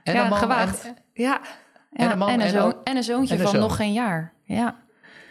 En 0.04 0.13
ja, 0.13 0.23
een 0.23 0.30
man 0.30 0.38
gewaagd. 0.38 0.86
en- 0.86 0.95
Ja. 1.15 1.41
En 1.91 2.12
een 2.12 2.17
man 2.17 2.28
en 2.30 2.34
een, 2.34 2.41
en 2.41 2.49
zoon, 2.49 2.73
ook- 2.73 2.82
en 2.84 2.95
een 2.97 3.04
zoontje 3.04 3.34
en 3.34 3.39
een 3.39 3.45
van 3.45 3.54
zoon. 3.56 3.62
nog 3.67 3.75
geen 3.75 3.93
jaar. 3.93 4.34
Ja, 4.43 4.84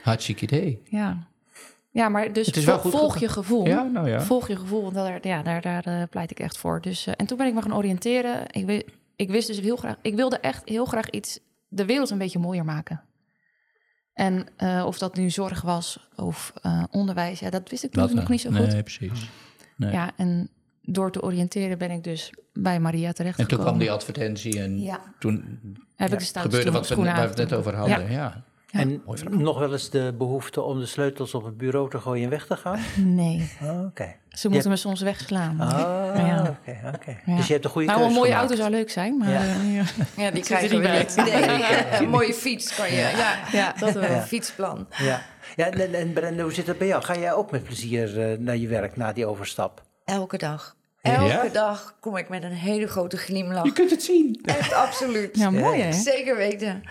Hartstikke 0.03 0.43
idee. 0.45 0.83
ja. 0.85 1.27
Ja, 1.91 2.09
maar 2.09 2.33
dus 2.33 2.47
Het 2.47 2.57
is 2.57 2.65
wel 2.65 2.81
vol- 2.81 2.91
goed 2.91 3.01
volg 3.01 3.13
gegaan. 3.13 3.29
je 3.29 3.35
gevoel. 3.35 3.67
Ja, 3.67 3.83
nou 3.83 4.09
ja. 4.09 4.21
Volg 4.21 4.49
je 4.49 4.57
gevoel, 4.57 4.83
want 4.83 4.95
daar, 4.95 5.27
ja, 5.27 5.43
daar, 5.43 5.61
daar 5.61 5.85
eh, 5.85 6.03
pleit 6.11 6.31
ik 6.31 6.41
echt 6.41 6.59
voor. 6.59 6.81
Dus, 6.81 7.07
eh, 7.07 7.15
en 7.17 7.27
toen 7.27 7.39
ben 7.39 7.47
ik 7.47 7.55
me 7.55 7.63
gaan 7.63 7.75
oriënteren. 7.75 8.43
Ik, 8.51 8.87
ik 9.17 9.31
wist 9.31 9.47
dus 9.47 9.61
heel 9.61 9.77
graag, 9.77 9.97
ik 10.03 10.15
wilde 10.15 10.39
echt 10.39 10.69
heel 10.69 10.85
graag 10.85 11.11
iets, 11.11 11.41
de 11.69 11.85
wereld 11.85 12.11
een 12.11 12.19
beetje 12.19 12.39
mooier 12.39 12.65
maken. 12.65 13.03
En 14.13 14.47
eh, 14.57 14.85
of 14.87 14.99
dat 14.99 15.17
nu 15.17 15.31
zorg 15.31 15.61
was 15.63 16.09
of 16.17 16.53
eh, 16.63 16.83
onderwijs, 16.91 17.41
ja, 17.41 17.51
dat 17.51 17.71
wist 17.71 17.85
ik 17.85 17.93
toen 17.93 18.03
Dat, 18.03 18.15
nog 18.15 18.29
niet 18.29 18.41
zo 18.41 18.51
goed. 18.51 18.67
Nee, 18.73 18.83
precies. 18.83 19.31
Nee. 19.77 19.93
Ja, 19.93 20.11
en 20.17 20.51
door 20.83 21.11
te 21.13 21.23
oriënteren 21.23 21.79
ben 21.79 21.91
ik 21.91 22.05
dus 22.05 22.33
bij 22.55 22.81
Maria 22.81 23.09
En 23.09 23.15
terechtgekomen. 23.15 23.57
toen 23.57 23.67
kwam 23.67 23.79
die 23.79 23.91
advertentie 23.93 24.61
en 24.61 24.81
Ja, 24.81 25.01
toen 25.19 25.61
heb 25.97 26.13
ik 26.13 26.19
de 26.19 26.41
gebeurde 26.41 26.71
wat 26.71 26.81
we, 26.89 26.93
schoenen 26.93 27.15
waar 27.15 27.23
we 27.23 27.29
het 27.29 27.51
net 27.51 27.53
over 27.53 27.75
hadden. 27.75 28.03
Ja. 28.03 28.09
Ja. 28.11 28.43
Ja. 28.71 28.81
En 28.81 29.03
nog 29.31 29.59
wel 29.59 29.73
eens 29.73 29.91
de 29.91 30.15
behoefte 30.19 30.61
om 30.63 30.79
de 30.81 30.87
sleutels 30.87 31.35
op 31.35 31.45
het 31.45 31.57
bureau 31.57 31.91
te 31.91 31.99
gooien 31.99 32.25
en 32.25 32.31
weg 32.31 32.47
te 32.47 32.57
gaan? 32.57 32.79
Nee, 32.97 33.51
Ah, 33.63 33.85
Oké. 33.85 34.15
ze 34.29 34.49
moeten 34.49 34.71
me 34.71 34.77
soms 34.77 35.01
wegslaan. 35.01 35.61
Ah, 35.61 35.71
Ja. 36.17 36.59
oké. 36.95 37.17
Ja. 37.27 37.37
Dus 37.37 37.47
je 37.47 37.53
hebt 37.53 37.65
een 37.65 37.71
goede 37.71 37.87
nou, 37.87 37.99
keuze 37.99 38.15
een 38.15 38.19
mooie 38.21 38.31
gemaakt. 38.33 38.49
auto 38.49 38.63
zou 38.63 38.71
leuk 38.75 38.91
zijn, 38.91 39.17
maar... 39.19 39.31
Ja. 39.31 39.41
eh, 39.41 39.75
ja. 39.75 39.83
Ja, 40.17 40.31
die 40.31 40.43
krijgen 40.51 40.81
we 40.81 40.89
niet. 40.89 41.17
Nee, 41.17 42.03
een 42.03 42.09
mooie 42.09 42.35
fiets 42.35 42.75
kan 42.75 42.91
je. 42.91 42.97
Ja, 42.97 43.39
Ja, 43.53 43.75
dat 43.79 43.93
wel. 43.93 44.03
een 44.11 44.23
fietsplan. 44.23 44.87
Ja, 44.99 45.23
ja 45.57 45.71
en, 45.71 45.95
en 45.95 46.13
Brenda, 46.13 46.43
hoe 46.43 46.53
zit 46.53 46.67
dat 46.67 46.79
bij 46.79 46.87
jou? 46.87 47.03
Ga 47.03 47.17
jij 47.19 47.33
ook 47.35 47.51
met 47.51 47.63
plezier 47.65 48.21
eh, 48.33 48.39
naar 48.39 48.57
je 48.57 48.69
werk 48.69 48.97
na 48.97 49.13
die 49.13 49.27
overstap? 49.27 49.83
Elke 50.05 50.39
dag. 50.39 50.77
Ja? 51.13 51.31
Elke 51.31 51.51
dag 51.51 51.97
kom 52.01 52.17
ik 52.17 52.29
met 52.29 52.43
een 52.43 52.51
hele 52.53 52.87
grote 52.87 53.17
glimlach. 53.17 53.65
Je 53.65 53.73
kunt 53.73 53.91
het 53.91 54.03
zien. 54.03 54.41
Echt 54.45 54.73
absoluut. 54.73 55.37
Ja, 55.37 55.51
mooi 55.51 55.81
hè? 55.81 55.93
Zeker 55.93 56.37
weten. 56.37 56.83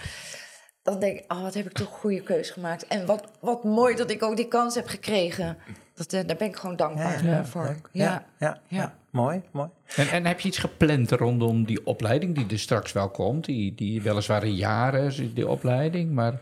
Dan 0.84 0.99
denk 0.99 1.19
ik, 1.19 1.32
oh, 1.34 1.41
wat 1.41 1.54
heb 1.54 1.65
ik 1.65 1.71
toch 1.71 1.88
een 1.88 1.93
goede 1.99 2.21
keus 2.21 2.49
gemaakt. 2.49 2.88
En 2.88 3.06
wat, 3.06 3.32
wat 3.39 3.63
mooi 3.63 3.95
dat 3.95 4.10
ik 4.12 4.23
ook 4.23 4.36
die 4.36 4.47
kans 4.47 4.76
heb 4.76 4.88
gekregen. 4.88 5.58
Dat, 5.93 6.13
eh, 6.13 6.28
daar 6.28 6.36
ben 6.36 6.47
ik 6.47 6.56
gewoon 6.56 6.76
dankbaar 6.76 7.26
Ja, 7.26 7.39
eh, 7.39 7.45
voor. 7.45 7.76
Ja. 7.91 8.04
ja, 8.06 8.26
ja, 8.39 8.62
Ja. 8.67 8.78
ja. 8.82 8.95
mooi, 9.10 9.41
mooi. 9.52 9.69
En, 9.95 10.08
en 10.10 10.26
heb 10.26 10.39
je 10.39 10.47
iets 10.47 10.58
gepland 10.58 11.12
rondom 11.12 11.65
die 11.65 11.86
opleiding 11.86 12.36
die 12.36 12.45
er 12.49 12.60
straks 12.60 12.91
wel 12.91 13.10
komt? 13.10 13.45
Die, 13.45 13.76
die 13.76 14.02
weliswaar 14.02 14.43
in 14.43 14.56
jaren 14.56 15.04
is 15.04 15.34
die 15.34 15.47
opleiding, 15.47 16.12
maar 16.12 16.39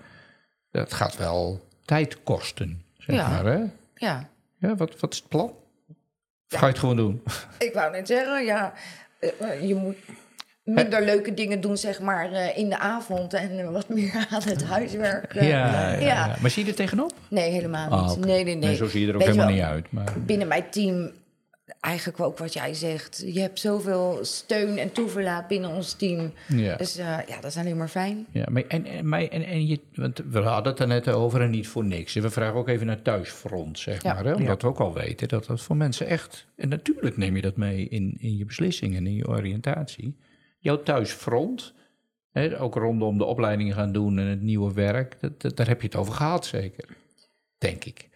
dat 0.71 0.93
gaat 0.93 1.17
wel 1.17 1.67
tijd 1.85 2.23
kosten, 2.23 2.81
zeg 2.97 3.15
Ja. 3.15 3.29
maar. 3.29 3.45
Hè? 3.45 3.63
ja. 3.95 4.29
Ja, 4.57 4.75
wat, 4.75 4.99
wat 4.99 5.11
is 5.13 5.17
het 5.19 5.27
plan? 5.27 5.53
Ga 6.57 6.65
je 6.65 6.71
het 6.71 6.79
gewoon 6.79 6.95
doen? 6.95 7.21
Ik 7.67 7.73
wou 7.73 7.91
net 7.91 8.07
zeggen, 8.07 8.45
ja, 8.45 8.73
eh, 9.19 9.29
eh, 9.39 9.67
je 9.67 9.75
moet 9.75 9.95
minder 10.63 11.01
leuke 11.03 11.33
dingen 11.33 11.61
doen, 11.61 11.77
zeg 11.77 11.99
maar, 11.99 12.31
eh, 12.31 12.57
in 12.57 12.69
de 12.69 12.77
avond 12.77 13.33
en 13.33 13.71
wat 13.71 13.89
meer 13.89 14.25
aan 14.31 14.41
het 14.43 14.63
huiswerk. 14.63 15.33
eh. 15.35 16.01
ja. 16.01 16.35
Maar 16.41 16.49
zie 16.49 16.63
je 16.63 16.69
er 16.69 16.75
tegenop? 16.75 17.13
Nee, 17.29 17.51
helemaal 17.51 17.89
niet. 17.89 18.09
Ah, 18.09 18.11
oké. 18.11 18.25
Nee, 18.27 18.43
nee, 18.43 18.55
nee. 18.55 18.75
zo 18.75 18.87
zie 18.87 19.01
je 19.01 19.07
er 19.07 19.13
ook 19.13 19.19
Weet 19.19 19.29
helemaal 19.29 19.53
wel, 19.53 19.63
niet 19.63 19.73
uit. 19.73 19.91
Maar... 19.91 20.13
Binnen 20.25 20.47
mijn 20.47 20.69
team, 20.69 21.11
eigenlijk 21.79 22.19
ook 22.19 22.37
wat 22.37 22.53
jij 22.53 22.73
zegt. 22.73 23.23
Je 23.25 23.39
hebt 23.39 23.59
zoveel 23.59 24.19
steun 24.21 24.77
en 24.77 24.91
toeverlaat 24.91 25.47
binnen 25.47 25.69
ons 25.69 25.93
team. 25.93 26.33
Ja. 26.47 26.75
Dus 26.75 26.97
eh, 26.97 27.05
ja, 27.27 27.35
dat 27.35 27.45
is 27.51 27.57
alleen 27.57 27.77
maar 27.77 27.87
fijn. 27.87 28.25
Ja, 28.31 28.45
maar 28.51 28.63
en, 28.67 28.85
en, 28.85 29.07
maar- 29.09 29.27
en, 29.27 29.43
en 29.43 29.67
je, 29.67 29.79
want 29.95 30.21
we 30.29 30.39
hadden 30.39 30.71
het 30.71 30.81
er 30.81 30.87
net 30.87 31.07
over 31.07 31.41
en 31.41 31.49
niet 31.49 31.67
voor 31.67 31.85
niks. 31.85 32.13
We 32.13 32.29
vragen 32.29 32.55
ook 32.55 32.67
even 32.67 32.85
naar 32.85 33.01
thuisfront, 33.01 33.79
zeg 33.79 34.03
Ja. 34.03 34.13
maar. 34.13 34.25
Hè? 34.25 34.33
Omdat 34.33 34.61
we 34.61 34.67
ook 34.67 34.79
al 34.79 34.93
weten 34.93 35.27
dat 35.27 35.45
dat 35.45 35.61
voor 35.61 35.75
mensen 35.77 36.07
echt... 36.07 36.47
En 36.55 36.69
natuurlijk 36.69 37.17
neem 37.17 37.35
je 37.35 37.41
dat 37.41 37.57
mee 37.57 37.87
in, 37.89 38.15
in 38.19 38.37
je 38.37 38.45
beslissingen 38.45 38.97
en 38.97 39.07
in 39.07 39.15
je 39.15 39.27
oriëntatie. 39.27 40.17
Jouw 40.59 40.83
thuisfront, 40.83 41.73
hè, 42.31 42.59
ook 42.61 42.75
rondom 42.75 43.17
de 43.17 43.25
opleidingen 43.25 43.73
gaan 43.75 43.91
doen 43.91 44.19
en 44.19 44.25
het 44.25 44.41
nieuwe 44.41 44.73
werk... 44.73 45.17
Dat, 45.21 45.41
dat- 45.41 45.57
daar 45.57 45.67
heb 45.67 45.81
je 45.81 45.87
het 45.87 45.95
over 45.95 46.13
gehad, 46.13 46.45
zeker. 46.45 46.85
Denk 47.57 47.85
ik. 47.85 48.09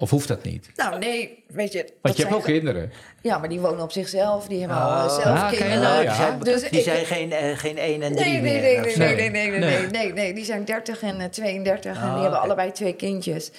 Of 0.00 0.10
hoeft 0.10 0.28
dat 0.28 0.42
niet? 0.44 0.70
Nou, 0.76 0.98
nee, 0.98 1.44
weet 1.48 1.72
je. 1.72 1.78
dat 1.82 1.92
Want 2.02 2.16
je 2.16 2.22
hebt 2.22 2.34
zijn 2.34 2.34
ook 2.34 2.44
kinderen. 2.44 2.92
Ja, 3.22 3.38
maar 3.38 3.48
die 3.48 3.60
wonen 3.60 3.80
op 3.82 3.92
zichzelf. 3.92 4.46
Die 4.46 4.58
hebben 4.58 4.76
Oh. 4.76 4.96
al 5.02 5.08
eh, 5.08 5.14
zelf 5.22 5.38
Ah, 5.38 5.48
kinderen. 5.48 5.80
nou 5.80 5.96
Die 5.96 6.04
ja. 6.08 6.14
zijn, 6.14 6.38
Dus 6.38 6.60
die 6.60 6.78
ik- 6.78 6.84
zijn 6.84 7.04
geen, 7.06 7.32
eh, 7.32 7.56
geen 7.58 7.78
1 7.78 8.02
en 8.02 8.16
3 8.16 8.24
Nee, 8.32 8.40
nee, 8.40 8.52
meer. 8.52 8.62
nee, 8.62 8.96
nee, 8.96 8.96
nee, 8.96 9.30
nee, 9.30 9.30
nee, 9.30 9.50
nee, 9.50 9.58
Nee. 9.60 9.80
nee, 9.80 9.90
nee, 9.90 10.12
nee. 10.12 10.34
Die 10.34 10.44
zijn 10.44 10.64
30 10.64 11.02
en 11.02 11.20
eh, 11.20 11.26
32 11.28 11.96
en 11.96 12.02
Ah, 12.02 12.02
die 12.12 12.12
hebben 12.22 12.30
oké. 12.38 12.38
allebei 12.46 12.72
twee 12.72 12.94
kindjes. 12.94 13.50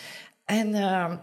En 0.46 0.74
ehm, 0.74 1.16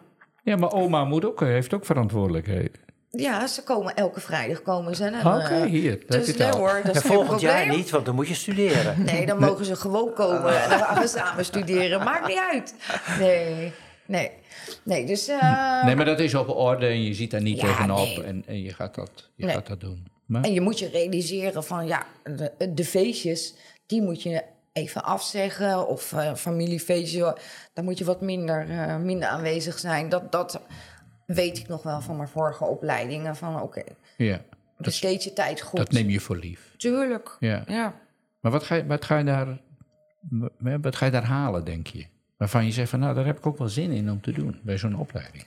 Ja, 0.42 0.56
maar 0.56 0.72
oma 0.72 1.04
moet 1.04 1.24
ook, 1.24 1.40
heeft 1.40 1.74
ook 1.74 1.84
verantwoordelijkheden. 1.86 2.72
ja, 3.10 3.46
ze 3.46 3.62
komen 3.62 3.94
elke 3.94 4.20
vrijdag 4.20 4.62
komen 4.62 4.96
ze. 4.96 5.04
En, 5.04 5.26
Oké, 5.26 5.38
eh, 5.54 5.62
hier. 5.62 5.98
Dus 6.06 6.36
nee 6.36 6.48
hoor, 6.48 6.80
dat 6.84 6.94
Ja, 6.94 7.00
is 7.00 7.06
geen 7.06 7.12
volgend 7.12 7.40
jaar 7.40 7.68
niet, 7.68 7.90
want 7.90 8.04
dan 8.06 8.14
moet 8.14 8.28
je 8.28 8.34
studeren. 8.34 9.02
Nee, 9.04 9.26
dan 9.26 9.38
mogen 9.38 9.64
ze 9.64 9.76
gewoon 9.76 10.12
komen 10.12 10.62
en 10.62 10.68
dan 10.70 10.78
gaan 10.78 11.00
we 11.02 11.08
samen 11.08 11.44
studeren. 11.44 12.04
Maakt 12.04 12.26
niet 12.28 12.40
uit. 12.52 12.74
Nee, 13.18 13.72
nee. 14.06 14.30
Nee, 14.82 15.06
dus... 15.06 15.28
eh, 15.28 15.84
Nee, 15.84 15.96
maar 15.96 16.04
dat 16.04 16.20
is 16.20 16.34
op 16.34 16.48
orde 16.48 16.86
en 16.86 17.02
je 17.02 17.14
ziet 17.14 17.30
daar 17.30 17.42
niet 17.42 17.60
Ja, 17.60 17.66
tegenop 17.66 18.06
nee. 18.06 18.22
en, 18.22 18.42
en 18.46 18.62
je, 18.62 18.72
gaat 18.74 18.94
dat, 18.94 19.30
je 19.34 19.44
Nee. 19.44 19.54
gaat 19.54 19.66
dat 19.66 19.80
doen. 19.80 20.06
Maar, 20.26 20.42
En 20.42 20.52
je 20.52 20.60
moet 20.60 20.78
je 20.78 20.88
realiseren 20.88 21.64
van, 21.64 21.86
ja, 21.86 22.06
de, 22.24 22.72
de 22.74 22.84
feestjes, 22.84 23.54
die 23.86 24.02
moet 24.02 24.22
je 24.22 24.42
even 24.72 25.04
afzeggen. 25.04 25.88
Of 25.88 26.12
eh 26.12 26.34
familiefeestje, 26.34 27.36
daar 27.72 27.84
moet 27.84 27.98
je 27.98 28.04
wat 28.04 28.20
minder, 28.20 28.70
eh, 28.70 28.96
minder 28.96 29.28
aanwezig 29.28 29.78
zijn. 29.78 30.08
Dat, 30.08 30.32
dat 30.32 30.60
weet 31.26 31.58
ik 31.58 31.68
nog 31.68 31.82
wel 31.82 32.00
van 32.00 32.16
mijn 32.16 32.28
vorige 32.28 32.64
opleidingen. 32.64 33.36
Van 33.36 33.60
oké, 33.62 33.82
ja, 34.16 34.40
besteed 34.78 35.24
je 35.24 35.32
tijd 35.32 35.60
goed. 35.60 35.76
dat 35.78 35.90
neem 35.92 36.08
je 36.10 36.20
voor 36.20 36.36
lief. 36.36 36.74
Tuurlijk, 36.76 37.36
Ja. 37.40 37.64
ja. 37.66 37.94
Maar 38.40 38.52
wat 38.52 38.62
ga, 38.64 38.74
je, 38.74 38.86
wat, 38.86 39.04
ga 39.04 39.18
je 39.18 39.24
daar, 39.24 39.60
wat 40.80 40.96
ga 40.96 41.04
je 41.04 41.10
daar 41.10 41.24
halen, 41.24 41.64
denk 41.64 41.86
je? 41.86 42.06
Waarvan 42.36 42.64
je 42.64 42.72
zegt 42.72 42.90
van, 42.90 43.00
nou, 43.00 43.14
daar 43.14 43.26
heb 43.26 43.38
ik 43.38 43.46
ook 43.46 43.58
wel 43.58 43.68
zin 43.68 43.90
in 43.90 44.10
om 44.10 44.20
te 44.20 44.32
doen 44.32 44.60
bij 44.62 44.78
zo'n 44.78 44.98
opleiding. 44.98 45.44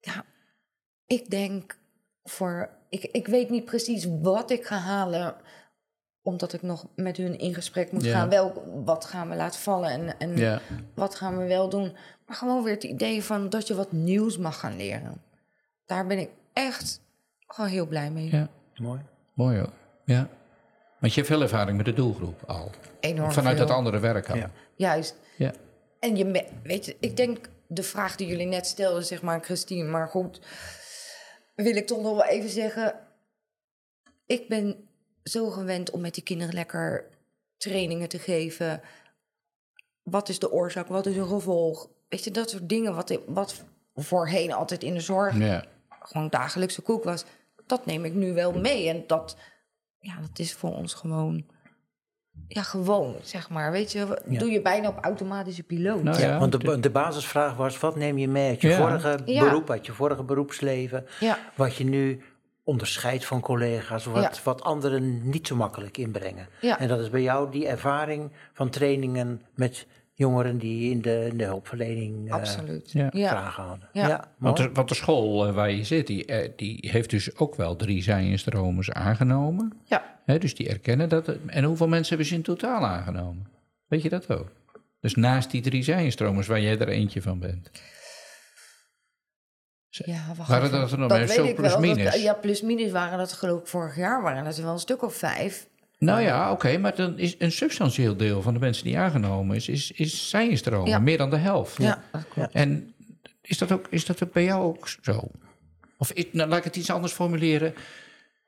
Ja, 0.00 0.24
ik 1.06 1.30
denk 1.30 1.78
voor. 2.22 2.70
Ik, 2.88 3.02
ik 3.04 3.26
weet 3.26 3.50
niet 3.50 3.64
precies 3.64 4.06
wat 4.22 4.50
ik 4.50 4.66
ga 4.66 4.76
halen, 4.76 5.34
omdat 6.22 6.52
ik 6.52 6.62
nog 6.62 6.86
met 6.96 7.16
hun 7.16 7.38
in 7.38 7.54
gesprek 7.54 7.92
moet 7.92 8.04
Ja. 8.04 8.12
gaan. 8.18 8.28
Wel, 8.28 8.80
wat 8.84 9.04
gaan 9.04 9.28
we 9.28 9.34
laten 9.36 9.60
vallen 9.60 9.90
en, 9.90 10.18
en 10.18 10.36
Ja, 10.36 10.60
wat 10.94 11.14
gaan 11.14 11.38
we 11.38 11.46
wel 11.46 11.68
doen? 11.68 11.96
Maar 12.26 12.36
gewoon 12.36 12.62
weer 12.62 12.74
het 12.74 12.84
idee 12.84 13.22
van 13.22 13.48
dat 13.48 13.66
je 13.66 13.74
wat 13.74 13.92
nieuws 13.92 14.38
mag 14.38 14.58
gaan 14.58 14.76
leren. 14.76 15.22
Daar 15.86 16.06
ben 16.06 16.18
ik 16.18 16.30
echt 16.52 17.00
gewoon 17.46 17.70
heel 17.70 17.86
blij 17.86 18.10
mee. 18.10 18.30
ja. 18.30 18.48
Mooi. 18.74 19.00
mooi 19.34 19.58
hoor. 19.58 19.72
Ja. 20.04 20.28
Want 21.00 21.14
je 21.14 21.20
hebt 21.20 21.32
veel 21.32 21.42
ervaring 21.42 21.76
met 21.76 21.86
de 21.86 21.92
doelgroep 21.92 22.42
al. 22.46 22.70
Enorm 23.00 23.32
Vanuit 23.32 23.56
veel. 23.56 23.66
dat 23.66 23.76
andere 23.76 23.98
werk 23.98 24.30
al. 24.30 24.36
Ja. 24.36 24.50
Juist. 24.82 25.14
Ja. 25.36 25.52
En 25.98 26.16
je, 26.16 26.44
weet 26.62 26.84
je, 26.84 26.96
ik 27.00 27.16
denk 27.16 27.48
de 27.66 27.82
vraag 27.82 28.16
die 28.16 28.26
jullie 28.26 28.46
net 28.46 28.66
stelden, 28.66 29.04
zeg 29.04 29.22
maar, 29.22 29.44
Christine, 29.44 29.88
maar 29.90 30.08
goed, 30.08 30.40
wil 31.54 31.76
ik 31.76 31.86
toch 31.86 32.02
nog 32.02 32.12
wel 32.16 32.24
even 32.24 32.50
zeggen. 32.50 32.94
Ik 34.26 34.48
ben 34.48 34.88
zo 35.24 35.50
gewend 35.50 35.90
om 35.90 36.00
met 36.00 36.14
die 36.14 36.22
kinderen 36.22 36.54
lekker 36.54 37.08
trainingen 37.56 38.08
te 38.08 38.18
geven. 38.18 38.80
Wat 40.02 40.28
is 40.28 40.38
de 40.38 40.52
oorzaak? 40.52 40.86
Wat 40.86 41.06
is 41.06 41.16
een 41.16 41.26
gevolg? 41.26 41.88
Weet 42.08 42.24
je, 42.24 42.30
dat 42.30 42.50
soort 42.50 42.68
dingen 42.68 42.94
wat, 42.94 43.18
wat 43.26 43.64
voorheen 43.94 44.52
altijd 44.52 44.82
in 44.82 44.94
de 44.94 45.00
zorg 45.00 45.38
Ja. 45.38 45.64
gewoon 46.00 46.28
dagelijkse 46.28 46.82
koek 46.82 47.04
was. 47.04 47.24
Dat 47.66 47.86
neem 47.86 48.04
ik 48.04 48.14
nu 48.14 48.32
wel 48.32 48.52
mee. 48.52 48.88
En 48.88 49.06
dat, 49.06 49.36
ja, 49.98 50.20
dat 50.20 50.38
is 50.38 50.52
voor 50.54 50.74
ons 50.76 50.94
gewoon, 50.94 51.46
ja, 52.48 52.62
gewoon, 52.62 53.14
zeg 53.22 53.50
maar. 53.50 53.72
Weet 53.72 53.92
je, 53.92 54.22
Ja. 54.28 54.38
doe 54.38 54.50
je 54.50 54.62
bijna 54.62 54.88
op 54.88 54.98
automatische 55.04 55.62
piloot. 55.62 56.02
Nou 56.02 56.20
ja, 56.20 56.38
Want 56.38 56.60
de, 56.60 56.80
de 56.80 56.90
basisvraag 56.90 57.56
was, 57.56 57.78
wat 57.78 57.96
neem 57.96 58.18
je 58.18 58.28
mee 58.28 58.48
uit 58.48 58.60
je 58.60 58.68
Ja. 58.68 58.76
vorige 58.76 59.18
Ja. 59.24 59.44
beroep, 59.44 59.70
uit 59.70 59.86
je 59.86 59.92
vorige 59.92 60.22
beroepsleven, 60.22 61.06
Ja, 61.20 61.38
wat 61.56 61.76
je 61.76 61.84
nu 61.84 62.22
onderscheidt 62.64 63.24
van 63.24 63.40
collega's, 63.40 64.04
wat, 64.04 64.22
Ja. 64.22 64.42
wat 64.44 64.62
anderen 64.62 65.30
niet 65.30 65.46
zo 65.46 65.56
makkelijk 65.56 65.96
inbrengen. 65.98 66.48
Ja. 66.60 66.78
En 66.78 66.88
dat 66.88 67.00
is 67.00 67.10
bij 67.10 67.22
jou 67.22 67.50
die 67.50 67.66
ervaring 67.66 68.30
van 68.52 68.70
trainingen 68.70 69.42
met 69.54 69.86
jongeren 70.22 70.58
die 70.58 70.90
in 70.90 71.00
de, 71.00 71.26
in 71.30 71.36
de 71.36 71.44
hulpverlening 71.44 72.28
eh, 72.28 72.34
absoluut. 72.34 72.92
Ja. 72.92 73.08
Ja. 73.12 73.28
vragen 73.28 73.62
hadden. 73.64 73.88
Ja. 73.92 74.24
Want 74.38 74.56
de, 74.56 74.70
want 74.72 74.88
de 74.88 74.94
school 74.94 75.46
eh, 75.46 75.54
waar 75.54 75.70
je 75.70 75.84
zit, 75.84 76.06
die, 76.06 76.24
eh, 76.24 76.50
die 76.56 76.88
heeft 76.90 77.10
dus 77.10 77.36
ook 77.36 77.54
wel 77.54 77.76
drie 77.76 78.02
zijinstromers 78.02 78.90
aangenomen. 78.90 79.72
Ja. 79.84 80.16
Hè, 80.24 80.38
dus 80.38 80.54
die 80.54 80.68
erkennen 80.68 81.08
dat. 81.08 81.28
En 81.46 81.64
hoeveel 81.64 81.88
mensen 81.88 82.08
hebben 82.08 82.26
ze 82.26 82.34
in 82.34 82.42
totaal 82.42 82.86
aangenomen? 82.86 83.46
Weet 83.86 84.02
je 84.02 84.08
dat 84.08 84.30
ook? 84.30 84.50
Dus 85.00 85.14
naast 85.14 85.50
die 85.50 85.62
drie 85.62 85.82
zijinstromers, 85.82 86.46
waar 86.46 86.60
jij 86.60 86.78
er 86.78 86.88
eentje 86.88 87.22
van 87.22 87.38
bent. 87.38 87.70
Ja, 89.88 90.20
wacht 90.36 90.48
Waren 90.48 90.66
even. 90.66 90.80
dat 90.80 90.92
er 90.92 90.98
nog 90.98 91.08
dat 91.08 91.30
Zo 91.30 91.44
ik 91.44 91.54
plus 91.54 91.70
wel. 91.74 91.80
Dat- 91.80 91.96
minus? 91.96 92.22
ja, 92.22 92.34
plus 92.34 92.62
minus 92.62 92.90
waren 92.90 93.18
dat 93.18 93.32
geloof 93.32 93.60
ik 93.60 93.66
vorig 93.66 93.96
jaar. 93.96 94.22
Waren 94.22 94.44
dat 94.44 94.56
er 94.56 94.62
wel 94.64 94.72
een 94.72 94.78
stuk 94.78 95.02
of 95.02 95.14
vijf. 95.14 95.68
Nou 96.04 96.20
ja, 96.20 96.50
oké, 96.52 96.78
maar 96.78 96.94
dan 96.94 97.18
is 97.18 97.34
een 97.38 97.52
substantieel 97.52 98.16
deel 98.16 98.42
van 98.42 98.54
de 98.54 98.60
mensen 98.60 98.84
die 98.84 98.98
aangenomen 98.98 99.56
is, 99.56 99.68
is, 99.68 99.90
is 99.90 100.28
zijnstromen. 100.30 100.88
Ja. 100.88 100.98
Meer 100.98 101.18
dan 101.18 101.30
de 101.30 101.36
helft. 101.36 101.76
Ja, 101.82 102.02
dat 102.12 102.28
klopt. 102.28 102.52
En 102.54 102.94
is 103.42 103.58
dat, 103.58 103.72
ook, 103.72 103.86
is 103.90 104.06
dat 104.06 104.22
ook 104.24 104.32
bij 104.32 104.44
jou 104.44 104.62
ook 104.64 104.88
zo? 105.02 105.30
Of 105.98 106.10
is- 106.12 106.26
nou, 106.32 106.48
laat 106.48 106.58
ik 106.58 106.64
het 106.64 106.76
iets 106.76 106.90
anders 106.90 107.12
formuleren. 107.12 107.74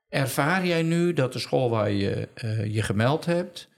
Ervaar 0.08 0.66
jij 0.66 0.82
nu 0.82 1.12
dat 1.12 1.32
de 1.32 1.38
school 1.38 1.70
waar 1.70 1.90
je 1.90 2.28
eh, 2.34 2.74
je 2.74 2.82
gemeld 2.82 3.24
hebt, 3.24 3.68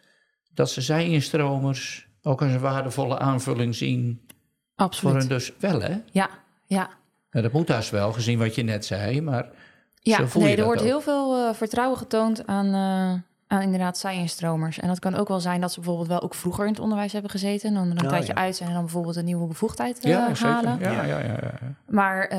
dat 0.54 0.70
ze 0.70 0.80
zijinstromers 0.80 2.06
ook 2.22 2.42
als 2.42 2.52
een 2.52 2.60
waardevolle 2.60 3.18
aanvulling 3.18 3.74
zien 3.74 4.20
voor 4.28 4.86
Absoluut. 4.86 5.16
hun 5.18 5.28
dus 5.28 5.52
wel, 5.58 5.80
hè? 5.80 5.96
Ja, 6.12 6.28
ja. 6.66 6.90
Nou, 7.30 7.44
dat 7.44 7.52
moet 7.52 7.68
haast 7.68 7.90
wel, 7.90 8.12
gezien 8.12 8.38
wat 8.38 8.54
je 8.54 8.62
net 8.62 8.84
zei, 8.86 9.20
maar 9.20 9.48
Ja, 10.00 10.16
zo 10.16 10.26
voel 10.26 10.42
je 10.42 10.48
nee, 10.48 10.56
er 10.56 10.62
dat 10.64 10.66
wordt 10.66 10.80
ook. 10.80 10.86
heel 10.86 11.00
veel 11.00 11.36
eh, 11.48 11.54
vertrouwen 11.54 11.98
getoond 11.98 12.46
aan, 12.46 12.66
eh, 12.74 13.20
aan 13.46 13.62
inderdaad 13.62 13.98
zijinstromers. 13.98 14.78
En 14.78 14.88
dat 14.88 14.98
kan 14.98 15.14
ook 15.14 15.28
wel 15.28 15.40
zijn 15.40 15.60
dat 15.60 15.72
ze 15.72 15.80
bijvoorbeeld 15.80 16.08
wel 16.08 16.20
ook 16.22 16.34
vroeger 16.34 16.64
in 16.66 16.70
het 16.70 16.80
onderwijs 16.80 17.12
hebben 17.12 17.30
gezeten. 17.30 17.68
En 17.68 17.74
dan 17.74 17.90
een 17.90 18.02
Oh, 18.02 18.08
tijdje 18.08 18.32
ja. 18.34 18.40
uit 18.40 18.56
zijn 18.56 18.68
en 18.68 18.74
dan 18.74 18.84
bijvoorbeeld 18.84 19.16
een 19.16 19.24
nieuwe 19.24 19.46
bevoegdheid 19.46 20.04
eh, 20.04 20.10
Ja, 20.10 20.34
zeker. 20.34 20.52
halen. 20.54 20.78
Ja, 20.80 20.90
ja, 20.90 21.02
ja, 21.04 21.18
ja, 21.18 21.32
ja. 21.42 21.52
Maar 21.88 22.24
eh, 22.26 22.38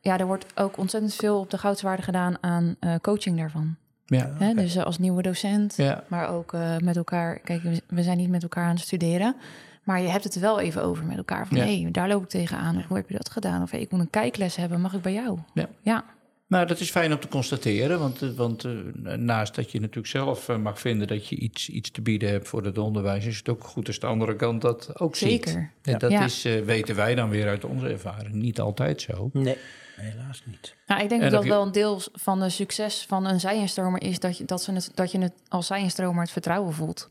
ja, 0.00 0.18
er 0.18 0.26
wordt 0.26 0.46
ook 0.54 0.76
ontzettend 0.76 1.14
veel 1.14 1.38
op 1.38 1.50
de 1.50 1.58
goudswaarde 1.58 2.02
gedaan 2.02 2.36
aan 2.40 2.76
eh, 2.80 2.94
coaching 3.02 3.38
daarvan. 3.38 3.76
Ja, 4.06 4.30
Hè? 4.38 4.54
Dus 4.54 4.76
eh, 4.76 4.84
als 4.84 4.98
nieuwe 4.98 5.22
docent, 5.22 5.76
ja. 5.76 6.04
maar 6.08 6.28
ook 6.28 6.52
eh, 6.52 6.76
met 6.78 6.96
elkaar. 6.96 7.38
Kijk, 7.38 7.62
we- 7.62 7.82
we 7.88 8.02
zijn 8.02 8.16
niet 8.16 8.30
met 8.30 8.42
elkaar 8.42 8.64
aan 8.64 8.70
het 8.74 8.80
studeren. 8.80 9.36
Maar 9.82 10.00
je 10.00 10.08
hebt 10.08 10.24
het 10.24 10.34
er 10.34 10.40
wel 10.40 10.60
even 10.60 10.82
over 10.82 11.04
met 11.04 11.16
elkaar. 11.16 11.46
Van 11.46 11.56
Ja. 11.56 11.64
hé, 11.64 11.80
hey, 11.82 11.90
daar 11.90 12.08
loop 12.08 12.22
ik 12.22 12.28
tegenaan. 12.28 12.76
Of 12.76 12.86
hoe 12.86 12.96
heb 12.96 13.08
je 13.08 13.16
dat 13.16 13.30
gedaan? 13.30 13.62
Of 13.62 13.70
hey, 13.70 13.80
ik 13.80 13.90
moet 13.90 14.00
een 14.00 14.10
kijkles 14.10 14.56
hebben. 14.56 14.80
Mag 14.80 14.92
ik 14.94 15.02
bij 15.02 15.12
jou? 15.12 15.38
Ja. 15.82 16.04
Nou, 16.50 16.66
dat 16.66 16.80
is 16.80 16.90
fijn 16.90 17.12
om 17.12 17.18
te 17.20 17.28
constateren, 17.28 17.98
want, 17.98 18.22
eh, 18.22 18.28
want 18.30 18.64
eh, 18.64 18.72
naast 19.16 19.54
dat 19.54 19.70
je 19.70 19.80
natuurlijk 19.80 20.06
zelf 20.06 20.48
eh, 20.48 20.56
mag 20.56 20.80
vinden 20.80 21.06
dat 21.06 21.28
je 21.28 21.36
iets, 21.36 21.68
iets 21.68 21.90
te 21.90 22.00
bieden 22.02 22.28
hebt 22.30 22.48
voor 22.48 22.64
het 22.64 22.78
onderwijs, 22.78 23.24
is 23.26 23.36
het 23.36 23.48
ook 23.48 23.64
goed 23.64 23.86
als 23.86 23.98
de 23.98 24.06
andere 24.06 24.36
kant 24.36 24.60
dat 24.62 25.00
ook 25.00 25.16
ziet. 25.16 25.28
zeker. 25.44 25.72
En 25.82 25.98
dat 25.98 26.10
Ja. 26.10 26.24
is, 26.24 26.44
eh, 26.44 26.60
weten 26.60 26.94
wij 26.96 27.14
dan 27.14 27.28
weer 27.28 27.48
uit 27.48 27.64
onze 27.64 27.88
ervaring, 27.88 28.34
niet 28.34 28.60
altijd 28.60 29.00
zo. 29.00 29.30
Nee, 29.32 29.56
helaas 29.96 30.42
niet. 30.46 30.74
Nou, 30.86 31.02
ik 31.02 31.08
denk 31.08 31.22
En 31.22 31.30
dat 31.30 31.44
wel 31.44 31.62
een 31.66 31.72
deel 31.72 32.00
van 32.12 32.40
de 32.40 32.48
succes 32.50 33.04
van 33.08 33.26
een 33.26 33.40
zijinstromer 33.40 34.02
is 34.02 34.18
dat 34.20 34.38
je, 34.38 34.44
dat, 34.44 34.62
ze 34.62 34.72
het, 34.72 34.90
dat 34.94 35.12
je 35.12 35.18
het 35.18 35.32
als 35.48 35.66
zijinstromer 35.66 36.22
het 36.22 36.30
vertrouwen 36.30 36.72
voelt. 36.72 37.10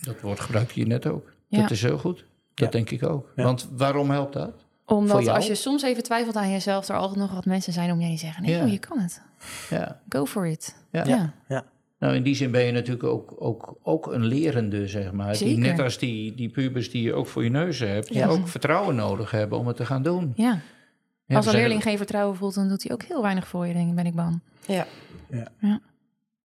Dat 0.00 0.20
woord 0.20 0.40
gebruik 0.40 0.70
je 0.70 0.86
net 0.86 1.06
ook. 1.06 1.32
Ja. 1.48 1.60
Dat 1.60 1.70
is 1.70 1.82
heel 1.82 1.98
goed. 1.98 2.16
Dat 2.18 2.26
Ja. 2.54 2.70
denk 2.70 2.90
ik 2.90 3.02
ook. 3.02 3.32
Ja. 3.36 3.42
Want 3.42 3.68
waarom 3.72 4.10
helpt 4.10 4.32
dat? 4.32 4.64
Omdat 4.86 5.28
als 5.28 5.46
je 5.46 5.54
soms 5.54 5.82
even 5.82 6.02
twijfelt 6.02 6.36
aan 6.36 6.50
jezelf, 6.50 6.88
er 6.88 6.96
altijd 6.96 7.18
nog 7.18 7.32
wat 7.32 7.44
mensen 7.44 7.72
zijn 7.72 7.90
om 7.90 7.96
je 7.96 8.02
heen 8.02 8.10
die 8.10 8.18
zeggen: 8.24 8.42
nee, 8.42 8.52
Ja. 8.52 8.58
joh, 8.60 8.70
je 8.70 8.78
kan 8.78 8.98
het. 8.98 9.22
Ja. 9.70 10.00
Go 10.08 10.24
for 10.26 10.46
it. 10.46 10.76
Ja. 10.90 11.04
Ja. 11.04 11.32
Ja. 11.48 11.64
Nou, 11.98 12.14
in 12.14 12.22
die 12.22 12.34
zin 12.34 12.50
ben 12.50 12.64
je 12.64 12.72
natuurlijk 12.72 13.04
ook, 13.04 13.34
ook, 13.38 13.76
ook 13.82 14.06
een 14.12 14.24
lerende, 14.26 14.88
zeg 14.88 15.12
maar. 15.12 15.36
Die, 15.38 15.58
net 15.58 15.78
als 15.78 15.98
die, 15.98 16.34
die 16.34 16.48
pubers 16.48 16.90
die 16.90 17.02
je 17.02 17.14
ook 17.14 17.26
voor 17.26 17.44
je 17.44 17.50
neus 17.50 17.78
hebt, 17.78 18.08
die 18.08 18.16
Ja. 18.16 18.26
ook 18.26 18.48
vertrouwen 18.48 18.94
nodig 18.94 19.30
hebben 19.30 19.58
om 19.58 19.66
het 19.66 19.76
te 19.76 19.86
gaan 19.86 20.02
doen. 20.02 20.32
Ja. 20.36 20.44
Ja, 20.44 20.56
Als 20.56 20.60
we 21.26 21.36
een 21.36 21.42
zijn- 21.42 21.56
leerling 21.56 21.82
geen 21.82 21.96
vertrouwen 21.96 22.36
voelt, 22.36 22.54
dan 22.54 22.68
doet 22.68 22.82
hij 22.82 22.92
ook 22.92 23.02
heel 23.02 23.22
weinig 23.22 23.46
voor 23.48 23.66
je, 23.66 23.72
denk 23.72 23.88
ik, 23.88 23.94
ben 23.94 24.06
ik 24.06 24.14
bang. 24.14 24.40
Ja. 24.66 24.86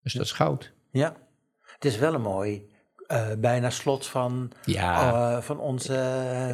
Dus 0.03 0.13
dat 0.13 0.21
is 0.25 0.31
goud. 0.31 0.71
Ja. 0.91 1.15
Het 1.61 1.85
is 1.85 1.97
wel 1.97 2.13
een 2.13 2.21
mooi, 2.21 2.65
eh, 3.11 3.21
bijna 3.37 3.69
slot 3.69 4.07
van, 4.07 4.51
Ja, 4.65 5.11
eh, 5.35 5.41
van, 5.41 5.59
onze, 5.59 6.03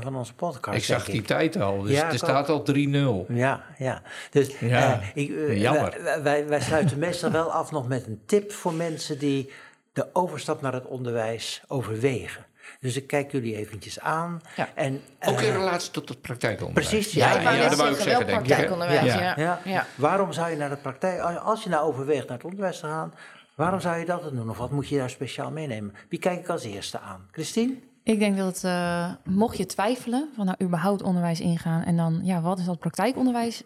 van 0.04 0.16
onze 0.16 0.34
podcast. 0.34 0.78
ik 0.78 0.84
zag 0.84 1.06
die 1.06 1.22
tijd 1.22 1.56
al. 1.62 1.82
Dus 1.82 1.92
Ja, 1.92 2.08
er 2.12 2.18
staat 2.18 2.50
al 2.50 2.64
3-0. 2.64 3.26
Ja, 3.30 3.64
ja. 3.78 4.02
Dus 4.32 4.60
Ja, 4.60 5.00
eh, 5.02 5.08
ik, 5.24 5.58
jammer. 5.58 5.98
Wij, 6.04 6.22
wij, 6.24 6.48
wij 6.48 6.62
sluiten 6.62 7.00
meestal 7.00 7.32
wel 7.32 7.52
af 7.52 7.72
nog 7.72 7.88
met 7.88 8.08
een 8.08 8.22
tip 8.26 8.52
voor 8.52 8.74
mensen 8.74 9.20
die 9.20 9.52
de 9.94 10.08
overstap 10.14 10.62
naar 10.62 10.74
het 10.74 10.86
onderwijs 10.86 11.62
overwegen. 11.68 12.46
Dus 12.80 12.96
ik 12.96 13.08
kijk 13.08 13.32
jullie 13.32 13.56
eventjes 13.56 14.00
aan. 14.00 14.42
Ja. 14.56 14.70
En, 14.76 15.02
Ook 15.26 15.42
in 15.42 15.52
relatie 15.52 15.92
tot 15.92 16.10
het 16.10 16.22
praktijkonderwijs. 16.22 16.90
Precies, 16.90 17.14
Ja, 17.14 17.40
ja, 17.40 17.52
ja, 17.52 17.70
dat 17.70 17.78
wou 17.78 17.90
ik 17.92 17.96
zeggen, 17.98 18.26
denk 18.28 18.40
ik, 18.40 18.48
hè? 18.48 18.56
praktijkonderwijs. 18.56 19.14
Ja. 19.14 19.20
Ja. 19.22 19.34
Ja. 19.38 19.60
Ja. 19.64 19.86
Waarom 19.96 20.34
zou 20.34 20.50
je 20.50 20.56
naar 20.58 20.70
de 20.70 20.76
praktijk, 20.76 21.20
als- 21.22 21.40
als 21.40 21.64
je 21.64 21.70
nou 21.70 21.88
overweegt 21.88 22.28
naar 22.28 22.38
het 22.38 22.46
onderwijs 22.46 22.80
te 22.80 22.86
gaan, 22.86 23.14
waarom 23.58 23.80
zou 23.80 23.98
je 23.98 24.06
dat 24.06 24.24
dan 24.24 24.36
doen? 24.36 24.50
Of 24.50 24.58
wat 24.58 24.72
moet 24.72 24.88
je 24.88 24.98
daar 24.98 25.10
speciaal 25.10 25.52
meenemen? 25.52 25.94
Wie 26.10 26.20
kijk 26.20 26.40
ik 26.40 26.50
als 26.50 26.64
eerste 26.64 27.00
aan? 27.00 27.28
Christine? 27.32 27.74
Ik 28.04 28.20
denk 28.20 28.38
dat, 28.38 28.64
eh, 28.64 29.12
mocht 29.24 29.58
je 29.58 29.66
twijfelen 29.66 30.30
van 30.36 30.46
nou 30.46 30.58
überhaupt 30.62 31.02
onderwijs 31.02 31.40
ingaan 31.40 31.84
en 31.84 31.98
dan, 31.98 32.20
ja, 32.24 32.42
wat 32.42 32.60
is 32.60 32.66
dat 32.66 32.80
praktijkonderwijs 32.80 33.64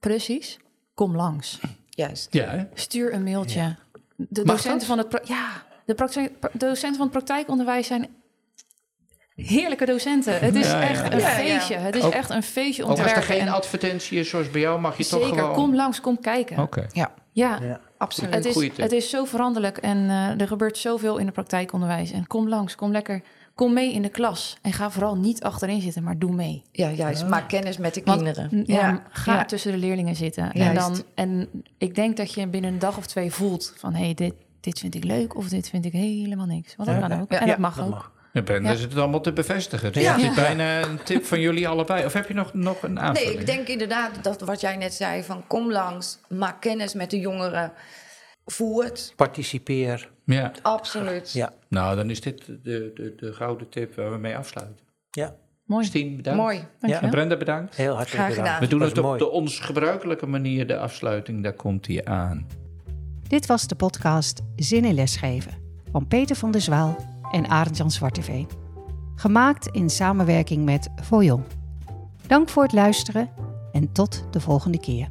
precies? 0.00 0.58
Kom 0.94 1.16
langs. 1.16 1.60
Juist. 1.88 2.32
Ja, 2.32 2.44
hè? 2.48 2.64
Stuur 2.74 3.12
een 3.14 3.22
mailtje. 3.22 3.76
De 4.16 4.44
docenten 4.44 4.86
van 4.86 4.98
het 4.98 5.20
ja, 5.24 5.62
de 5.84 5.94
docenten 6.52 6.94
van 6.96 7.00
het 7.00 7.10
praktijkonderwijs 7.10 7.86
zijn 7.86 8.08
heerlijke 9.34 9.86
docenten. 9.86 10.38
Het 10.40 10.54
is 10.54 10.66
Ja, 10.70 10.80
ja. 10.80 10.88
echt 10.88 11.12
een 11.12 11.18
Ja, 11.18 11.28
ja. 11.28 11.34
feestje. 11.34 11.74
Het 11.76 11.94
is 11.96 12.02
Ook- 12.04 12.12
echt 12.12 12.30
een 12.30 12.42
feestje 12.42 12.86
om 12.86 12.94
te 12.94 13.02
als 13.02 13.12
er 13.12 13.22
geen 13.22 13.40
En 13.40 13.48
advertentie 13.48 14.18
is 14.18 14.28
zoals 14.28 14.50
bij 14.50 14.60
jou, 14.60 14.80
mag 14.80 14.96
je 14.96 15.06
toch 15.06 15.22
Zeker, 15.22 15.38
gewoon... 15.38 15.54
kom 15.54 15.74
langs, 15.74 16.00
kom 16.00 16.20
kijken. 16.20 16.58
Oké. 16.58 16.86
Ja, 16.92 17.14
Ja, 17.32 17.58
Ja. 17.62 17.80
absoluut. 17.98 18.34
het 18.34 18.44
is, 18.44 18.76
het 18.76 18.92
is 18.92 19.10
zo 19.10 19.24
veranderlijk 19.24 19.76
en 19.78 19.96
eh, 20.10 20.40
er 20.40 20.46
gebeurt 20.46 20.78
zoveel 20.78 21.16
in 21.18 21.24
het 21.24 21.34
praktijkonderwijs. 21.34 22.10
En 22.10 22.26
kom 22.26 22.48
langs, 22.48 22.74
kom 22.74 22.90
lekker, 22.92 23.22
kom 23.54 23.72
mee 23.72 23.92
in 23.92 24.02
de 24.02 24.08
klas. 24.08 24.56
En 24.62 24.72
ga 24.72 24.90
vooral 24.90 25.16
niet 25.16 25.42
achterin 25.42 25.80
zitten, 25.80 26.02
maar 26.02 26.18
doe 26.18 26.32
mee. 26.32 26.62
Ja, 26.72 26.90
juist. 26.90 27.28
Maak 27.28 27.48
kennis 27.48 27.76
met 27.78 27.94
de 27.94 28.02
Want, 28.04 28.22
kinderen. 28.22 28.62
Ja, 28.66 29.02
ga 29.10 29.34
ja. 29.34 29.44
tussen 29.44 29.72
de 29.72 29.78
leerlingen 29.78 30.16
zitten. 30.16 30.52
En, 30.52 30.74
dan, 30.74 31.02
en 31.14 31.48
ik 31.78 31.94
denk 31.94 32.16
dat 32.16 32.34
je 32.34 32.46
binnen 32.48 32.72
een 32.72 32.78
dag 32.78 32.96
of 32.96 33.06
twee 33.06 33.30
voelt 33.32 33.74
van... 33.76 33.94
hé, 33.94 34.04
hey, 34.04 34.14
dit, 34.14 34.34
dit 34.60 34.78
vind 34.78 34.94
ik 34.94 35.04
leuk 35.04 35.36
of 35.36 35.48
dit 35.48 35.68
vind 35.68 35.84
ik 35.84 35.92
helemaal 35.92 36.46
niks. 36.46 36.76
Want 36.76 36.88
dat 36.88 36.98
Ja, 37.00 37.08
kan 37.08 37.20
ook. 37.20 37.30
en 37.30 37.40
ja, 37.40 37.46
dat 37.46 37.58
mag 37.58 37.76
Dat 37.76 37.84
ook. 37.84 37.90
mag. 37.90 38.12
Ja, 38.32 38.42
Brenda 38.42 38.70
Ja. 38.70 38.76
zit 38.76 38.90
het 38.90 38.98
allemaal 38.98 39.20
te 39.20 39.32
bevestigen. 39.32 39.92
Dus 39.92 40.02
Ja. 40.02 40.12
het 40.16 40.22
is 40.30 40.34
bijna 40.34 40.82
een 40.82 41.02
tip 41.04 41.24
van 41.24 41.40
jullie 41.40 41.68
allebei. 41.68 42.04
Of 42.04 42.12
heb 42.12 42.28
je 42.28 42.34
nog, 42.34 42.54
nog 42.54 42.82
een 42.82 43.00
aanvulling? 43.00 43.32
Nee, 43.32 43.40
ik 43.40 43.46
denk 43.46 43.68
inderdaad 43.68 44.24
dat 44.24 44.40
wat 44.40 44.60
jij 44.60 44.76
net 44.76 44.94
zei: 44.94 45.22
van 45.22 45.46
kom 45.46 45.72
langs, 45.72 46.18
maak 46.28 46.60
kennis 46.60 46.94
met 46.94 47.10
de 47.10 47.18
jongeren, 47.18 47.72
voer 48.46 48.84
het. 48.84 49.12
Participeer. 49.16 50.10
Ja. 50.24 50.52
Absoluut. 50.62 51.32
Ja. 51.32 51.52
Nou, 51.68 51.96
dan 51.96 52.10
is 52.10 52.20
dit 52.20 52.46
de, 52.46 52.60
de, 52.94 53.12
de 53.16 53.32
gouden 53.32 53.68
tip 53.68 53.94
waar 53.94 54.10
we 54.10 54.18
mee 54.18 54.36
afsluiten. 54.36 54.76
Ja, 55.10 55.34
Mooi, 55.64 55.84
Stien, 55.84 56.16
bedankt. 56.16 56.40
Mooi. 56.40 56.56
dankjewel. 56.56 57.00
En 57.00 57.10
Brenda, 57.10 57.36
bedankt. 57.36 57.76
heel 57.76 57.94
hartelijk 57.94 58.14
Graag 58.14 58.28
bedankt. 58.28 58.48
gedaan. 58.50 58.68
We 58.68 58.76
doen 58.76 58.80
het 58.88 58.98
op 58.98 59.04
mooi. 59.04 59.18
de 59.18 59.30
ons 59.30 59.58
gebruikelijke 59.58 60.26
manier, 60.26 60.66
de 60.66 60.76
afsluiting. 60.78 61.42
Daar 61.42 61.52
komt 61.52 61.86
hij 61.86 62.04
aan. 62.04 62.46
Dit 63.28 63.46
was 63.46 63.66
de 63.66 63.74
podcast 63.74 64.40
Zin 64.56 64.84
in 64.84 64.94
Lesgeven 64.94 65.52
van 65.92 66.06
Peter 66.06 66.36
van 66.36 66.50
der 66.50 66.60
Zwaal 66.60 66.96
en 67.30 67.48
Arend-Jan 67.48 67.90
Zwarteveen. 67.90 68.48
Gemaakt 69.14 69.66
in 69.66 69.90
samenwerking 69.90 70.64
met 70.64 70.88
Voyon. 71.02 71.44
Dank 72.26 72.48
voor 72.48 72.62
het 72.62 72.72
luisteren 72.72 73.30
en 73.72 73.92
tot 73.92 74.24
de 74.30 74.40
volgende 74.40 74.80
keer. 74.80 75.08